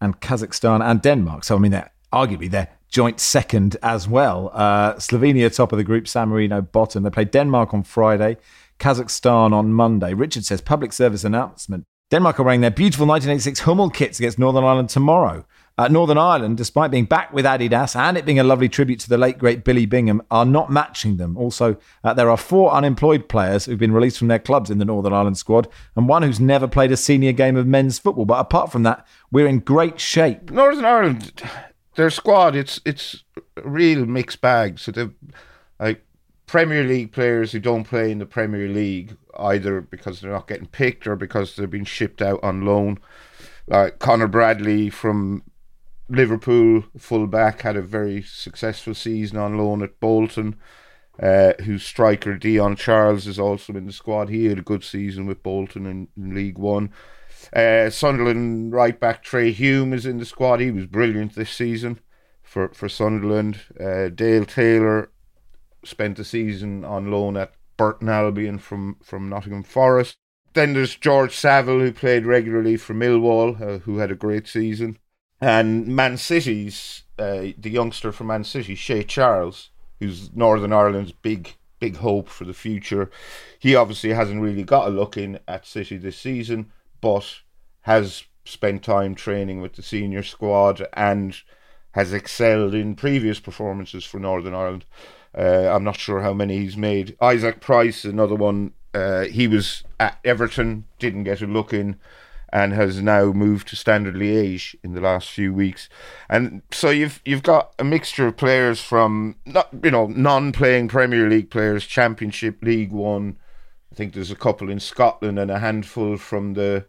and 0.00 0.20
Kazakhstan 0.20 0.82
and 0.82 1.02
Denmark. 1.02 1.44
So, 1.44 1.56
I 1.56 1.58
mean, 1.58 1.72
they're 1.72 1.90
arguably 2.12 2.50
they're 2.50 2.68
joint 2.88 3.20
second 3.20 3.76
as 3.82 4.08
well. 4.08 4.50
Uh, 4.54 4.94
Slovenia, 4.94 5.54
top 5.54 5.72
of 5.72 5.78
the 5.78 5.84
group, 5.84 6.08
San 6.08 6.28
Marino, 6.28 6.60
bottom. 6.60 7.02
They 7.02 7.10
play 7.10 7.24
Denmark 7.24 7.74
on 7.74 7.82
Friday, 7.82 8.38
Kazakhstan 8.78 9.52
on 9.52 9.72
Monday. 9.72 10.14
Richard 10.14 10.44
says, 10.44 10.60
public 10.60 10.92
service 10.92 11.24
announcement. 11.24 11.84
Denmark 12.10 12.40
are 12.40 12.44
wearing 12.44 12.62
their 12.62 12.70
beautiful 12.70 13.06
1986 13.06 13.60
Hummel 13.60 13.90
kits 13.90 14.18
against 14.18 14.38
Northern 14.38 14.64
Ireland 14.64 14.88
tomorrow. 14.88 15.44
Uh, 15.78 15.86
Northern 15.86 16.18
Ireland, 16.18 16.56
despite 16.56 16.90
being 16.90 17.04
back 17.04 17.32
with 17.32 17.44
Adidas 17.44 17.94
and 17.94 18.18
it 18.18 18.26
being 18.26 18.40
a 18.40 18.44
lovely 18.44 18.68
tribute 18.68 18.98
to 18.98 19.08
the 19.08 19.16
late 19.16 19.38
great 19.38 19.62
Billy 19.62 19.86
Bingham, 19.86 20.20
are 20.28 20.44
not 20.44 20.72
matching 20.72 21.18
them. 21.18 21.36
Also, 21.36 21.76
uh, 22.02 22.12
there 22.12 22.28
are 22.28 22.36
four 22.36 22.72
unemployed 22.72 23.28
players 23.28 23.66
who've 23.66 23.78
been 23.78 23.92
released 23.92 24.18
from 24.18 24.26
their 24.26 24.40
clubs 24.40 24.70
in 24.70 24.78
the 24.78 24.84
Northern 24.84 25.12
Ireland 25.12 25.38
squad, 25.38 25.68
and 25.94 26.08
one 26.08 26.24
who's 26.24 26.40
never 26.40 26.66
played 26.66 26.90
a 26.90 26.96
senior 26.96 27.30
game 27.30 27.54
of 27.56 27.64
men's 27.64 28.00
football. 28.00 28.24
But 28.24 28.40
apart 28.40 28.72
from 28.72 28.82
that, 28.82 29.06
we're 29.30 29.46
in 29.46 29.60
great 29.60 30.00
shape. 30.00 30.50
Northern 30.50 30.84
Ireland, 30.84 31.42
their 31.94 32.10
squad, 32.10 32.56
it's 32.56 32.80
it's 32.84 33.22
a 33.56 33.68
real 33.68 34.04
mixed 34.04 34.40
bag. 34.40 34.80
So 34.80 34.90
they've 34.90 35.14
like 35.78 36.04
Premier 36.46 36.82
League 36.82 37.12
players 37.12 37.52
who 37.52 37.60
don't 37.60 37.84
play 37.84 38.10
in 38.10 38.18
the 38.18 38.26
Premier 38.26 38.66
League 38.66 39.16
either 39.38 39.80
because 39.80 40.20
they're 40.20 40.32
not 40.32 40.48
getting 40.48 40.66
picked 40.66 41.06
or 41.06 41.14
because 41.14 41.54
they've 41.54 41.70
been 41.70 41.84
shipped 41.84 42.20
out 42.20 42.42
on 42.42 42.64
loan. 42.64 42.98
Like 43.68 44.00
Conor 44.00 44.26
Bradley 44.26 44.90
from 44.90 45.44
Liverpool 46.08 46.84
fullback 46.96 47.62
had 47.62 47.76
a 47.76 47.82
very 47.82 48.22
successful 48.22 48.94
season 48.94 49.38
on 49.38 49.58
loan 49.58 49.82
at 49.82 50.00
Bolton. 50.00 50.56
Uh, 51.20 51.52
whose 51.64 51.82
striker 51.82 52.36
Dion 52.36 52.76
Charles 52.76 53.26
is 53.26 53.40
also 53.40 53.72
in 53.72 53.86
the 53.86 53.92
squad. 53.92 54.28
He 54.28 54.44
had 54.44 54.60
a 54.60 54.62
good 54.62 54.84
season 54.84 55.26
with 55.26 55.42
Bolton 55.42 55.84
in, 55.84 56.06
in 56.16 56.32
League 56.32 56.58
One. 56.58 56.92
Uh, 57.52 57.90
Sunderland 57.90 58.72
right 58.72 58.98
back 58.98 59.24
Trai 59.24 59.52
Hume 59.52 59.92
is 59.92 60.06
in 60.06 60.18
the 60.18 60.24
squad. 60.24 60.60
He 60.60 60.70
was 60.70 60.86
brilliant 60.86 61.34
this 61.34 61.50
season 61.50 61.98
for 62.44 62.68
for 62.68 62.88
Sunderland. 62.88 63.60
Uh, 63.80 64.10
Dale 64.10 64.44
Taylor 64.44 65.10
spent 65.84 66.18
the 66.18 66.24
season 66.24 66.84
on 66.84 67.10
loan 67.10 67.36
at 67.36 67.52
Burton 67.76 68.08
Albion 68.08 68.58
from 68.58 68.96
from 69.02 69.28
Nottingham 69.28 69.64
Forest. 69.64 70.16
Then 70.54 70.72
there's 70.74 70.94
George 70.94 71.34
Saville 71.34 71.80
who 71.80 71.92
played 71.92 72.26
regularly 72.26 72.76
for 72.76 72.94
Millwall, 72.94 73.60
uh, 73.60 73.78
who 73.80 73.98
had 73.98 74.12
a 74.12 74.16
great 74.16 74.46
season 74.46 74.98
and 75.40 75.86
Man 75.86 76.16
City's 76.16 77.02
uh, 77.18 77.48
the 77.58 77.70
youngster 77.70 78.12
from 78.12 78.28
Man 78.28 78.44
City, 78.44 78.74
Shea 78.74 79.02
Charles, 79.02 79.70
who's 79.98 80.34
Northern 80.34 80.72
Ireland's 80.72 81.12
big 81.12 81.54
big 81.80 81.96
hope 81.96 82.28
for 82.28 82.44
the 82.44 82.54
future. 82.54 83.10
He 83.58 83.76
obviously 83.76 84.12
hasn't 84.12 84.42
really 84.42 84.64
got 84.64 84.88
a 84.88 84.90
look 84.90 85.16
in 85.16 85.38
at 85.46 85.66
City 85.66 85.96
this 85.96 86.18
season, 86.18 86.72
but 87.00 87.40
has 87.82 88.24
spent 88.44 88.82
time 88.82 89.14
training 89.14 89.60
with 89.60 89.74
the 89.74 89.82
senior 89.82 90.22
squad 90.22 90.84
and 90.94 91.36
has 91.92 92.12
excelled 92.12 92.74
in 92.74 92.94
previous 92.94 93.38
performances 93.38 94.04
for 94.04 94.18
Northern 94.18 94.54
Ireland. 94.54 94.84
Uh, 95.36 95.68
I'm 95.72 95.84
not 95.84 95.98
sure 95.98 96.22
how 96.22 96.32
many 96.32 96.58
he's 96.58 96.76
made. 96.76 97.16
Isaac 97.20 97.60
Price, 97.60 98.04
another 98.04 98.34
one. 98.34 98.72
Uh, 98.94 99.24
he 99.24 99.46
was 99.46 99.84
at 100.00 100.18
Everton, 100.24 100.84
didn't 100.98 101.24
get 101.24 101.42
a 101.42 101.46
look 101.46 101.72
in 101.72 101.96
and 102.52 102.72
has 102.72 103.02
now 103.02 103.26
moved 103.32 103.68
to 103.68 103.76
Standard 103.76 104.14
Liège 104.14 104.74
in 104.82 104.94
the 104.94 105.00
last 105.00 105.30
few 105.30 105.52
weeks. 105.52 105.88
And 106.28 106.62
so 106.70 106.90
you've 106.90 107.20
you've 107.24 107.42
got 107.42 107.74
a 107.78 107.84
mixture 107.84 108.26
of 108.26 108.36
players 108.36 108.80
from 108.80 109.36
not 109.44 109.68
you 109.82 109.90
know 109.90 110.06
non-playing 110.06 110.88
Premier 110.88 111.28
League 111.28 111.50
players, 111.50 111.86
Championship, 111.86 112.62
League 112.62 112.92
One. 112.92 113.38
I 113.92 113.94
think 113.94 114.14
there's 114.14 114.30
a 114.30 114.36
couple 114.36 114.70
in 114.70 114.80
Scotland 114.80 115.38
and 115.38 115.50
a 115.50 115.58
handful 115.58 116.16
from 116.16 116.54
the 116.54 116.86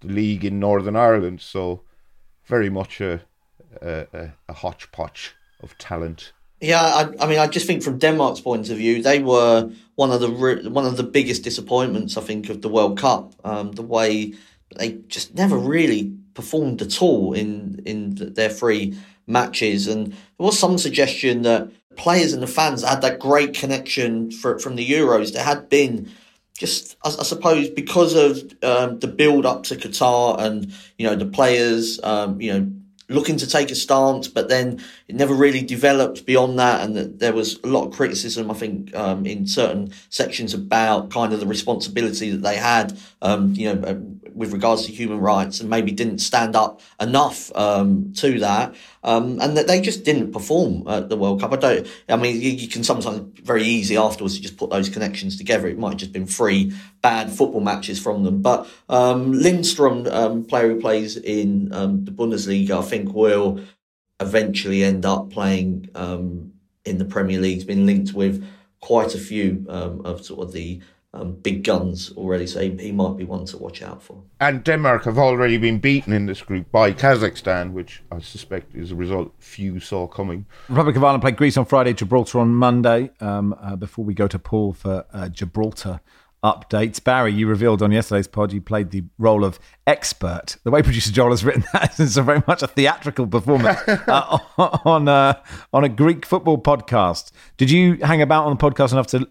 the 0.00 0.08
league 0.08 0.44
in 0.44 0.60
Northern 0.60 0.96
Ireland. 0.96 1.40
So 1.40 1.82
very 2.44 2.70
much 2.70 3.00
a 3.00 3.22
a, 3.82 4.32
a, 4.48 4.52
hodgepodge 4.52 5.34
of 5.62 5.76
talent. 5.78 6.32
Yeah, 6.60 6.82
I, 6.82 7.24
I, 7.24 7.28
mean, 7.28 7.38
I 7.38 7.46
just 7.46 7.66
think 7.66 7.82
from 7.82 7.98
Denmark's 7.98 8.40
point 8.40 8.68
of 8.70 8.78
view, 8.78 9.02
they 9.02 9.20
were 9.20 9.70
one 9.94 10.10
of 10.10 10.20
the 10.20 10.30
one 10.30 10.86
of 10.86 10.96
the 10.96 11.04
biggest 11.04 11.44
disappointments. 11.44 12.16
I 12.16 12.20
think 12.20 12.48
of 12.48 12.62
the 12.62 12.68
World 12.68 12.98
Cup, 12.98 13.34
um, 13.44 13.72
the 13.72 13.82
way 13.82 14.34
they 14.76 14.98
just 15.08 15.34
never 15.34 15.56
really 15.56 16.12
performed 16.34 16.82
at 16.82 17.02
all 17.02 17.32
in 17.32 17.82
in 17.84 18.14
their 18.34 18.50
three 18.50 18.96
matches, 19.26 19.86
and 19.86 20.12
there 20.12 20.46
was 20.46 20.58
some 20.58 20.78
suggestion 20.78 21.42
that 21.42 21.68
players 21.96 22.32
and 22.32 22.42
the 22.42 22.46
fans 22.46 22.82
had 22.82 23.02
that 23.02 23.18
great 23.18 23.52
connection 23.54 24.30
for, 24.30 24.58
from 24.58 24.76
the 24.76 24.88
Euros. 24.88 25.32
There 25.32 25.42
had 25.42 25.68
been 25.68 26.10
just, 26.56 26.96
I, 27.04 27.08
I 27.08 27.24
suppose, 27.24 27.68
because 27.68 28.14
of 28.14 28.54
um, 28.62 29.00
the 29.00 29.08
build 29.08 29.44
up 29.44 29.64
to 29.64 29.76
Qatar 29.76 30.40
and 30.40 30.72
you 30.96 31.06
know 31.06 31.16
the 31.16 31.26
players, 31.26 32.00
um, 32.02 32.40
you 32.40 32.52
know 32.52 32.70
looking 33.10 33.38
to 33.38 33.46
take 33.46 33.70
a 33.70 33.74
stance, 33.74 34.28
but 34.28 34.48
then 34.48 34.82
it 35.08 35.14
never 35.14 35.32
really 35.32 35.62
developed 35.62 36.26
beyond 36.26 36.58
that. 36.58 36.84
And 36.84 36.94
that 36.94 37.18
there 37.18 37.32
was 37.32 37.58
a 37.64 37.66
lot 37.66 37.86
of 37.86 37.94
criticism, 37.94 38.50
I 38.50 38.54
think, 38.54 38.94
um, 38.94 39.24
in 39.24 39.46
certain 39.46 39.92
sections 40.10 40.52
about 40.52 41.10
kind 41.10 41.32
of 41.32 41.40
the 41.40 41.46
responsibility 41.46 42.30
that 42.30 42.42
they 42.42 42.56
had, 42.56 42.98
um, 43.22 43.54
you 43.54 43.74
know, 43.74 44.17
with 44.38 44.52
regards 44.52 44.86
to 44.86 44.92
human 44.92 45.18
rights, 45.18 45.60
and 45.60 45.68
maybe 45.68 45.90
didn't 45.90 46.20
stand 46.20 46.54
up 46.54 46.80
enough 47.00 47.54
um, 47.56 48.12
to 48.14 48.38
that. 48.38 48.74
Um, 49.02 49.40
and 49.40 49.56
that 49.56 49.66
they 49.66 49.80
just 49.80 50.04
didn't 50.04 50.32
perform 50.32 50.86
at 50.88 51.08
the 51.08 51.16
World 51.16 51.40
Cup. 51.40 51.52
I 51.52 51.56
don't. 51.56 51.86
I 52.08 52.16
mean, 52.16 52.40
you, 52.40 52.50
you, 52.50 52.68
can 52.68 52.82
sometimes 52.84 53.38
very 53.42 53.62
easy 53.62 53.96
afterwards 53.96 54.36
to 54.36 54.42
just 54.42 54.56
put 54.56 54.70
those 54.70 54.88
connections 54.88 55.36
together. 55.36 55.68
It 55.68 55.78
might 55.78 55.90
have 55.90 55.98
just 55.98 56.12
been 56.12 56.26
three 56.26 56.72
bad 57.00 57.30
football 57.30 57.60
matches 57.60 58.00
from 58.00 58.24
them. 58.24 58.42
But 58.42 58.68
um, 58.88 59.32
Lindstrom, 59.32 60.06
um, 60.08 60.44
player 60.44 60.68
who 60.68 60.80
plays 60.80 61.16
in 61.16 61.72
um, 61.72 62.04
the 62.04 62.10
Bundesliga, 62.10 62.78
I 62.78 62.82
think 62.82 63.14
will 63.14 63.60
eventually 64.20 64.82
end 64.82 65.06
up 65.06 65.30
playing 65.30 65.90
um, 65.94 66.52
in 66.84 66.98
the 66.98 67.04
Premier 67.04 67.40
League. 67.40 67.54
He's 67.54 67.64
been 67.64 67.86
linked 67.86 68.12
with 68.12 68.44
quite 68.80 69.14
a 69.14 69.18
few 69.18 69.64
of 69.68 70.24
sort 70.24 70.46
of 70.46 70.52
the 70.52 70.80
um, 71.14 71.32
big 71.32 71.64
guns 71.64 72.12
already, 72.16 72.46
so 72.46 72.60
he, 72.60 72.70
he, 72.76 72.92
might 72.92 73.16
be 73.16 73.24
one 73.24 73.46
to 73.46 73.56
watch 73.56 73.80
out 73.82 74.02
for. 74.02 74.22
And 74.40 74.62
Denmark 74.62 75.04
have 75.04 75.18
already 75.18 75.56
been 75.56 75.78
beaten 75.78 76.12
in 76.12 76.26
this 76.26 76.42
group 76.42 76.70
by 76.70 76.92
Kazakhstan, 76.92 77.72
which 77.72 78.02
I 78.12 78.18
suspect 78.18 78.74
is 78.74 78.92
a 78.92 78.96
result 78.96 79.32
few 79.38 79.80
saw 79.80 80.06
coming. 80.06 80.44
Republic 80.68 80.96
of 80.96 81.04
Ireland 81.04 81.22
played 81.22 81.36
Greece 81.36 81.56
on 81.56 81.64
Friday, 81.64 81.94
Gibraltar 81.94 82.40
on 82.40 82.54
Monday. 82.54 83.10
Um, 83.20 83.54
uh, 83.58 83.76
before 83.76 84.04
we 84.04 84.12
go 84.12 84.28
to 84.28 84.38
Paul 84.38 84.74
for 84.74 85.06
uh, 85.12 85.28
Gibraltar 85.30 86.00
updates. 86.44 87.02
Barry, 87.02 87.32
you 87.32 87.48
revealed 87.48 87.82
on 87.82 87.90
yesterday's 87.90 88.28
pod 88.28 88.52
you 88.52 88.60
played 88.60 88.90
the 88.90 89.04
role 89.18 89.44
of 89.44 89.58
expert. 89.86 90.56
The 90.62 90.70
way 90.70 90.82
producer 90.82 91.10
Joel 91.10 91.30
has 91.30 91.44
written 91.44 91.64
that 91.72 91.98
is 91.98 92.16
very 92.16 92.42
much 92.46 92.62
a 92.62 92.66
theatrical 92.66 93.26
performance 93.26 93.80
uh, 93.88 94.38
on 94.84 95.08
uh, 95.08 95.40
on 95.72 95.84
a 95.84 95.88
Greek 95.88 96.24
football 96.24 96.58
podcast. 96.58 97.30
Did 97.56 97.70
you 97.70 97.96
hang 98.02 98.22
about 98.22 98.44
on 98.44 98.56
the 98.56 98.70
podcast 98.70 98.92
enough 98.92 99.08
to 99.08 99.28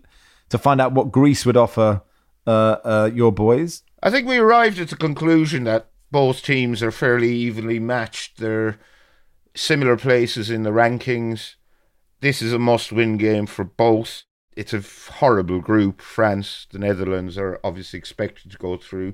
to 0.49 0.57
find 0.57 0.79
out 0.81 0.93
what 0.93 1.11
Greece 1.11 1.45
would 1.45 1.57
offer 1.57 2.01
uh, 2.45 2.77
uh, 2.83 3.09
your 3.13 3.31
boys? 3.31 3.83
I 4.01 4.09
think 4.09 4.27
we 4.27 4.37
arrived 4.37 4.79
at 4.79 4.89
the 4.89 4.95
conclusion 4.95 5.63
that 5.65 5.89
both 6.11 6.43
teams 6.43 6.81
are 6.81 6.91
fairly 6.91 7.33
evenly 7.33 7.79
matched. 7.79 8.37
They're 8.37 8.77
similar 9.55 9.97
places 9.97 10.49
in 10.49 10.63
the 10.63 10.69
rankings. 10.69 11.55
This 12.21 12.41
is 12.41 12.53
a 12.53 12.59
must-win 12.59 13.17
game 13.17 13.45
for 13.45 13.63
both 13.63 14.23
it's 14.57 14.73
a 14.73 14.81
horrible 15.19 15.61
group. 15.61 16.01
France, 16.01 16.65
the 16.71 16.79
Netherlands 16.79 17.37
are 17.37 17.59
obviously 17.63 17.99
expected 17.99 18.51
to 18.51 18.57
go 18.57 18.75
through, 18.75 19.13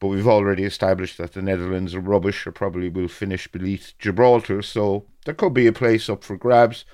but 0.00 0.08
we've 0.08 0.26
already 0.26 0.64
established 0.64 1.18
that 1.18 1.34
the 1.34 1.42
Netherlands 1.42 1.94
are 1.94 2.00
rubbish 2.00 2.46
or 2.46 2.52
probably 2.52 2.88
will 2.88 3.06
finish 3.06 3.46
beneath 3.46 3.92
Gibraltar. 3.98 4.62
So 4.62 5.04
there 5.26 5.34
could 5.34 5.52
be 5.52 5.66
a 5.66 5.72
place 5.72 6.08
up 6.08 6.24
for 6.24 6.38
grabs. 6.38 6.86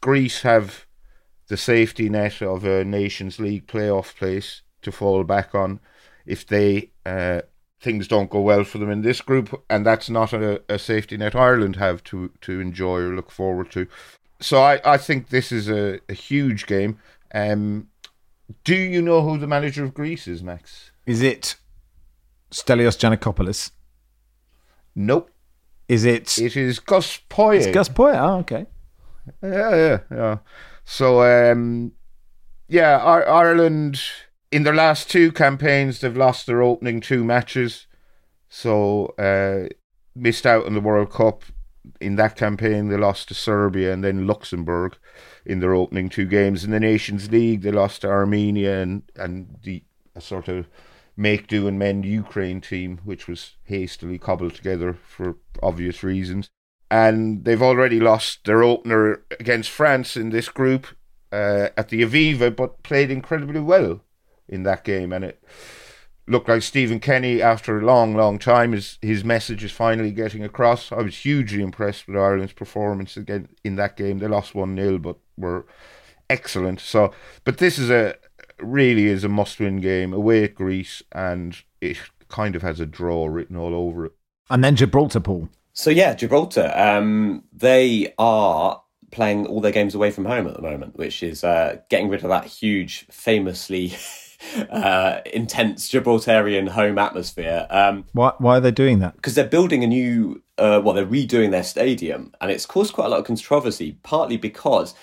Greece 0.00 0.42
have 0.42 0.86
the 1.48 1.56
safety 1.56 2.08
net 2.08 2.42
of 2.42 2.64
a 2.64 2.84
Nations 2.84 3.38
League 3.38 3.66
playoff 3.66 4.16
place 4.16 4.62
to 4.82 4.92
fall 4.92 5.24
back 5.24 5.54
on 5.54 5.80
if 6.26 6.46
they 6.46 6.90
uh, 7.04 7.42
things 7.80 8.08
don't 8.08 8.30
go 8.30 8.40
well 8.40 8.64
for 8.64 8.78
them 8.78 8.90
in 8.90 9.02
this 9.02 9.20
group, 9.20 9.62
and 9.68 9.84
that's 9.84 10.08
not 10.08 10.32
a, 10.32 10.62
a 10.68 10.78
safety 10.78 11.16
net 11.16 11.34
Ireland 11.34 11.76
have 11.76 12.02
to 12.04 12.30
to 12.40 12.60
enjoy 12.60 13.00
or 13.00 13.14
look 13.14 13.30
forward 13.30 13.70
to. 13.72 13.86
So 14.40 14.62
I, 14.62 14.80
I 14.84 14.96
think 14.96 15.28
this 15.28 15.52
is 15.52 15.68
a, 15.68 16.00
a 16.08 16.14
huge 16.14 16.66
game. 16.66 16.98
Um, 17.34 17.88
do 18.64 18.74
you 18.74 19.00
know 19.00 19.22
who 19.22 19.38
the 19.38 19.46
manager 19.46 19.84
of 19.84 19.94
Greece 19.94 20.26
is, 20.28 20.42
Max? 20.42 20.90
Is 21.06 21.22
it 21.22 21.56
Stelios 22.50 22.96
Giannakopoulos? 22.98 23.70
Nope. 24.94 25.30
Is 25.88 26.04
it? 26.04 26.38
It 26.38 26.56
is 26.56 26.78
Gus 26.78 27.20
Poyet. 27.28 27.58
It's 27.58 27.66
Gus 27.74 27.88
Poyet. 27.88 28.18
Oh, 28.18 28.38
okay. 28.38 28.66
Yeah, 29.42 29.76
yeah, 29.76 29.98
yeah. 30.10 30.38
So, 30.84 31.22
um, 31.22 31.92
yeah, 32.68 32.98
Ireland 32.98 34.00
in 34.50 34.62
their 34.62 34.74
last 34.74 35.10
two 35.10 35.32
campaigns 35.32 36.00
they've 36.00 36.16
lost 36.16 36.46
their 36.46 36.62
opening 36.62 37.00
two 37.00 37.24
matches, 37.24 37.86
so 38.48 39.06
uh, 39.18 39.68
missed 40.14 40.46
out 40.46 40.66
on 40.66 40.74
the 40.74 40.80
World 40.80 41.10
Cup. 41.10 41.44
In 42.00 42.16
that 42.16 42.36
campaign, 42.36 42.88
they 42.88 42.96
lost 42.96 43.28
to 43.28 43.34
Serbia 43.34 43.92
and 43.92 44.02
then 44.02 44.26
Luxembourg 44.26 44.96
in 45.44 45.60
their 45.60 45.74
opening 45.74 46.08
two 46.08 46.24
games 46.24 46.64
in 46.64 46.70
the 46.70 46.80
Nations 46.80 47.30
League. 47.30 47.62
They 47.62 47.72
lost 47.72 48.02
to 48.02 48.08
Armenia 48.08 48.80
and 48.80 49.02
and 49.16 49.58
the 49.62 49.82
sort 50.18 50.48
of 50.48 50.68
make 51.16 51.46
do 51.46 51.66
and 51.66 51.78
mend 51.78 52.04
Ukraine 52.04 52.60
team, 52.60 53.00
which 53.04 53.28
was 53.28 53.56
hastily 53.64 54.18
cobbled 54.18 54.54
together 54.54 54.94
for 54.94 55.36
obvious 55.62 56.02
reasons. 56.02 56.48
And 56.94 57.44
they've 57.44 57.60
already 57.60 57.98
lost 57.98 58.44
their 58.44 58.62
opener 58.62 59.24
against 59.40 59.68
France 59.68 60.16
in 60.16 60.30
this 60.30 60.48
group 60.48 60.86
uh, 61.32 61.70
at 61.76 61.88
the 61.88 62.02
Aviva, 62.02 62.54
but 62.54 62.84
played 62.84 63.10
incredibly 63.10 63.58
well 63.58 64.00
in 64.48 64.62
that 64.62 64.84
game. 64.84 65.12
And 65.12 65.24
it 65.24 65.42
looked 66.28 66.48
like 66.48 66.62
Stephen 66.62 67.00
Kenny, 67.00 67.42
after 67.42 67.80
a 67.80 67.84
long, 67.84 68.14
long 68.14 68.38
time, 68.38 68.70
his 68.70 68.98
his 69.02 69.24
message 69.24 69.64
is 69.64 69.72
finally 69.72 70.12
getting 70.12 70.44
across. 70.44 70.92
I 70.92 71.02
was 71.02 71.16
hugely 71.16 71.62
impressed 71.62 72.06
with 72.06 72.16
Ireland's 72.16 72.52
performance 72.52 73.16
again 73.16 73.48
in 73.64 73.74
that 73.74 73.96
game. 73.96 74.20
They 74.20 74.28
lost 74.28 74.54
one 74.54 74.76
0 74.76 74.98
but 74.98 75.16
were 75.36 75.66
excellent. 76.30 76.78
So, 76.78 77.12
but 77.42 77.58
this 77.58 77.76
is 77.76 77.90
a 77.90 78.14
really 78.60 79.06
is 79.06 79.24
a 79.24 79.28
must-win 79.28 79.80
game 79.80 80.12
away 80.12 80.44
at 80.44 80.54
Greece, 80.54 81.02
and 81.10 81.56
it 81.80 81.96
kind 82.28 82.54
of 82.54 82.62
has 82.62 82.78
a 82.78 82.86
draw 82.86 83.26
written 83.26 83.56
all 83.56 83.74
over 83.74 84.06
it. 84.06 84.12
And 84.48 84.62
then 84.62 84.76
Gibraltar, 84.76 85.18
Paul. 85.18 85.48
So 85.74 85.90
yeah, 85.90 86.14
Gibraltar. 86.14 86.72
Um, 86.74 87.42
they 87.52 88.14
are 88.16 88.80
playing 89.10 89.46
all 89.46 89.60
their 89.60 89.72
games 89.72 89.94
away 89.94 90.10
from 90.10 90.24
home 90.24 90.46
at 90.46 90.54
the 90.54 90.62
moment, 90.62 90.96
which 90.96 91.22
is 91.22 91.44
uh, 91.44 91.78
getting 91.90 92.08
rid 92.08 92.22
of 92.22 92.30
that 92.30 92.46
huge, 92.46 93.06
famously 93.10 93.92
uh, 94.70 95.20
intense 95.32 95.88
Gibraltarian 95.90 96.68
home 96.68 96.96
atmosphere. 96.98 97.66
Um, 97.70 98.04
why, 98.12 98.32
why 98.38 98.58
are 98.58 98.60
they 98.60 98.70
doing 98.70 99.00
that? 99.00 99.16
Because 99.16 99.34
they're 99.34 99.46
building 99.46 99.82
a 99.82 99.88
new, 99.88 100.42
uh, 100.58 100.80
well, 100.82 100.94
they're 100.94 101.06
redoing 101.06 101.50
their 101.50 101.64
stadium, 101.64 102.32
and 102.40 102.52
it's 102.52 102.66
caused 102.66 102.92
quite 102.92 103.06
a 103.06 103.08
lot 103.08 103.20
of 103.20 103.26
controversy, 103.26 103.98
partly 104.04 104.36
because 104.36 104.94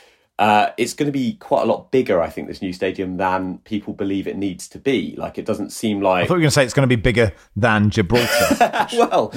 uh, 0.41 0.73
it's 0.75 0.95
going 0.95 1.05
to 1.05 1.11
be 1.11 1.33
quite 1.33 1.61
a 1.61 1.65
lot 1.65 1.91
bigger, 1.91 2.19
I 2.19 2.27
think, 2.27 2.47
this 2.47 2.63
new 2.63 2.73
stadium 2.73 3.17
than 3.17 3.59
people 3.59 3.93
believe 3.93 4.25
it 4.25 4.35
needs 4.35 4.67
to 4.69 4.79
be. 4.79 5.13
Like, 5.15 5.37
it 5.37 5.45
doesn't 5.45 5.69
seem 5.69 6.01
like. 6.01 6.23
I 6.23 6.27
thought 6.27 6.33
you 6.33 6.37
were 6.37 6.39
going 6.39 6.47
to 6.47 6.51
say 6.55 6.63
it's 6.63 6.73
going 6.73 6.89
to 6.89 6.95
be 6.95 6.99
bigger 6.99 7.31
than 7.55 7.91
Gibraltar. 7.91 8.57
well, 8.93 9.31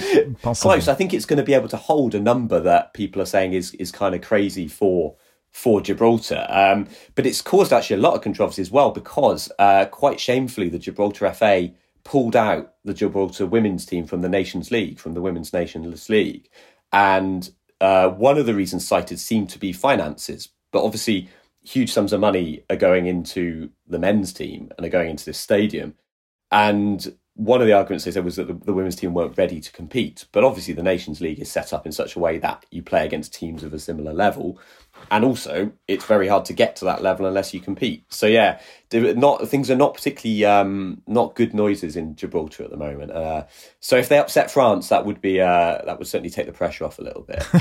close. 0.54 0.88
I 0.88 0.94
think 0.94 1.12
it's 1.12 1.26
going 1.26 1.36
to 1.36 1.42
be 1.42 1.52
able 1.52 1.68
to 1.68 1.76
hold 1.76 2.14
a 2.14 2.20
number 2.20 2.58
that 2.58 2.94
people 2.94 3.20
are 3.20 3.26
saying 3.26 3.52
is 3.52 3.74
is 3.74 3.92
kind 3.92 4.14
of 4.14 4.22
crazy 4.22 4.66
for 4.66 5.14
for 5.50 5.82
Gibraltar. 5.82 6.46
Um, 6.48 6.88
but 7.14 7.26
it's 7.26 7.42
caused 7.42 7.74
actually 7.74 7.96
a 7.96 8.00
lot 8.00 8.14
of 8.14 8.22
controversy 8.22 8.62
as 8.62 8.70
well 8.70 8.90
because, 8.90 9.52
uh, 9.58 9.84
quite 9.84 10.18
shamefully, 10.18 10.70
the 10.70 10.78
Gibraltar 10.78 11.30
FA 11.34 11.70
pulled 12.04 12.34
out 12.34 12.76
the 12.82 12.94
Gibraltar 12.94 13.44
women's 13.44 13.84
team 13.84 14.06
from 14.06 14.22
the 14.22 14.30
Nations 14.30 14.70
League, 14.70 14.98
from 14.98 15.12
the 15.12 15.20
Women's 15.20 15.52
Nations 15.52 16.08
League. 16.08 16.48
And 16.94 17.50
uh, 17.82 18.08
one 18.08 18.38
of 18.38 18.46
the 18.46 18.54
reasons 18.54 18.88
cited 18.88 19.20
seemed 19.20 19.50
to 19.50 19.58
be 19.58 19.74
finances 19.74 20.48
but 20.74 20.84
obviously, 20.84 21.28
huge 21.62 21.92
sums 21.92 22.12
of 22.12 22.18
money 22.18 22.64
are 22.68 22.74
going 22.74 23.06
into 23.06 23.70
the 23.86 23.98
men's 24.00 24.32
team 24.32 24.72
and 24.76 24.84
are 24.84 24.90
going 24.90 25.08
into 25.08 25.24
this 25.24 25.38
stadium. 25.38 25.94
And 26.50 27.14
one 27.34 27.60
of 27.60 27.68
the 27.68 27.72
arguments 27.72 28.04
they 28.04 28.10
said 28.10 28.24
was 28.24 28.34
that 28.36 28.48
the, 28.48 28.54
the, 28.54 28.72
women's 28.72 28.96
team 28.96 29.14
weren't 29.14 29.38
ready 29.38 29.60
to 29.60 29.70
compete. 29.70 30.24
But 30.32 30.42
obviously, 30.42 30.74
the 30.74 30.82
Nations 30.82 31.20
League 31.20 31.38
is 31.38 31.48
set 31.48 31.72
up 31.72 31.86
in 31.86 31.92
such 31.92 32.16
a 32.16 32.18
way 32.18 32.38
that 32.38 32.66
you 32.72 32.82
play 32.82 33.06
against 33.06 33.32
teams 33.32 33.62
of 33.62 33.72
a 33.72 33.78
similar 33.78 34.12
level 34.12 34.58
and 35.10 35.24
also 35.24 35.72
it's 35.88 36.04
very 36.04 36.28
hard 36.28 36.44
to 36.46 36.52
get 36.52 36.76
to 36.76 36.84
that 36.86 37.02
level 37.02 37.26
unless 37.26 37.52
you 37.54 37.60
compete. 37.60 38.04
So 38.08 38.26
yeah, 38.26 38.60
not 38.92 39.48
things 39.48 39.70
are 39.70 39.76
not 39.76 39.94
particularly 39.94 40.44
um, 40.44 41.02
not 41.06 41.34
good 41.34 41.54
noises 41.54 41.96
in 41.96 42.16
Gibraltar 42.16 42.64
at 42.64 42.70
the 42.70 42.76
moment. 42.76 43.10
Uh, 43.10 43.44
so 43.80 43.96
if 43.96 44.08
they 44.08 44.18
upset 44.18 44.50
France, 44.50 44.88
that 44.88 45.04
would 45.06 45.20
be 45.20 45.40
uh, 45.40 45.82
that 45.84 45.98
would 45.98 46.06
certainly 46.06 46.30
take 46.30 46.46
the 46.46 46.52
pressure 46.52 46.84
off 46.84 46.98
a 46.98 47.02
little 47.02 47.22
bit. 47.22 47.44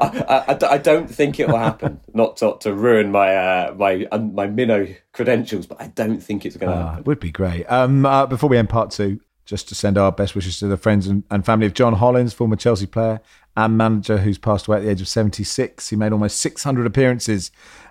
I, 0.00 0.44
I, 0.48 0.74
I, 0.74 0.78
don't 0.78 1.10
think 1.10 1.40
it 1.40 1.48
will 1.48 1.58
happen. 1.58 2.00
Not 2.12 2.38
to, 2.38 2.56
to 2.60 2.74
ruin 2.74 3.10
my 3.10 3.34
uh, 3.34 3.74
my 3.76 4.06
um, 4.12 4.34
my 4.34 4.46
minnow 4.46 4.86
credentials, 5.12 5.66
but 5.66 5.80
I 5.80 5.88
don't 5.88 6.20
think 6.20 6.44
it's 6.44 6.56
going 6.56 6.72
to 6.72 6.78
uh, 6.78 6.88
happen. 6.90 7.04
Would 7.04 7.20
be 7.20 7.30
great. 7.30 7.64
Um, 7.66 8.04
uh, 8.06 8.26
before 8.26 8.48
we 8.48 8.58
end 8.58 8.68
part 8.68 8.90
two, 8.90 9.20
just 9.44 9.68
to 9.68 9.74
send 9.74 9.98
our 9.98 10.12
best 10.12 10.34
wishes 10.34 10.58
to 10.58 10.66
the 10.66 10.76
friends 10.76 11.06
and, 11.06 11.24
and 11.30 11.44
family 11.44 11.66
of 11.66 11.74
John 11.74 11.94
Hollins, 11.94 12.32
former 12.32 12.56
Chelsea 12.56 12.86
player 12.86 13.20
and 13.56 13.76
manager 13.76 14.18
who's 14.18 14.38
passed 14.38 14.66
away 14.66 14.78
at 14.78 14.82
the 14.82 14.90
age 14.90 15.00
of 15.00 15.08
76. 15.08 15.88
He 15.88 15.96
made 15.96 16.12
almost 16.12 16.38
600 16.40 16.86
appearances 16.86 17.50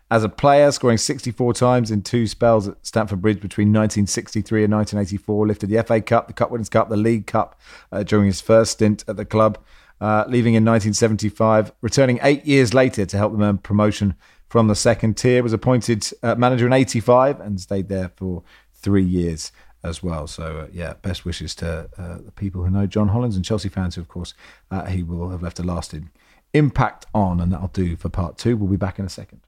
as 0.10 0.24
a 0.24 0.30
player, 0.30 0.72
scoring 0.72 0.98
64 0.98 1.54
times 1.54 1.92
in 1.92 2.02
two 2.02 2.28
spells 2.28 2.68
at 2.68 2.86
Stamford 2.86 3.22
Bridge 3.22 3.40
between 3.40 3.68
1963 3.70 4.66
and 4.66 4.74
1984. 4.74 5.48
Lifted 5.48 5.70
the 5.70 5.82
FA 5.84 6.02
Cup, 6.02 6.28
the 6.28 6.34
Cup 6.34 6.52
Winners' 6.52 6.70
Cup, 6.70 6.90
the 6.90 6.98
League 6.98 7.28
Cup 7.28 7.60
uh, 7.92 8.04
during 8.04 8.26
his 8.26 8.42
first 8.42 8.74
stint 8.74 9.06
at 9.08 9.16
the 9.16 9.26
club, 9.26 9.58
uh, 10.02 10.26
leaving 10.28 10.54
in 10.54 10.66
1975. 10.66 11.72
Returning 11.82 12.20
eight 12.24 12.46
years 12.46 12.74
later 12.74 13.06
to 13.06 13.18
help 13.18 13.32
them 13.32 13.42
earn 13.42 13.58
promotion 13.60 14.16
from 14.50 14.68
the 14.68 14.76
second 14.76 15.16
tier. 15.16 15.42
Was 15.44 15.54
appointed 15.54 16.10
uh, 16.24 16.36
manager 16.36 16.68
in 16.68 16.74
85 16.74 17.40
and 17.40 17.62
stayed 17.62 17.88
there 17.88 18.12
for 18.18 18.44
three 18.74 19.04
years 19.04 19.52
as 19.84 20.04
well. 20.04 20.28
So, 20.28 20.60
uh, 20.60 20.68
yeah, 20.72 20.94
best 21.02 21.26
wishes 21.26 21.56
to 21.56 21.90
uh, 21.98 22.18
the 22.18 22.32
people 22.36 22.64
who 22.64 22.70
know 22.70 22.86
John 22.86 23.10
Hollins 23.10 23.36
and 23.36 23.46
Chelsea 23.46 23.70
fans 23.70 23.96
who, 23.96 24.02
of 24.02 24.08
course, 24.08 24.34
uh, 24.70 24.86
he 24.86 25.04
will 25.04 25.30
have 25.30 25.42
left 25.42 25.60
a 25.60 25.64
lasting 25.64 26.10
impact 26.54 27.06
on. 27.14 27.40
And 27.40 27.52
that'll 27.52 27.68
do 27.70 27.96
for 27.96 28.10
part 28.10 28.38
two. 28.38 28.58
We'll 28.58 28.70
be 28.70 28.78
back 28.78 29.00
in 29.00 29.06
a 29.06 29.10
second. 29.10 29.42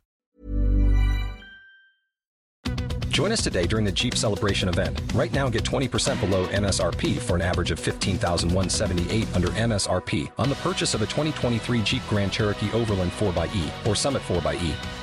Join 3.13 3.31
us 3.31 3.43
today 3.43 3.67
during 3.67 3.85
the 3.85 3.91
Jeep 3.91 4.15
Celebration 4.15 4.69
event. 4.69 4.99
Right 5.13 5.31
now, 5.31 5.47
get 5.47 5.63
20% 5.63 6.19
below 6.19 6.47
MSRP 6.47 7.19
for 7.19 7.35
an 7.35 7.43
average 7.43 7.69
of 7.69 7.79
15178 7.79 9.35
under 9.35 9.49
MSRP 9.49 10.31
on 10.39 10.49
the 10.49 10.55
purchase 10.55 10.95
of 10.95 11.03
a 11.03 11.05
2023 11.05 11.83
Jeep 11.83 12.01
Grand 12.09 12.31
Cherokee 12.31 12.71
Overland 12.71 13.11
4xE 13.11 13.87
or 13.87 13.95
Summit 13.95 14.23
4xE. 14.23 15.02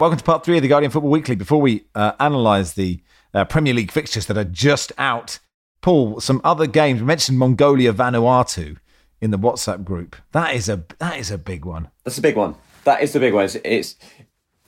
Welcome 0.00 0.16
to 0.16 0.24
part 0.24 0.46
three 0.46 0.56
of 0.56 0.62
the 0.62 0.68
Guardian 0.68 0.90
Football 0.90 1.10
Weekly. 1.10 1.34
Before 1.34 1.60
we 1.60 1.84
uh, 1.94 2.12
analyse 2.18 2.72
the 2.72 3.02
uh, 3.34 3.44
Premier 3.44 3.74
League 3.74 3.92
fixtures 3.92 4.24
that 4.28 4.38
are 4.38 4.44
just 4.44 4.92
out, 4.96 5.40
Paul, 5.82 6.20
some 6.20 6.40
other 6.42 6.66
games. 6.66 7.00
We 7.00 7.06
mentioned 7.06 7.38
Mongolia 7.38 7.92
Vanuatu 7.92 8.78
in 9.20 9.30
the 9.30 9.38
WhatsApp 9.38 9.84
group. 9.84 10.16
That 10.32 10.54
is 10.54 10.70
a 10.70 10.84
that 11.00 11.18
is 11.18 11.30
a 11.30 11.36
big 11.36 11.66
one. 11.66 11.90
That's 12.04 12.16
a 12.16 12.22
big 12.22 12.36
one. 12.36 12.54
That 12.84 13.02
is 13.02 13.12
the 13.12 13.20
big 13.20 13.34
one. 13.34 13.44
It's 13.44 13.56
it's, 13.62 13.96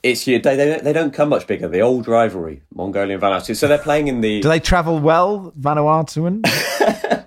it's 0.03 0.23
they, 0.23 0.37
they 0.37 0.55
don't, 0.55 0.83
they 0.83 0.93
don't 0.93 1.15
come 1.15 1.29
much 1.29 1.47
bigger. 1.47 1.67
The 1.67 1.79
old 1.79 2.07
rivalry, 2.07 2.61
Mongolia 2.71 3.15
and 3.15 3.23
Vanuatu. 3.23 3.55
So 3.55 3.67
they're 3.67 3.79
playing 3.79 4.09
in 4.09 4.21
the. 4.21 4.39
Do 4.39 4.49
they 4.49 4.59
travel 4.59 4.99
well, 4.99 5.51
Vanuatuan? 5.59 6.45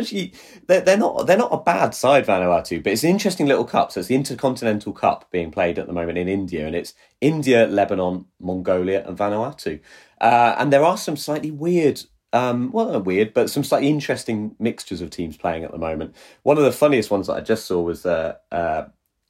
actually, 0.00 0.32
they're, 0.66 0.80
they're 0.80 0.96
not 0.96 1.26
they're 1.26 1.36
not 1.36 1.52
a 1.52 1.58
bad 1.58 1.94
side, 1.94 2.26
Vanuatu, 2.26 2.82
but 2.82 2.92
it's 2.92 3.04
an 3.04 3.10
interesting 3.10 3.46
little 3.46 3.64
cup. 3.64 3.92
So 3.92 4.00
it's 4.00 4.08
the 4.08 4.14
Intercontinental 4.14 4.92
Cup 4.92 5.30
being 5.30 5.50
played 5.50 5.78
at 5.78 5.86
the 5.86 5.92
moment 5.92 6.18
in 6.18 6.28
India, 6.28 6.66
and 6.66 6.74
it's 6.74 6.94
India, 7.20 7.66
Lebanon, 7.66 8.26
Mongolia, 8.40 9.06
and 9.06 9.16
Vanuatu. 9.16 9.80
Uh, 10.20 10.54
and 10.58 10.72
there 10.72 10.84
are 10.84 10.96
some 10.96 11.16
slightly 11.16 11.50
weird 11.50 12.02
um, 12.32 12.70
well, 12.72 12.92
not 12.92 13.04
weird, 13.04 13.34
but 13.34 13.50
some 13.50 13.64
slightly 13.64 13.88
interesting 13.88 14.54
mixtures 14.58 15.00
of 15.00 15.10
teams 15.10 15.36
playing 15.36 15.64
at 15.64 15.72
the 15.72 15.78
moment. 15.78 16.14
One 16.42 16.58
of 16.58 16.64
the 16.64 16.72
funniest 16.72 17.10
ones 17.10 17.26
that 17.26 17.34
I 17.34 17.40
just 17.40 17.66
saw 17.66 17.80
was 17.82 18.06
uh, 18.06 18.36
uh, 18.52 18.84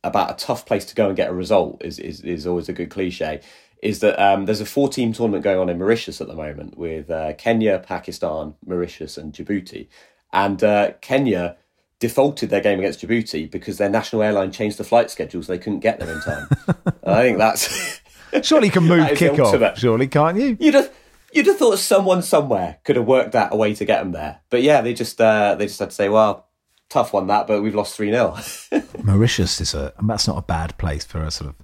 about 0.05 0.31
a 0.31 0.45
tough 0.45 0.67
place 0.67 0.85
to 0.87 0.95
go 0.95 1.09
and 1.09 1.17
get 1.17 1.31
a 1.31 1.35
result. 1.35 1.83
Is 1.85 1.99
is, 1.99 2.21
is 2.21 2.47
always 2.47 2.69
a 2.69 2.75
good 2.75 2.91
cliche. 2.91 3.41
Is 3.83 4.01
that 4.01 4.21
um, 4.23 4.45
there's 4.45 4.61
a 4.61 4.67
four 4.67 4.91
team 4.91 5.13
tournament 5.15 5.43
going 5.43 5.59
on 5.59 5.71
in 5.71 5.79
Mauritius 5.79 6.21
at 6.21 6.29
the 6.29 6.35
moment 6.35 6.77
with 6.77 7.11
uh, 7.11 7.33
Kenya, 7.35 7.79
Pakistan, 7.79 8.55
Mauritius, 8.67 9.17
and 9.17 9.33
Djibouti. 9.33 9.89
And 10.33 10.63
uh, 10.63 10.93
Kenya 11.01 11.57
defaulted 11.99 12.51
their 12.51 12.61
game 12.61 12.79
against 12.79 13.01
Djibouti 13.01 13.51
because 13.51 13.79
their 13.79 13.91
national 13.91 14.23
airline 14.23 14.51
changed 14.51 14.79
the 14.79 14.85
flight 14.85 15.11
schedule 15.11 15.43
so 15.43 15.53
they 15.53 15.59
couldn't 15.59 15.81
get 15.81 16.01
there 16.01 16.11
in 16.11 16.21
time. 16.21 16.49
I 17.05 17.23
think 17.23 17.39
that's 17.39 18.01
surely 18.43 18.69
you 18.69 18.73
can 18.73 18.85
move 18.85 19.07
kickoff. 19.11 19.77
Surely 19.77 20.09
can't 20.09 20.39
you? 20.39 20.57
You'd 20.59 20.75
have 20.75 20.93
you'd 21.33 21.47
have 21.47 21.59
thought 21.59 21.79
someone 21.79 22.23
somewhere 22.23 22.79
could 22.85 22.97
have 22.97 23.07
worked 23.07 23.35
out 23.35 23.53
a 23.53 23.57
way 23.57 23.75
to 23.75 23.85
get 23.85 24.01
them 24.01 24.13
there. 24.13 24.41
But 24.49 24.63
yeah, 24.63 24.81
they 24.81 24.95
just 24.95 25.21
uh, 25.21 25.55
they 25.57 25.67
just 25.67 25.79
had 25.79 25.91
to 25.91 25.95
say, 25.95 26.09
well, 26.09 26.49
tough 26.89 27.13
one 27.13 27.27
that, 27.29 27.47
but 27.47 27.63
we've 27.63 27.75
lost 27.75 27.95
three 27.95 28.11
0 28.11 28.37
Mauritius 29.03 29.61
is 29.61 29.75
a 29.75 29.93
that's 30.03 30.27
not 30.27 30.39
a 30.39 30.43
bad 30.43 30.77
place 30.79 31.05
for 31.05 31.23
a 31.23 31.31
sort 31.31 31.51
of 31.51 31.57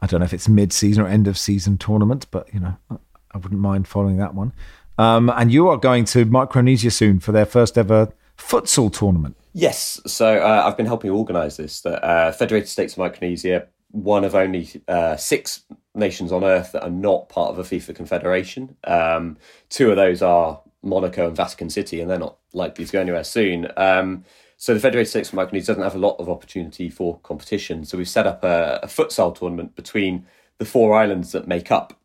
I 0.00 0.06
don't 0.06 0.20
know 0.20 0.26
if 0.26 0.34
it's 0.34 0.48
mid 0.48 0.72
season 0.72 1.02
or 1.02 1.08
end 1.08 1.26
of 1.26 1.38
season 1.38 1.78
tournament, 1.78 2.26
but 2.30 2.52
you 2.52 2.60
know 2.60 2.76
I 2.90 3.38
wouldn't 3.38 3.60
mind 3.60 3.88
following 3.88 4.18
that 4.18 4.34
one. 4.34 4.52
Um, 4.98 5.30
and 5.30 5.52
you 5.52 5.68
are 5.68 5.76
going 5.76 6.04
to 6.06 6.24
Micronesia 6.24 6.90
soon 6.90 7.20
for 7.20 7.32
their 7.32 7.46
first 7.46 7.76
ever 7.76 8.12
futsal 8.38 8.92
tournament. 8.92 9.36
Yes, 9.52 10.00
so 10.06 10.38
uh, 10.38 10.64
I've 10.66 10.76
been 10.76 10.86
helping 10.86 11.10
organise 11.10 11.56
this. 11.56 11.80
The 11.80 12.04
uh, 12.04 12.32
Federated 12.32 12.68
States 12.68 12.94
of 12.94 12.98
Micronesia, 12.98 13.68
one 13.90 14.24
of 14.24 14.34
only 14.34 14.68
uh, 14.88 15.16
six 15.16 15.62
nations 15.94 16.32
on 16.32 16.42
Earth 16.42 16.72
that 16.72 16.82
are 16.82 16.90
not 16.90 17.28
part 17.28 17.50
of 17.50 17.58
a 17.58 17.62
FIFA 17.62 17.94
confederation. 17.94 18.76
Um, 18.84 19.36
two 19.68 19.90
of 19.90 19.96
those 19.96 20.22
are 20.22 20.60
Monaco 20.82 21.28
and 21.28 21.36
Vatican 21.36 21.70
City, 21.70 22.00
and 22.00 22.10
they're 22.10 22.18
not 22.18 22.36
likely 22.52 22.84
to 22.84 22.92
go 22.92 23.00
anywhere 23.00 23.24
soon. 23.24 23.68
Um, 23.76 24.24
so 24.56 24.74
the 24.74 24.80
Federated 24.80 25.08
States 25.08 25.28
of 25.28 25.34
Micronesia 25.34 25.68
doesn't 25.68 25.82
have 25.82 25.94
a 25.94 25.98
lot 25.98 26.16
of 26.18 26.28
opportunity 26.28 26.88
for 26.88 27.18
competition. 27.20 27.84
So 27.84 27.98
we've 27.98 28.08
set 28.08 28.26
up 28.26 28.42
a, 28.42 28.80
a 28.82 28.86
futsal 28.86 29.36
tournament 29.36 29.76
between 29.76 30.26
the 30.58 30.64
four 30.64 30.96
islands 30.96 31.32
that 31.32 31.46
make 31.46 31.70
up 31.70 31.98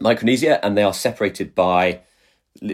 Micronesia, 0.00 0.64
and 0.64 0.76
they 0.76 0.82
are 0.82 0.94
separated 0.94 1.54
by 1.54 2.00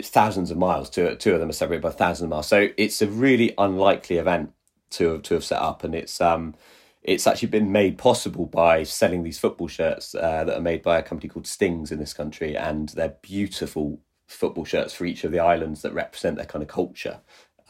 thousands 0.03 0.51
of 0.51 0.59
miles. 0.59 0.91
Two, 0.91 1.15
two 1.17 1.35
of 1.35 1.41
them 1.41 1.49
are 1.49 1.55
separated 1.55 1.83
by 1.83 1.91
thousands 1.91 2.25
of 2.25 2.31
miles. 2.31 2.49
So 2.49 2.69
it's 2.77 3.03
a 3.03 3.07
really 3.07 3.55
unlikely 3.59 4.19
event 4.19 4.53
to 4.91 5.13
have, 5.13 5.23
to 5.23 5.35
have 5.35 5.45
set 5.45 5.61
up, 5.61 5.85
and 5.85 5.95
it's 5.95 6.21
um 6.21 6.55
it's 7.03 7.27
actually 7.27 7.49
been 7.49 7.73
made 7.73 7.97
possible 7.97 8.47
by 8.47 8.83
selling 8.83 9.23
these 9.23 9.39
football 9.39 9.69
shirts 9.69 10.15
uh, 10.15 10.45
that 10.45 10.57
are 10.57 10.61
made 10.61 10.83
by 10.83 10.99
a 10.99 11.03
company 11.03 11.29
called 11.29 11.47
Stings 11.47 11.91
in 11.91 11.99
this 11.99 12.13
country, 12.13 12.57
and 12.57 12.91
they're 12.91 13.17
beautiful 13.23 14.01
football 14.27 14.65
shirts 14.65 14.93
for 14.93 15.07
each 15.07 15.25
of 15.25 15.33
the 15.33 15.41
islands 15.41 15.83
that 15.83 15.93
represent 15.93 16.37
their 16.37 16.47
kind 16.47 16.63
of 16.63 16.69
culture. 16.69 17.21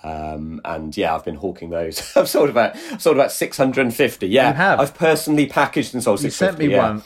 Um, 0.02 0.60
and 0.64 0.96
yeah, 0.96 1.14
I've 1.14 1.24
been 1.24 1.36
hawking 1.36 1.70
those. 1.70 2.00
I've 2.16 2.28
sold 2.28 2.50
about 2.50 2.74
I've 2.90 3.02
sold 3.02 3.16
about 3.16 3.32
six 3.32 3.56
hundred 3.56 3.82
and 3.82 3.94
fifty. 3.94 4.28
Yeah, 4.28 4.76
I've 4.78 4.94
personally 4.94 5.46
packaged 5.46 5.94
and 5.94 6.02
sold. 6.02 6.22
You 6.22 6.30
sent 6.30 6.58
me 6.58 6.68
yeah. 6.68 6.88
one. 6.88 7.02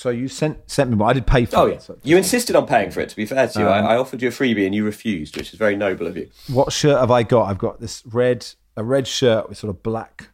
So 0.00 0.08
you 0.08 0.28
sent 0.28 0.70
sent 0.70 0.88
me 0.88 0.96
one. 0.96 1.10
I 1.10 1.12
did 1.12 1.26
pay 1.26 1.44
for 1.44 1.56
oh, 1.58 1.66
it. 1.66 1.72
Yeah. 1.72 1.78
So. 1.80 1.98
You 2.02 2.16
insisted 2.16 2.56
on 2.56 2.66
paying 2.66 2.90
for 2.90 3.00
it. 3.00 3.10
To 3.10 3.16
be 3.16 3.26
fair 3.26 3.46
to 3.46 3.60
you, 3.60 3.66
um, 3.66 3.84
I, 3.84 3.92
I, 3.92 3.96
offered 3.98 4.22
you 4.22 4.28
a 4.28 4.30
freebie 4.30 4.64
and 4.64 4.74
you 4.74 4.82
refused, 4.82 5.36
which 5.36 5.52
is 5.52 5.58
very 5.58 5.76
noble 5.76 6.06
of 6.06 6.16
you. 6.16 6.30
What 6.48 6.72
shirt 6.72 6.98
have 6.98 7.10
I 7.10 7.22
got? 7.22 7.50
I've 7.50 7.58
got 7.58 7.80
this 7.80 8.02
red 8.06 8.46
a 8.78 8.82
red 8.82 9.06
shirt 9.06 9.50
with 9.50 9.58
sort 9.58 9.68
of 9.68 9.82
black 9.82 10.29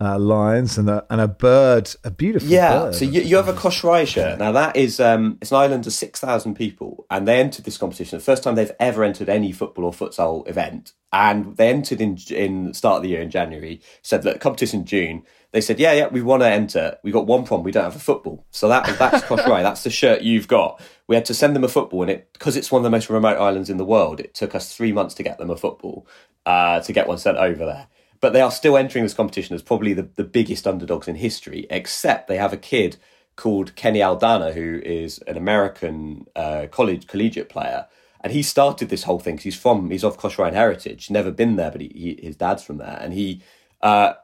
uh, 0.00 0.18
lions 0.18 0.78
and 0.78 0.88
a 0.88 1.04
and 1.10 1.20
a 1.20 1.28
bird, 1.28 1.90
a 2.04 2.10
beautiful 2.10 2.48
yeah. 2.48 2.78
Bird. 2.78 2.94
So 2.94 3.04
you, 3.04 3.20
you 3.22 3.36
have 3.36 3.48
a 3.48 3.52
Kosrae 3.52 4.06
shirt. 4.06 4.38
Now 4.38 4.52
that 4.52 4.76
is 4.76 5.00
um, 5.00 5.38
it's 5.40 5.50
an 5.50 5.58
island 5.58 5.86
of 5.86 5.92
six 5.92 6.20
thousand 6.20 6.54
people, 6.54 7.06
and 7.10 7.26
they 7.26 7.40
entered 7.40 7.64
this 7.64 7.78
competition 7.78 8.18
the 8.18 8.24
first 8.24 8.42
time 8.42 8.54
they've 8.54 8.72
ever 8.78 9.02
entered 9.02 9.28
any 9.28 9.52
football 9.52 9.86
or 9.86 9.92
futsal 9.92 10.48
event. 10.48 10.92
And 11.12 11.56
they 11.56 11.70
entered 11.70 12.00
in 12.00 12.18
in 12.30 12.74
start 12.74 12.98
of 12.98 13.02
the 13.02 13.08
year 13.08 13.22
in 13.22 13.30
January. 13.30 13.80
Said 14.02 14.22
that 14.22 14.40
competition 14.40 14.80
in 14.80 14.86
June. 14.86 15.22
They 15.50 15.62
said, 15.62 15.80
yeah, 15.80 15.94
yeah, 15.94 16.08
we 16.08 16.20
want 16.20 16.42
to 16.42 16.46
enter. 16.46 16.98
We 17.02 17.10
got 17.10 17.26
one 17.26 17.44
problem: 17.44 17.64
we 17.64 17.72
don't 17.72 17.84
have 17.84 17.96
a 17.96 18.00
football. 18.00 18.46
So 18.50 18.68
that 18.68 18.86
that's 18.98 19.24
Kosrae. 19.24 19.62
that's 19.62 19.82
the 19.82 19.90
shirt 19.90 20.22
you've 20.22 20.46
got. 20.46 20.80
We 21.08 21.16
had 21.16 21.24
to 21.24 21.34
send 21.34 21.56
them 21.56 21.64
a 21.64 21.68
football, 21.68 22.02
and 22.02 22.10
it 22.10 22.32
because 22.34 22.56
it's 22.56 22.70
one 22.70 22.80
of 22.80 22.84
the 22.84 22.90
most 22.90 23.10
remote 23.10 23.38
islands 23.38 23.70
in 23.70 23.78
the 23.78 23.84
world. 23.84 24.20
It 24.20 24.34
took 24.34 24.54
us 24.54 24.72
three 24.72 24.92
months 24.92 25.14
to 25.16 25.22
get 25.24 25.38
them 25.38 25.50
a 25.50 25.56
football 25.56 26.06
uh, 26.46 26.80
to 26.80 26.92
get 26.92 27.08
one 27.08 27.18
sent 27.18 27.38
over 27.38 27.64
there 27.64 27.88
but 28.20 28.32
they 28.32 28.40
are 28.40 28.50
still 28.50 28.76
entering 28.76 29.04
this 29.04 29.14
competition 29.14 29.54
as 29.54 29.62
probably 29.62 29.92
the, 29.94 30.08
the 30.16 30.24
biggest 30.24 30.66
underdogs 30.66 31.08
in 31.08 31.16
history, 31.16 31.66
except 31.70 32.28
they 32.28 32.36
have 32.36 32.52
a 32.52 32.56
kid 32.56 32.96
called 33.36 33.76
Kenny 33.76 34.00
Aldana, 34.00 34.52
who 34.54 34.80
is 34.84 35.18
an 35.26 35.36
American 35.36 36.26
uh, 36.34 36.66
college 36.70 37.06
collegiate 37.06 37.48
player. 37.48 37.86
and 38.20 38.32
he 38.32 38.42
started 38.42 38.88
this 38.88 39.04
whole 39.04 39.18
thing 39.18 39.34
because 39.34 39.44
he's 39.44 39.56
from 39.56 39.90
he's 39.90 40.04
of 40.04 40.18
Kosraean 40.18 40.54
heritage, 40.54 41.10
never 41.10 41.30
been 41.30 41.56
there, 41.56 41.70
but 41.70 41.80
he, 41.80 41.88
he, 41.94 42.26
his 42.26 42.36
dad's 42.36 42.62
from 42.62 42.78
there, 42.78 42.98
and 43.00 43.14
he 43.14 43.42
uh, 43.80 44.14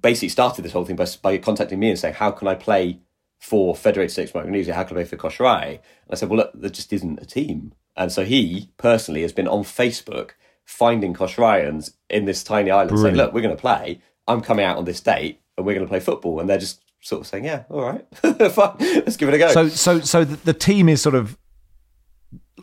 basically 0.00 0.28
started 0.28 0.62
this 0.62 0.72
whole 0.72 0.84
thing 0.84 0.96
by, 0.96 1.06
by 1.20 1.38
contacting 1.38 1.78
me 1.78 1.90
and 1.90 1.98
saying, 1.98 2.14
"How 2.14 2.30
can 2.30 2.48
I 2.48 2.54
play 2.54 3.00
for 3.38 3.74
Federated 3.74 4.12
States 4.12 4.34
Micronesia? 4.34 4.74
How 4.74 4.84
can 4.84 4.96
I 4.96 5.04
play 5.04 5.16
for 5.16 5.16
Kosrae?" 5.16 5.70
And 5.70 6.10
I 6.10 6.14
said, 6.14 6.28
"Well, 6.28 6.38
look, 6.38 6.52
there 6.54 6.70
just 6.70 6.92
isn't 6.92 7.20
a 7.20 7.26
team." 7.26 7.72
And 7.96 8.10
so 8.10 8.24
he 8.24 8.70
personally 8.78 9.22
has 9.22 9.32
been 9.32 9.48
on 9.48 9.64
Facebook 9.64 10.30
finding 10.64 11.14
Kosraeans 11.14 11.92
in 12.10 12.24
this 12.24 12.42
tiny 12.44 12.70
island, 12.70 12.90
Brilliant. 12.90 13.16
saying, 13.16 13.26
"Look, 13.26 13.34
we're 13.34 13.42
going 13.42 13.56
to 13.56 13.60
play. 13.60 14.00
I'm 14.28 14.40
coming 14.40 14.64
out 14.64 14.78
on 14.78 14.84
this 14.84 15.00
date, 15.00 15.40
and 15.56 15.66
we're 15.66 15.74
going 15.74 15.86
to 15.86 15.90
play 15.90 16.00
football." 16.00 16.40
And 16.40 16.48
they're 16.48 16.58
just 16.58 16.80
sort 17.00 17.20
of 17.20 17.26
saying, 17.26 17.44
"Yeah, 17.44 17.64
all 17.68 17.82
right, 17.82 18.06
fine, 18.52 18.76
let's 18.78 19.16
give 19.16 19.28
it 19.28 19.34
a 19.34 19.38
go." 19.38 19.52
So, 19.52 19.68
so, 19.68 20.00
so 20.00 20.24
the, 20.24 20.36
the 20.36 20.54
team 20.54 20.88
is 20.88 21.00
sort 21.02 21.14
of 21.14 21.36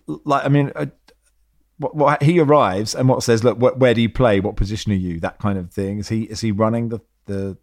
like, 0.07 0.45
I 0.45 0.49
mean, 0.49 0.71
uh, 0.75 0.87
what, 1.77 1.95
what 1.95 2.23
he 2.23 2.39
arrives 2.39 2.93
and 2.95 3.07
what 3.07 3.23
says, 3.23 3.43
look, 3.43 3.57
wh- 3.57 3.77
where 3.79 3.93
do 3.93 4.01
you 4.01 4.09
play? 4.09 4.39
What 4.39 4.55
position 4.55 4.91
are 4.91 4.95
you? 4.95 5.19
That 5.19 5.39
kind 5.39 5.57
of 5.57 5.71
thing. 5.71 5.99
Is 5.99 6.09
he 6.09 6.23
is 6.23 6.41
he 6.41 6.51
running 6.51 6.89
the 6.89 6.99
the 7.25 7.57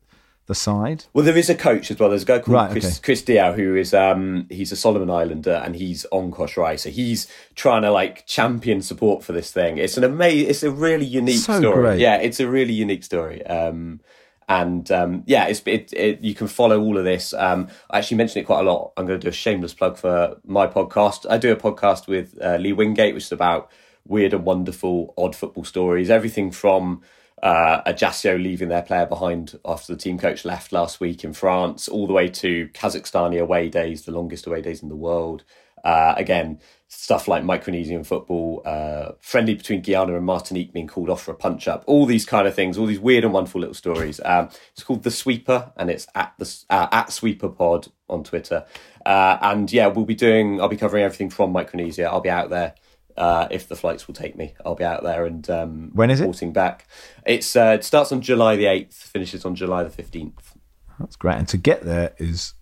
the 0.47 0.55
side? 0.55 1.05
Well, 1.13 1.25
there 1.25 1.37
is 1.37 1.51
a 1.51 1.55
coach 1.55 1.91
as 1.91 1.99
well. 1.99 2.09
There's 2.09 2.23
a 2.23 2.27
guy 2.27 2.39
called 2.39 2.55
Right, 2.55 2.71
Chris, 2.71 2.85
okay. 2.87 3.01
Chris 3.03 3.23
Diao 3.23 3.55
who 3.55 3.75
is 3.77 3.93
um 3.93 4.47
he's 4.51 4.73
a 4.73 4.77
Solomon 4.77 5.11
Islander 5.11 5.61
and 5.65 5.75
he's 5.77 6.07
on 6.13 6.31
Kosrae, 6.31 6.79
so 6.79 6.91
he's 6.91 7.27
trying 7.55 7.83
to 7.83 7.91
like 7.91 8.27
champion 8.27 8.81
support 8.83 9.25
for 9.25 9.33
this 9.33 9.51
thing. 9.53 9.79
It's 9.79 9.97
an 9.97 10.05
amazing, 10.05 10.49
it's 10.51 10.63
a 10.63 10.71
really 10.71 11.07
unique 11.07 11.39
So 11.39 11.59
story. 11.59 11.83
great. 11.83 12.01
Yeah, 12.01 12.17
it's 12.17 12.41
a 12.41 12.49
really 12.49 12.73
unique 12.73 13.05
story. 13.05 13.45
Um, 13.47 14.01
and 14.49 14.89
um, 14.93 15.25
yeah, 15.27 15.47
it's 15.49 15.61
it, 15.67 15.93
it, 15.93 16.21
you 16.21 16.33
can 16.35 16.47
follow 16.47 16.81
all 16.81 16.97
of 16.97 17.03
this. 17.05 17.35
Um, 17.35 17.67
I 17.91 17.99
actually 17.99 18.19
mention 18.19 18.41
it 18.41 18.45
quite 18.45 18.61
a 18.61 18.71
lot. 18.71 18.93
I'm 18.97 19.05
going 19.05 19.19
to 19.19 19.25
do 19.25 19.31
a 19.31 19.33
shameless 19.33 19.75
plug 19.75 19.97
for 19.99 20.37
my 20.47 20.69
podcast. 20.69 21.27
I 21.29 21.37
do 21.39 21.51
a 21.51 21.57
podcast 21.57 22.07
with 22.07 22.39
uh, 22.41 22.57
Lee 22.57 22.73
Wingate, 22.73 23.15
which 23.15 23.25
is 23.25 23.33
about 23.33 23.69
weird 24.07 24.33
and 24.33 24.45
wonderful, 24.45 25.13
odd 25.19 25.35
football 25.35 25.65
stories. 25.65 26.11
Everything 26.11 26.53
from 26.53 27.03
uh, 27.43 27.83
Ajaccio 27.85 28.39
leaving 28.39 28.69
their 28.69 28.83
player 28.83 29.07
behind 29.07 29.59
after 29.65 29.93
the 29.93 29.99
team 29.99 30.19
coach 30.19 30.45
left 30.45 30.73
last 30.73 31.01
week 31.01 31.23
in 31.25 31.33
France, 31.33 31.89
all 31.89 32.07
the 32.07 32.13
way 32.13 32.29
to 32.29 32.69
Kazakhstani 32.69 33.41
away 33.41 33.69
days, 33.69 34.03
the 34.03 34.13
longest 34.13 34.47
away 34.47 34.63
days 34.63 34.83
in 34.83 34.89
the 34.89 34.97
world. 34.97 35.45
Uh, 35.85 36.15
again, 36.17 36.59
stuff 36.89 37.29
like 37.29 37.45
Micronesian 37.45 38.05
football, 38.05 38.63
uh, 38.65 39.13
friendly 39.21 39.55
between 39.55 39.83
Guyana 39.83 40.17
and 40.17 40.25
Martinique 40.25 40.73
being 40.73 40.89
called 40.89 41.11
off 41.11 41.23
for 41.23 41.31
a 41.31 41.37
punch 41.37 41.69
up, 41.69 41.85
all 41.87 42.07
these 42.07 42.25
kind 42.25 42.49
of 42.49 42.55
things, 42.55 42.77
all 42.77 42.87
these 42.87 42.99
weird 42.99 43.23
and 43.23 43.33
wonderful 43.33 43.61
little 43.61 43.75
stories. 43.75 44.21
Um, 44.25 44.49
it's 44.73 44.83
called 44.83 45.05
The 45.05 45.11
Sweeper, 45.11 45.73
and 45.77 45.91
it's 45.91 46.07
at 46.15 46.33
the 46.39 46.65
uh, 46.71 46.89
at 46.91 47.13
Sweeper 47.13 47.51
Pod 47.51 47.89
on 48.09 48.25
Twitter. 48.25 48.65
Uh, 49.05 49.39
and 49.43 49.73
yeah, 49.73 49.87
we'll 49.87 50.07
be 50.07 50.15
doing. 50.15 50.61
I'll 50.61 50.69
be 50.69 50.77
covering 50.77 51.05
everything 51.05 51.31
from 51.31 51.53
Micronesia. 51.53 52.07
I'll 52.11 52.21
be 52.21 52.31
out 52.31 52.51
there. 52.51 52.75
Uh, 53.17 53.49
if 53.51 53.67
the 53.69 53.77
flights 53.77 54.07
will 54.07 54.15
take 54.15 54.37
me, 54.37 54.55
I'll 54.65 54.75
be 54.75 54.85
out 54.85 55.03
there 55.03 55.25
and 55.25 55.49
um, 55.49 55.91
When 55.95 56.11
is 56.11 56.21
it? 56.21 56.25
reporting 56.25 56.53
back. 56.53 56.87
It's 57.25 57.57
uh, 57.57 57.77
it 57.79 57.85
starts 57.85 58.13
on 58.13 58.21
July 58.21 58.57
the 58.57 58.67
eighth, 58.67 58.95
finishes 58.95 59.45
on 59.45 59.55
July 59.55 59.83
the 59.85 59.91
fifteenth. 59.91 60.55
That's 60.99 61.17
great. 61.17 61.37
And 61.37 61.49
to 61.49 61.57
get 61.57 61.83
there 61.85 62.15
is 62.19 62.55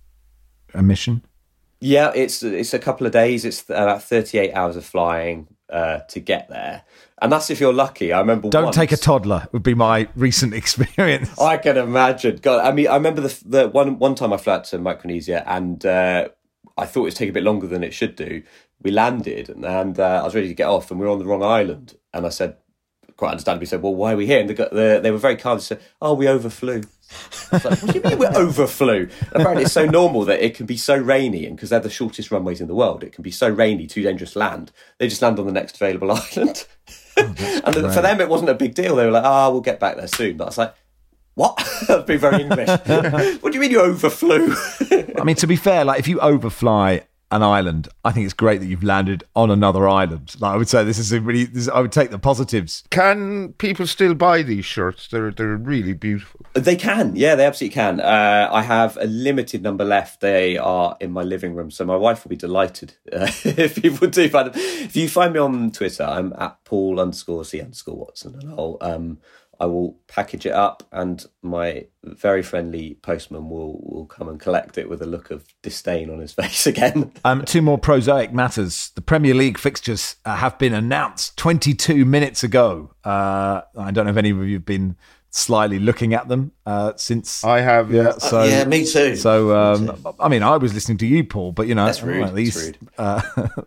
a 0.72 0.82
mission. 0.82 1.24
Yeah, 1.80 2.12
it's 2.14 2.42
it's 2.42 2.72
a 2.72 2.78
couple 2.78 3.06
of 3.06 3.12
days. 3.12 3.44
It's 3.44 3.64
about 3.68 4.02
thirty 4.02 4.38
eight 4.38 4.52
hours 4.54 4.76
of 4.76 4.84
flying 4.84 5.48
uh, 5.68 5.98
to 6.08 6.20
get 6.20 6.48
there, 6.48 6.82
and 7.20 7.30
that's 7.32 7.50
if 7.50 7.60
you're 7.60 7.74
lucky. 7.74 8.12
I 8.12 8.20
remember. 8.20 8.48
Don't 8.48 8.64
once- 8.64 8.76
take 8.76 8.92
a 8.92 8.96
toddler. 8.96 9.48
Would 9.52 9.62
be 9.64 9.74
my 9.74 10.08
recent 10.16 10.54
experience. 10.62 11.38
I 11.38 11.56
can 11.58 11.76
imagine. 11.76 12.36
God, 12.36 12.64
I 12.64 12.72
mean, 12.72 12.86
I 12.88 12.94
remember 12.94 13.20
the 13.22 13.42
the 13.44 13.68
one 13.68 13.98
one 13.98 14.14
time 14.14 14.32
I 14.32 14.36
flew 14.38 14.52
out 14.54 14.64
to 14.66 14.78
Micronesia, 14.78 15.42
and 15.46 15.84
uh, 15.84 16.28
I 16.78 16.86
thought 16.86 17.00
it 17.02 17.04
would 17.04 17.16
take 17.16 17.28
a 17.28 17.32
bit 17.32 17.42
longer 17.44 17.66
than 17.66 17.84
it 17.84 17.92
should 17.92 18.16
do. 18.16 18.42
We 18.82 18.90
landed, 18.90 19.48
and, 19.48 19.64
and 19.64 19.98
uh, 19.98 20.20
I 20.20 20.24
was 20.24 20.34
ready 20.34 20.48
to 20.48 20.54
get 20.54 20.68
off, 20.68 20.90
and 20.90 21.00
we 21.00 21.06
were 21.06 21.12
on 21.12 21.18
the 21.18 21.24
wrong 21.24 21.42
island. 21.42 21.96
And 22.12 22.26
I 22.26 22.28
said, 22.28 22.56
quite 23.16 23.30
understandably, 23.30 23.66
said, 23.66 23.82
"Well, 23.82 23.94
why 23.94 24.12
are 24.12 24.16
we 24.16 24.26
here?" 24.26 24.40
And 24.40 24.50
the, 24.50 24.54
the, 24.54 25.00
they 25.02 25.10
were 25.10 25.18
very 25.18 25.36
kind. 25.36 25.58
They 25.58 25.64
said, 25.64 25.80
"Oh, 26.00 26.14
we 26.14 26.28
overflew." 26.28 26.82
I 27.52 27.56
was 27.56 27.64
like, 27.64 27.82
what 27.82 27.92
do 27.92 27.98
you 27.98 28.04
mean 28.04 28.18
we 28.18 28.26
overflew? 28.26 29.08
Apparently, 29.32 29.64
it's 29.64 29.72
so 29.72 29.84
normal 29.84 30.24
that 30.24 30.44
it 30.44 30.54
can 30.54 30.66
be 30.66 30.76
so 30.76 30.96
rainy, 30.96 31.46
and 31.46 31.56
because 31.56 31.70
they're 31.70 31.80
the 31.80 31.90
shortest 31.90 32.30
runways 32.30 32.60
in 32.60 32.66
the 32.66 32.74
world, 32.74 33.04
it 33.04 33.12
can 33.12 33.22
be 33.22 33.30
so 33.30 33.48
rainy, 33.48 33.86
too 33.86 34.02
dangerous 34.02 34.32
to 34.32 34.38
land. 34.38 34.72
They 34.98 35.08
just 35.08 35.22
land 35.22 35.38
on 35.38 35.46
the 35.46 35.52
next 35.52 35.76
available 35.76 36.10
island. 36.36 36.66
and 37.16 37.74
for 37.74 38.02
them, 38.02 38.20
it 38.20 38.28
wasn't 38.28 38.50
a 38.50 38.54
big 38.54 38.74
deal. 38.74 38.96
They 38.96 39.06
were 39.06 39.12
like, 39.12 39.24
"Ah, 39.24 39.50
we'll 39.50 39.60
get 39.60 39.80
back 39.80 39.96
there 39.96 40.08
soon." 40.08 40.36
But 40.36 40.44
I 40.44 40.48
was 40.48 40.58
like, 40.58 40.74
"What?" 41.34 41.56
That'd 41.88 42.06
be 42.06 42.16
very 42.16 42.42
English. 42.42 42.68
what 42.68 43.52
do 43.52 43.52
you 43.52 43.60
mean 43.60 43.70
you 43.70 43.80
overflew? 43.80 44.54
I 45.18 45.24
mean, 45.24 45.36
to 45.36 45.46
be 45.46 45.56
fair, 45.56 45.84
like 45.84 46.00
if 46.00 46.08
you 46.08 46.20
overfly 46.20 47.02
an 47.34 47.42
island, 47.42 47.88
I 48.04 48.12
think 48.12 48.24
it's 48.24 48.34
great 48.34 48.60
that 48.60 48.66
you've 48.66 48.84
landed 48.84 49.24
on 49.34 49.50
another 49.50 49.88
island. 49.88 50.36
Like 50.38 50.54
I 50.54 50.56
would 50.56 50.68
say, 50.68 50.84
this 50.84 50.98
is 50.98 51.12
a 51.12 51.20
really. 51.20 51.44
This, 51.44 51.68
I 51.68 51.80
would 51.80 51.92
take 51.92 52.10
the 52.10 52.18
positives. 52.18 52.84
Can 52.90 53.54
people 53.54 53.86
still 53.86 54.14
buy 54.14 54.42
these 54.42 54.64
shirts? 54.64 55.08
They're 55.08 55.32
they're 55.32 55.56
really 55.56 55.92
beautiful. 55.94 56.40
They 56.52 56.76
can, 56.76 57.16
yeah, 57.16 57.34
they 57.34 57.44
absolutely 57.44 57.74
can. 57.74 58.00
Uh, 58.00 58.48
I 58.52 58.62
have 58.62 58.96
a 58.98 59.06
limited 59.06 59.62
number 59.62 59.84
left. 59.84 60.20
They 60.20 60.56
are 60.56 60.96
in 61.00 61.10
my 61.10 61.22
living 61.22 61.54
room, 61.54 61.70
so 61.70 61.84
my 61.84 61.96
wife 61.96 62.24
will 62.24 62.30
be 62.30 62.36
delighted 62.36 62.94
uh, 63.12 63.30
if 63.44 63.82
people 63.82 64.08
do 64.08 64.28
find 64.28 64.52
them. 64.52 64.54
If 64.56 64.94
you 64.94 65.08
find 65.08 65.32
me 65.32 65.40
on 65.40 65.72
Twitter, 65.72 66.04
I'm 66.04 66.32
at 66.38 66.62
Paul 66.64 67.00
underscore 67.00 67.44
C 67.44 67.60
underscore 67.60 67.96
Watson, 67.96 68.36
and 68.40 68.50
I'll 68.50 68.78
um, 68.80 69.18
I 69.64 69.66
will 69.66 69.98
package 70.08 70.44
it 70.44 70.52
up, 70.52 70.82
and 70.92 71.24
my 71.40 71.86
very 72.02 72.42
friendly 72.42 72.98
postman 73.00 73.48
will 73.48 73.80
will 73.82 74.04
come 74.04 74.28
and 74.28 74.38
collect 74.38 74.76
it 74.76 74.90
with 74.90 75.00
a 75.00 75.06
look 75.06 75.30
of 75.30 75.46
disdain 75.62 76.10
on 76.10 76.18
his 76.18 76.32
face 76.40 76.66
again. 76.66 77.12
Um, 77.24 77.46
two 77.46 77.62
more 77.62 77.78
prosaic 77.78 78.30
matters. 78.30 78.90
The 78.94 79.00
Premier 79.00 79.32
League 79.32 79.56
fixtures 79.56 80.16
uh, 80.26 80.36
have 80.36 80.58
been 80.58 80.74
announced 80.74 81.38
22 81.38 82.04
minutes 82.04 82.44
ago. 82.44 82.94
Uh, 83.04 83.62
I 83.78 83.90
don't 83.90 84.04
know 84.04 84.10
if 84.10 84.18
any 84.18 84.30
of 84.30 84.46
you 84.46 84.56
have 84.56 84.66
been 84.66 84.96
slyly 85.36 85.80
looking 85.80 86.14
at 86.14 86.28
them 86.28 86.52
uh, 86.64 86.92
since. 86.96 87.42
I 87.42 87.60
have. 87.60 87.92
yeah, 87.92 88.02
Yeah. 88.02 88.18
so 88.18 88.44
yeah, 88.44 88.64
me 88.64 88.86
too. 88.86 89.16
So, 89.16 89.54
um, 89.56 90.14
I 90.20 90.28
mean, 90.28 90.44
I 90.44 90.56
was 90.56 90.72
listening 90.72 90.96
to 90.98 91.06
you, 91.06 91.24
Paul, 91.24 91.50
but 91.50 91.66
you 91.66 91.74
know, 91.74 91.86
That's 91.86 92.02
rude. 92.02 92.20
well, 92.20 92.32
these 92.32 92.56
rude. 92.56 92.78
Uh, 92.96 93.20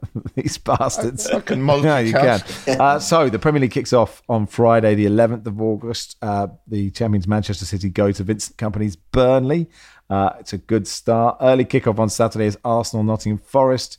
these 0.35 0.57
bastards. 0.57 1.27
I 1.27 1.41
can 1.41 1.67
Yeah, 1.83 1.99
you 1.99 2.13
can. 2.13 2.41
Uh, 2.67 2.99
so 2.99 3.29
the 3.29 3.37
Premier 3.37 3.59
League 3.59 3.71
kicks 3.71 3.91
off 3.91 4.23
on 4.29 4.47
Friday, 4.47 4.95
the 4.95 5.05
11th 5.07 5.45
of 5.45 5.61
August. 5.61 6.15
Uh, 6.21 6.47
the 6.67 6.89
champions 6.91 7.27
Manchester 7.27 7.65
City 7.65 7.89
go 7.89 8.13
to 8.13 8.23
Vincent 8.23 8.55
Kompany's 8.57 8.95
Burnley. 8.95 9.69
Uh, 10.09 10.31
it's 10.39 10.53
a 10.53 10.57
good 10.57 10.87
start. 10.87 11.35
Early 11.41 11.65
kickoff 11.65 11.99
on 11.99 12.09
Saturday 12.09 12.45
is 12.45 12.57
Arsenal, 12.63 13.03
Nottingham 13.03 13.39
Forest, 13.39 13.97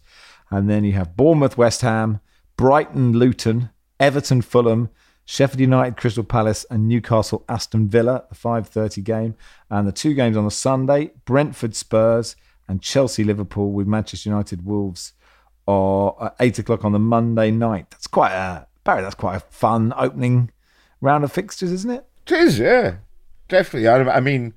and 0.51 0.71
then 0.71 0.85
you 0.85 0.93
have 0.95 1.17
Bournemouth, 1.19 1.59
West 1.59 1.83
Ham, 1.83 2.21
Brighton, 2.57 3.13
Luton, 3.13 3.69
Everton, 4.01 4.41
Fulham. 4.41 4.89
Sheffield 5.31 5.61
United, 5.61 5.99
Crystal 5.99 6.25
Palace, 6.25 6.65
and 6.71 6.89
Newcastle, 6.89 7.45
Aston 7.51 7.87
Villa, 7.87 8.25
the 8.31 8.35
5:30 8.35 9.05
game, 9.05 9.35
and 9.69 9.87
the 9.87 9.93
two 9.93 10.15
games 10.15 10.39
on 10.39 10.47
the 10.47 10.51
Sunday: 10.51 11.11
Brentford, 11.27 11.77
Spurs, 11.77 12.35
and 12.67 12.81
Chelsea, 12.81 13.25
Liverpool, 13.25 13.71
with 13.73 13.87
Manchester 13.87 14.31
United, 14.31 14.65
Wolves, 14.65 15.13
or 15.67 16.17
at 16.25 16.37
eight 16.41 16.59
o'clock 16.59 16.83
on 16.83 16.93
the 16.93 16.99
Monday 16.99 17.51
night. 17.51 17.91
That's 17.91 18.07
quite 18.07 18.33
a 18.33 18.67
Barry. 18.85 19.03
That's 19.03 19.15
quite 19.15 19.37
a 19.37 19.41
fun 19.41 19.93
opening 19.99 20.51
round 21.03 21.25
of 21.25 21.31
fixtures, 21.31 21.73
isn't 21.73 21.91
it? 21.91 22.07
It 22.27 22.33
is, 22.33 22.59
yeah, 22.59 22.97
definitely. 23.49 23.87
I, 23.87 24.17
I 24.17 24.21
mean, 24.21 24.55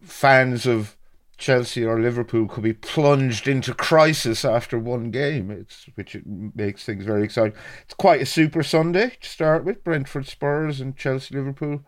fans 0.00 0.66
of 0.66 0.96
Chelsea 1.44 1.84
or 1.84 2.00
Liverpool 2.00 2.48
could 2.48 2.64
be 2.64 2.72
plunged 2.72 3.46
into 3.46 3.74
crisis 3.74 4.46
after 4.46 4.78
one 4.78 5.10
game. 5.10 5.50
It's 5.50 5.84
which 5.94 6.14
it 6.14 6.22
makes 6.26 6.86
things 6.86 7.04
very 7.04 7.22
exciting. 7.22 7.52
It's 7.82 7.92
quite 7.92 8.22
a 8.22 8.26
super 8.26 8.62
Sunday 8.62 9.18
to 9.20 9.28
start 9.28 9.62
with: 9.62 9.84
Brentford, 9.84 10.26
Spurs, 10.26 10.80
and 10.80 10.96
Chelsea, 10.96 11.34
Liverpool. 11.34 11.84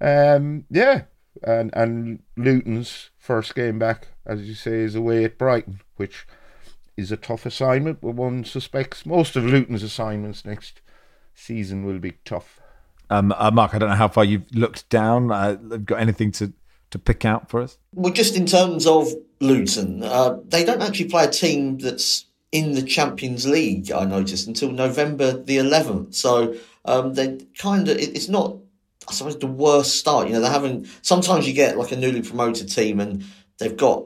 Um, 0.00 0.64
yeah, 0.70 1.02
and 1.42 1.70
and 1.74 2.22
Luton's 2.38 3.10
first 3.18 3.54
game 3.54 3.78
back, 3.78 4.08
as 4.24 4.48
you 4.48 4.54
say, 4.54 4.78
is 4.78 4.94
away 4.94 5.22
at 5.24 5.36
Brighton, 5.36 5.82
which 5.96 6.26
is 6.96 7.12
a 7.12 7.18
tough 7.18 7.44
assignment. 7.44 8.00
But 8.00 8.12
one 8.12 8.42
suspects 8.42 9.04
most 9.04 9.36
of 9.36 9.44
Luton's 9.44 9.82
assignments 9.82 10.46
next 10.46 10.80
season 11.34 11.84
will 11.84 11.98
be 11.98 12.12
tough. 12.24 12.58
Um, 13.10 13.34
uh, 13.36 13.50
Mark, 13.50 13.74
I 13.74 13.78
don't 13.78 13.90
know 13.90 13.96
how 13.96 14.08
far 14.08 14.24
you've 14.24 14.50
looked 14.54 14.88
down. 14.88 15.30
Uh, 15.30 15.56
got 15.56 16.00
anything 16.00 16.32
to 16.32 16.54
to 16.94 16.98
pick 17.00 17.24
out 17.24 17.50
for 17.50 17.60
us? 17.60 17.76
Well, 17.92 18.12
just 18.12 18.36
in 18.36 18.46
terms 18.46 18.86
of 18.86 19.12
Luton, 19.40 20.04
uh, 20.04 20.38
they 20.46 20.64
don't 20.64 20.80
actually 20.80 21.08
play 21.08 21.24
a 21.24 21.30
team 21.30 21.78
that's 21.78 22.26
in 22.52 22.74
the 22.74 22.82
Champions 22.82 23.48
League. 23.48 23.90
I 23.90 24.04
noticed 24.04 24.46
until 24.46 24.70
November 24.70 25.32
the 25.32 25.56
11th. 25.56 26.14
So 26.14 26.54
um, 26.84 27.14
they 27.14 27.40
kind 27.58 27.88
of 27.88 27.98
it, 27.98 28.14
it's 28.14 28.28
not. 28.28 28.56
I 29.08 29.12
suppose 29.12 29.36
the 29.36 29.48
worst 29.48 29.96
start. 29.96 30.28
You 30.28 30.34
know, 30.34 30.40
they 30.40 30.48
haven't. 30.48 30.86
Sometimes 31.02 31.48
you 31.48 31.52
get 31.52 31.76
like 31.76 31.90
a 31.90 31.96
newly 31.96 32.22
promoted 32.22 32.70
team 32.70 33.00
and 33.00 33.24
they've 33.58 33.76
got. 33.76 34.04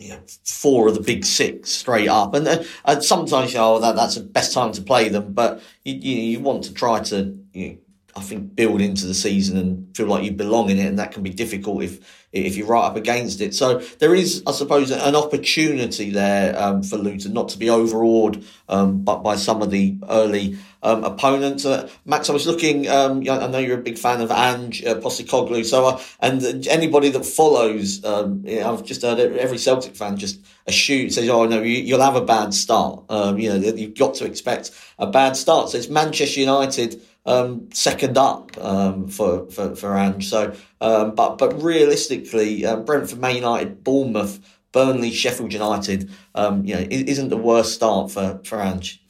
You 0.00 0.10
know, 0.10 0.20
four 0.44 0.86
of 0.86 0.94
the 0.94 1.00
big 1.00 1.24
six 1.24 1.70
straight 1.72 2.06
up, 2.06 2.32
and, 2.32 2.46
uh, 2.46 2.62
and 2.84 3.02
sometimes 3.02 3.52
you 3.52 3.58
know, 3.58 3.74
oh, 3.74 3.80
that 3.80 3.96
that's 3.96 4.14
the 4.14 4.22
best 4.22 4.54
time 4.54 4.70
to 4.74 4.80
play 4.80 5.08
them. 5.08 5.32
But 5.32 5.60
you 5.84 5.94
you, 5.94 6.16
you 6.22 6.38
want 6.38 6.62
to 6.64 6.72
try 6.72 7.00
to 7.00 7.36
you 7.52 7.68
know, 7.68 7.76
I 8.16 8.20
think 8.20 8.56
build 8.56 8.80
into 8.80 9.06
the 9.06 9.14
season 9.14 9.56
and 9.56 9.96
feel 9.96 10.06
like 10.06 10.24
you 10.24 10.32
belong 10.32 10.70
in 10.70 10.78
it, 10.78 10.86
and 10.86 10.98
that 10.98 11.12
can 11.12 11.22
be 11.22 11.30
difficult 11.30 11.82
if 11.82 12.26
if 12.32 12.56
you're 12.56 12.66
right 12.66 12.86
up 12.86 12.96
against 12.96 13.40
it. 13.40 13.54
So 13.54 13.78
there 14.00 14.14
is, 14.14 14.42
I 14.46 14.52
suppose, 14.52 14.90
an 14.90 15.14
opportunity 15.14 16.10
there 16.10 16.58
um, 16.60 16.82
for 16.82 16.96
Luton 16.96 17.32
not 17.32 17.48
to 17.50 17.58
be 17.58 17.70
overawed, 17.70 18.44
um, 18.68 19.02
but 19.02 19.22
by 19.22 19.36
some 19.36 19.62
of 19.62 19.70
the 19.70 19.96
early 20.08 20.58
um, 20.82 21.04
opponents. 21.04 21.64
Uh, 21.64 21.88
Max, 22.04 22.28
I 22.28 22.32
was 22.32 22.46
looking. 22.46 22.88
Um, 22.88 23.20
I 23.20 23.46
know 23.46 23.58
you're 23.58 23.78
a 23.78 23.82
big 23.82 23.98
fan 23.98 24.20
of 24.20 24.30
Ange 24.30 24.84
uh, 24.84 24.96
Postecoglou, 24.96 25.64
so 25.64 25.86
uh, 25.86 26.00
and 26.20 26.66
anybody 26.68 27.08
that 27.10 27.24
follows, 27.24 28.04
um, 28.04 28.42
you 28.44 28.60
know, 28.60 28.72
I've 28.72 28.84
just 28.84 29.02
heard 29.02 29.18
every 29.18 29.58
Celtic 29.58 29.96
fan 29.96 30.16
just 30.16 30.40
a 30.66 30.72
shoot 30.72 31.12
says, 31.12 31.28
"Oh 31.28 31.46
no, 31.46 31.62
you, 31.62 31.94
will 31.94 32.02
have 32.02 32.16
a 32.16 32.24
bad 32.24 32.54
start." 32.54 33.04
Um, 33.08 33.38
you 33.38 33.48
know, 33.48 33.56
you've 33.56 33.94
got 33.94 34.14
to 34.16 34.24
expect 34.24 34.70
a 34.98 35.06
bad 35.06 35.36
start. 35.36 35.70
So 35.70 35.78
it's 35.78 35.88
Manchester 35.88 36.40
United 36.40 37.00
um, 37.28 37.68
second 37.72 38.16
up 38.16 38.56
um, 38.58 39.08
for, 39.08 39.48
for 39.50 39.76
for 39.76 39.96
Ange. 39.96 40.28
So, 40.28 40.54
um, 40.80 41.14
but 41.14 41.36
but 41.38 41.62
realistically, 41.62 42.64
um, 42.64 42.84
Brentford, 42.84 43.20
Man 43.20 43.36
United, 43.36 43.84
Bournemouth, 43.84 44.40
Burnley, 44.72 45.10
Sheffield 45.10 45.52
United, 45.52 46.10
um, 46.34 46.64
you 46.64 46.74
know, 46.74 46.86
isn't 46.90 47.28
the 47.28 47.36
worst 47.36 47.74
start 47.74 48.10
for 48.10 48.40
for 48.44 48.60
Ange 48.60 49.02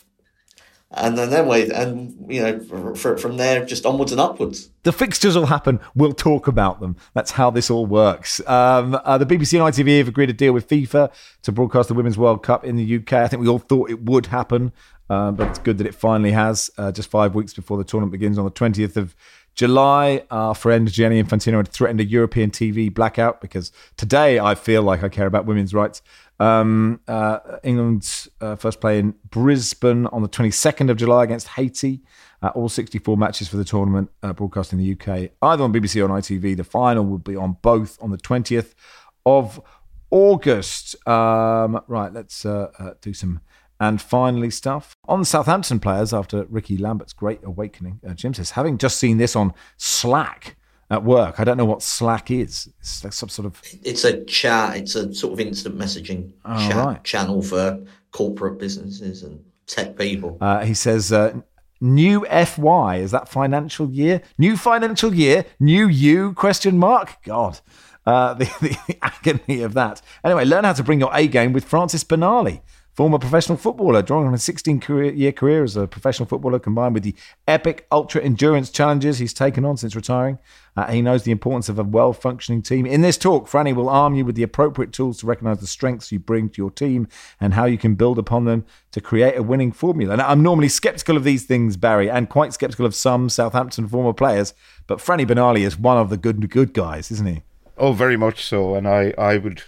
and 0.91 1.19
then 1.19 1.29
then 1.29 1.47
wait, 1.47 1.71
and 1.71 2.33
you 2.33 2.41
know, 2.41 2.95
for, 2.95 3.19
from 3.19 3.37
there 3.37 3.65
just 3.65 3.85
onwards 3.85 4.11
and 4.11 4.21
upwards. 4.21 4.71
The 4.85 4.93
fixtures 4.93 5.37
will 5.37 5.47
happen. 5.47 5.81
We'll 5.95 6.15
talk 6.15 6.49
about 6.49 6.81
them. 6.81 6.97
That's 7.13 7.33
how 7.33 7.51
this 7.51 7.71
all 7.71 7.85
works. 7.85 8.41
Um, 8.47 8.99
uh, 9.05 9.19
the 9.19 9.27
BBC 9.27 9.63
and 9.63 9.75
ITV 9.75 9.99
have 9.99 10.09
agreed 10.09 10.31
a 10.31 10.33
deal 10.33 10.55
with 10.55 10.67
FIFA 10.67 11.13
to 11.43 11.53
broadcast 11.53 11.89
the 11.89 11.95
Women's 11.95 12.17
World 12.17 12.43
Cup 12.43 12.65
in 12.65 12.77
the 12.77 12.97
UK. 12.97 13.13
I 13.15 13.29
think 13.29 13.43
we 13.43 13.49
all 13.49 13.59
thought 13.59 13.91
it 13.91 14.03
would 14.05 14.27
happen, 14.27 14.73
uh, 15.11 15.31
but 15.33 15.49
it's 15.49 15.59
good 15.59 15.79
that 15.79 15.87
it 15.87 15.95
finally 15.95 16.33
has. 16.33 16.71
Uh, 16.79 16.93
just 16.93 17.11
five 17.11 17.35
weeks 17.35 17.55
before 17.55 17.79
the 17.79 17.85
tournament 17.85 18.13
begins 18.13 18.39
on 18.39 18.45
the 18.45 18.51
twentieth 18.51 18.97
of 18.97 19.15
July, 19.59 20.23
our 20.31 20.55
friend 20.55 20.89
Gianni 20.89 21.21
Infantino 21.21 21.57
had 21.57 21.67
threatened 21.67 21.99
a 22.01 22.05
European 22.05 22.53
TV 22.53 22.95
blackout 22.95 23.41
because 23.41 23.73
today 23.97 24.39
I 24.39 24.55
feel 24.55 24.83
like 24.83 25.03
I 25.03 25.09
care 25.09 25.27
about 25.27 25.47
women's 25.47 25.75
rights. 25.75 26.01
Um, 26.39 27.01
uh, 27.09 27.41
England's 27.65 28.29
uh, 28.41 28.55
first 28.55 28.81
play 28.81 29.01
in 29.01 29.17
Brisbane 29.31 30.07
on 30.07 30.23
the 30.23 30.29
22nd 30.29 30.91
of 30.91 30.97
July 30.97 31.25
against 31.25 31.49
Haiti. 31.49 32.03
Uh, 32.41 32.53
all 32.55 32.69
64 32.69 33.17
matches 33.17 33.49
for 33.49 33.57
the 33.57 33.65
tournament 33.65 34.11
broadcast 34.37 34.73
in 34.73 34.79
the 34.79 34.93
UK, 34.93 35.33
either 35.43 35.65
on 35.65 35.73
BBC 35.73 36.01
or 36.01 36.09
on 36.09 36.21
ITV. 36.21 36.57
The 36.57 36.63
final 36.63 37.05
will 37.05 37.19
be 37.19 37.35
on 37.35 37.57
both 37.61 38.01
on 38.01 38.13
the 38.13 38.19
20th 38.19 38.75
of 39.27 39.61
August. 40.13 40.95
Um, 41.09 41.83
right, 41.89 42.13
let's 42.13 42.43
do 43.01 43.13
some 43.13 43.41
and 43.81 44.01
finally 44.01 44.51
stuff. 44.51 44.95
On 45.07 45.25
Southampton 45.25 45.81
players 45.81 46.13
after 46.13 46.45
Rickie 46.45 46.77
Lambert's 46.77 47.13
great 47.13 47.41
awakening, 47.45 48.01
Jim 48.15 48.35
says, 48.35 48.53
having 48.53 48.79
just 48.79 48.99
seen 48.99 49.19
this 49.19 49.37
on 49.37 49.55
Slack 49.77 50.57
at 50.91 51.05
work. 51.05 51.39
I 51.39 51.45
don't 51.45 51.57
know 51.57 51.65
what 51.65 51.83
Slack 51.83 52.31
is. 52.31 52.69
It's 52.81 53.05
like 53.05 53.13
some 53.13 53.29
sort 53.29 53.47
of. 53.47 53.61
It's 53.83 54.05
a 54.05 54.25
chat. 54.25 54.77
It's 54.77 54.95
a 54.95 55.13
sort 55.13 55.35
of 55.35 55.41
instant 55.41 55.79
messaging 55.79 56.33
oh, 56.45 56.69
chat 56.69 56.77
right. 56.77 57.05
channel 57.05 57.43
for 57.43 57.81
corporate 58.11 58.59
businesses 58.59 59.23
and 59.23 59.45
tech 59.67 59.97
people. 59.97 60.39
Uh, 60.41 60.65
he 60.65 60.75
says. 60.75 61.13
Uh, 61.13 61.41
New 61.81 62.27
FY 62.27 62.97
is 62.97 63.13
that 63.13 63.29
financial 63.29 63.89
year? 63.89 64.21
New 64.37 64.57
financial 64.57 65.15
year? 65.15 65.45
New 65.61 65.87
you? 65.87 66.33
Question 66.33 66.77
mark. 66.77 67.23
God, 67.23 67.61
uh, 68.05 68.35
the, 68.35 68.45
the, 68.61 68.77
the 68.89 68.99
agony 69.01 69.63
of 69.63 69.75
that. 69.75 70.03
Anyway, 70.25 70.45
learn 70.45 70.65
how 70.65 70.73
to 70.73 70.83
bring 70.83 70.99
your 70.99 71.11
A 71.15 71.29
game 71.29 71.53
with 71.53 71.65
Francis 71.65 72.03
Benali 72.03 72.63
former 72.99 73.17
professional 73.17 73.57
footballer, 73.57 74.03
drawing 74.03 74.27
on 74.27 74.35
a 74.35 74.39
16 74.39 74.83
year 75.15 75.31
career 75.31 75.63
as 75.63 75.77
a 75.77 75.87
professional 75.87 76.27
footballer 76.27 76.59
combined 76.59 76.95
with 76.95 77.05
the 77.05 77.15
epic 77.47 77.87
ultra 77.93 78.21
endurance 78.21 78.71
challenges 78.71 79.21
he's 79.21 79.33
taken 79.33 79.65
on 79.65 79.77
since 79.77 79.95
retiring. 79.95 80.37
Uh, 80.77 80.91
he 80.91 81.01
knows 81.01 81.23
the 81.23 81.31
importance 81.31 81.69
of 81.69 81.79
a 81.79 81.85
well 81.85 82.13
functioning 82.13 82.61
team. 82.61 82.87
In 82.87 83.03
this 83.03 83.17
talk, 83.17 83.49
Franny 83.49 83.73
will 83.73 83.89
arm 83.89 84.17
you 84.17 84.25
with 84.25 84.35
the 84.35 84.43
appropriate 84.43 84.93
tools 84.93 85.19
to 85.19 85.27
recognize 85.27 85.61
the 85.61 85.67
strengths 85.69 86.11
you 86.11 86.19
bring 86.19 86.49
to 86.49 86.61
your 86.61 86.73
team 86.73 87.07
and 87.41 87.55
how 87.55 87.67
you 87.67 87.79
can 87.79 87.95
build 87.95 88.19
upon 88.19 88.47
them 88.47 88.65
to 88.91 89.01
create 89.01 89.37
a 89.37 89.45
winning 89.45 89.71
formula. 89.71 90.17
Now, 90.17 90.27
I'm 90.27 90.43
normally 90.43 90.69
skeptical 90.69 91.17
of 91.17 91.23
these 91.23 91.45
things, 91.45 91.77
Barry, 91.77 92.11
and 92.11 92.29
quite 92.29 92.53
skeptical 92.53 92.85
of 92.85 92.97
some 92.97 93.29
Southampton 93.29 93.87
former 93.87 94.13
players, 94.13 94.55
but 94.89 94.99
Franny 94.99 95.25
Benali 95.25 95.61
is 95.61 95.79
one 95.79 95.99
of 95.99 96.11
the 96.11 96.17
good 96.17 96.51
good 96.51 96.75
guys, 96.75 97.13
isn't 97.13 97.29
he? 97.29 97.43
Oh, 97.77 97.93
very 97.93 98.17
much 98.17 98.45
so. 98.45 98.75
And 98.75 98.89
I, 98.89 99.15
I 99.17 99.37
would 99.37 99.63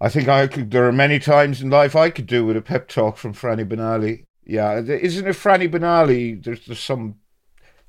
I 0.00 0.08
think 0.08 0.28
I 0.28 0.46
could. 0.46 0.70
There 0.70 0.86
are 0.86 0.92
many 0.92 1.18
times 1.18 1.60
in 1.60 1.70
life 1.70 1.96
I 1.96 2.10
could 2.10 2.26
do 2.26 2.44
with 2.46 2.56
a 2.56 2.62
pep 2.62 2.88
talk 2.88 3.16
from 3.16 3.34
Franny 3.34 3.68
Benali. 3.68 4.24
Yeah, 4.44 4.78
isn't 4.78 5.26
it 5.26 5.36
Franny 5.36 5.70
Benali? 5.70 6.42
There's 6.42 6.64
there's 6.66 6.80
some 6.80 7.16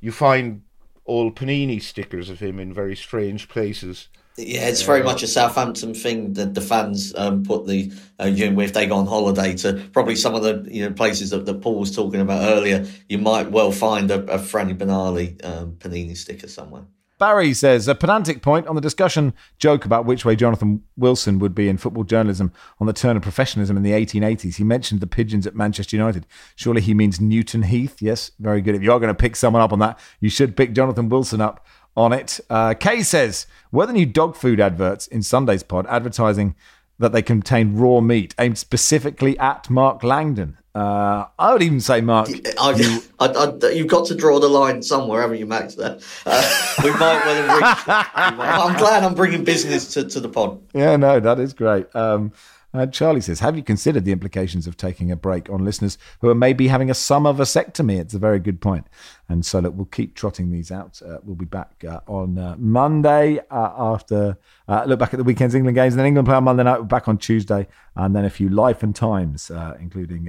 you 0.02 0.12
find 0.12 0.64
old 1.06 1.36
panini 1.36 1.82
stickers 1.82 2.30
of 2.30 2.40
him 2.40 2.60
in 2.60 2.74
very 2.74 2.96
strange 2.96 3.50
places. 3.50 4.08
Yeah, 4.38 4.68
it's 4.68 4.84
very 4.84 5.04
much 5.04 5.22
a 5.22 5.28
Southampton 5.28 5.94
thing 5.94 6.34
that 6.34 6.54
the 6.54 6.62
fans 6.62 7.14
um, 7.18 7.44
put 7.44 7.68
the 7.68 7.92
uh, 8.22 8.26
you 8.26 8.50
know 8.50 8.62
if 8.62 8.74
they 8.74 8.88
go 8.88 8.96
on 8.96 9.06
holiday 9.06 9.54
to 9.58 9.74
probably 9.92 10.16
some 10.16 10.34
of 10.34 10.44
the 10.44 10.66
you 10.72 10.88
know 10.88 10.94
places 10.94 11.32
that, 11.32 11.46
that 11.46 11.62
Paul 11.62 11.80
was 11.80 11.94
talking 11.94 12.22
about 12.22 12.50
earlier. 12.50 12.86
You 13.10 13.18
might 13.18 13.52
well 13.52 13.72
find 13.72 14.10
a, 14.10 14.20
a 14.32 14.38
Franny 14.40 14.78
Benali 14.78 15.44
um, 15.46 15.74
panini 15.74 16.16
sticker 16.16 16.48
somewhere. 16.48 16.86
Barry 17.20 17.54
says 17.54 17.90
a 17.90 17.96
pedantic 17.96 18.42
point 18.42 18.66
on 18.68 18.76
the 18.76 18.82
discussion 18.82 19.34
joke 19.58 19.84
about 19.84 20.06
which 20.06 20.24
way 20.24 20.38
Jonathan 20.38 20.84
Wilson 20.96 21.38
would 21.40 21.54
be 21.54 21.68
in 21.68 21.78
football 21.78 22.06
journalism 22.06 22.54
on 22.80 22.88
the 22.88 22.94
turn 22.94 23.18
of 23.18 23.22
professionalism 23.22 23.76
in 23.76 23.84
the 23.84 23.92
1880s. 23.92 24.56
He 24.56 24.64
mentioned 24.64 25.02
the 25.02 25.08
pigeons 25.08 25.46
at 25.46 25.54
Manchester 25.54 25.98
United. 25.98 26.26
Surely 26.56 26.82
he 26.82 26.94
means 26.94 27.20
Newton 27.20 27.64
Heath. 27.64 28.02
Yes, 28.02 28.32
very 28.40 28.62
good. 28.62 28.74
If 28.74 28.82
you 28.82 28.94
are 28.94 29.00
going 29.00 29.14
to 29.14 29.22
pick 29.22 29.36
someone 29.36 29.62
up 29.62 29.74
on 29.74 29.80
that, 29.80 30.00
you 30.22 30.30
should 30.30 30.56
pick 30.56 30.74
Jonathan 30.74 31.10
Wilson 31.10 31.42
up 31.42 31.66
on 31.98 32.14
it. 32.14 32.40
Uh, 32.50 32.74
Kay 32.74 33.04
says, 33.04 33.46
were 33.72 33.86
the 33.86 33.92
new 33.92 34.06
dog 34.06 34.38
food 34.38 34.62
adverts 34.62 35.06
in 35.08 35.22
Sunday's 35.22 35.64
pod 35.64 35.86
advertising 35.88 36.56
that 37.00 37.12
they 37.12 37.22
contain 37.22 37.76
raw 37.76 38.02
meat 38.02 38.36
aimed 38.38 38.58
specifically 38.58 39.38
at 39.40 39.70
Mark 39.70 40.04
Langdon? 40.04 40.58
Uh, 40.76 41.26
I 41.40 41.52
would 41.52 41.64
even 41.64 41.82
say, 41.82 42.00
Mark, 42.00 42.30
I, 42.62 42.72
you, 42.72 43.02
I, 43.20 43.70
you've 43.74 43.88
got 43.88 44.06
to 44.08 44.16
draw 44.16 44.40
the 44.40 44.48
line 44.48 44.84
somewhere, 44.84 45.22
haven't 45.22 45.40
you, 45.40 45.48
Max? 45.48 45.76
There, 45.76 45.98
uh, 46.26 46.76
we 46.84 46.92
might 46.92 47.26
well 47.26 47.48
have 47.48 47.58
reached. 47.58 47.90
I'm 48.16 48.78
glad 48.78 49.04
I'm 49.04 49.16
bringing 49.16 49.44
business 49.44 49.92
to, 49.96 50.08
to 50.08 50.20
the 50.20 50.30
pod. 50.30 50.62
Yeah, 50.74 50.96
no, 50.96 51.20
that 51.20 51.40
is 51.40 51.54
great. 51.54 51.94
Um, 51.96 52.34
uh, 52.74 52.86
Charlie 52.86 53.22
says, 53.22 53.40
Have 53.40 53.58
you 53.58 53.64
considered 53.64 54.06
the 54.06 54.12
implications 54.12 54.68
of 54.68 54.78
taking 54.78 55.12
a 55.12 55.16
break 55.16 55.50
on 55.50 55.66
listeners 55.66 55.98
who 56.22 56.30
are 56.30 56.36
maybe 56.36 56.68
having 56.68 56.90
a 56.90 56.94
summer 56.94 57.34
vasectomy? 57.34 58.00
It's 58.00 58.14
a 58.14 58.20
very 58.20 58.40
good 58.40 58.62
point. 58.62 58.86
And 59.28 59.46
so 59.46 59.60
look, 59.60 59.76
we'll 59.76 59.86
keep 59.86 60.16
trotting 60.16 60.52
these 60.52 60.72
out. 60.72 61.02
Uh, 61.02 61.18
we'll 61.24 61.36
be 61.36 61.46
back 61.46 61.84
uh, 61.88 62.02
on 62.08 62.38
uh, 62.38 62.56
Monday 62.60 63.40
uh, 63.50 63.72
after 63.78 64.38
uh, 64.68 64.84
look 64.86 65.00
back 65.00 65.14
at 65.14 65.18
the 65.18 65.24
weekend's 65.24 65.56
England 65.56 65.76
games. 65.76 65.94
And 65.94 66.00
then 66.00 66.08
England 66.08 66.28
play 66.28 66.36
on 66.36 66.44
Monday 66.44 66.64
night. 66.64 66.80
We're 66.80 66.86
back 66.86 67.08
on 67.08 67.18
Tuesday. 67.18 67.68
And 67.96 68.16
then 68.16 68.26
a 68.26 68.30
few 68.30 68.50
life 68.50 68.84
and 68.84 68.96
times, 68.96 69.52
including 69.80 70.26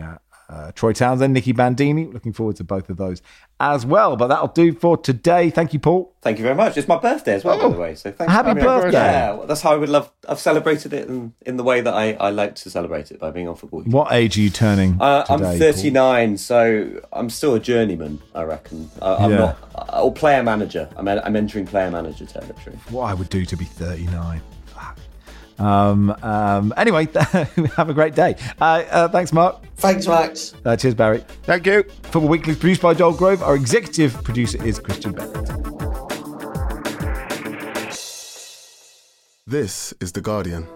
uh, 0.51 0.73
Troy 0.73 0.93
Townsend, 0.93 1.33
Nicky 1.33 1.53
Bandini. 1.53 2.07
Looking 2.07 2.33
forward 2.33 2.57
to 2.57 2.65
both 2.65 2.91
of 2.91 2.97
those 2.97 3.23
as 3.61 3.87
well. 3.87 4.17
But 4.17 4.27
that'll 4.29 4.49
do 4.49 4.73
for 4.73 4.97
today. 4.97 5.51
Thank 5.51 5.73
you, 5.73 5.79
Paul. 5.79 6.13
Thank 6.23 6.39
you 6.39 6.43
very 6.43 6.57
much. 6.57 6.77
It's 6.77 6.89
my 6.89 6.99
birthday 6.99 7.35
as 7.35 7.45
well, 7.45 7.59
oh, 7.61 7.69
by 7.69 7.75
the 7.75 7.81
way. 7.81 7.95
So 7.95 8.11
thanks. 8.11 8.33
Happy 8.33 8.61
birthday! 8.61 8.93
Yeah, 8.93 9.33
well, 9.35 9.47
that's 9.47 9.61
how 9.61 9.73
I 9.73 9.77
would 9.77 9.89
love. 9.89 10.11
I've 10.29 10.41
celebrated 10.41 10.93
it 10.93 11.09
in, 11.09 11.33
in 11.43 11.57
the 11.57 11.63
way 11.63 11.81
that 11.81 11.95
I, 11.95 12.15
I 12.15 12.31
like 12.31 12.57
to 12.57 12.71
celebrate 12.71 13.11
it 13.13 13.21
by 13.21 13.31
being 13.31 13.49
on 13.49 13.55
football. 13.55 13.83
What 13.83 14.13
age 14.13 14.37
are 14.37 14.41
you 14.41 14.51
turning? 14.51 15.01
Uh, 15.01 15.25
today, 15.25 15.53
I'm 15.53 15.59
39, 15.59 16.29
Paul? 16.31 16.39
so 16.39 17.01
I'm 17.13 17.31
still 17.31 17.55
a 17.55 17.61
journeyman. 17.61 18.21
I 18.35 18.43
reckon. 18.43 18.91
I, 19.01 19.25
am 19.25 19.31
yeah. 19.31 19.37
not. 19.37 19.95
Or 19.95 20.13
player 20.13 20.43
manager. 20.43 20.89
I'm, 20.97 21.07
I'm 21.07 21.37
entering 21.37 21.67
player 21.67 21.91
manager 21.91 22.27
territory. 22.27 22.77
What 22.91 23.05
I 23.05 23.15
would 23.15 23.29
do 23.29 23.45
to 23.47 23.57
be 23.57 23.65
39. 23.65 24.43
Um, 25.61 26.11
um, 26.23 26.73
anyway, 26.77 27.07
have 27.77 27.91
a 27.91 27.95
great 27.95 28.15
day. 28.15 28.37
Uh, 28.61 28.83
uh, 28.91 29.09
thanks, 29.09 29.33
Mark. 29.33 29.63
Thanks, 29.77 30.07
Max. 30.07 30.55
Uh, 30.65 30.77
cheers, 30.77 30.95
Barry. 30.95 31.25
Thank 31.43 31.67
you. 31.67 31.83
Football 32.05 32.29
Weekly 32.29 32.53
is 32.53 32.59
produced 32.59 32.83
by 32.83 32.95
Joel 32.95 33.13
Grove. 33.13 33.43
Our 33.43 33.57
executive 33.57 34.15
producer 34.25 34.65
is 34.65 34.79
Christian 34.79 35.13
Bennett. 35.13 35.51
This 39.47 39.93
is 40.01 40.13
The 40.13 40.21
Guardian. 40.21 40.67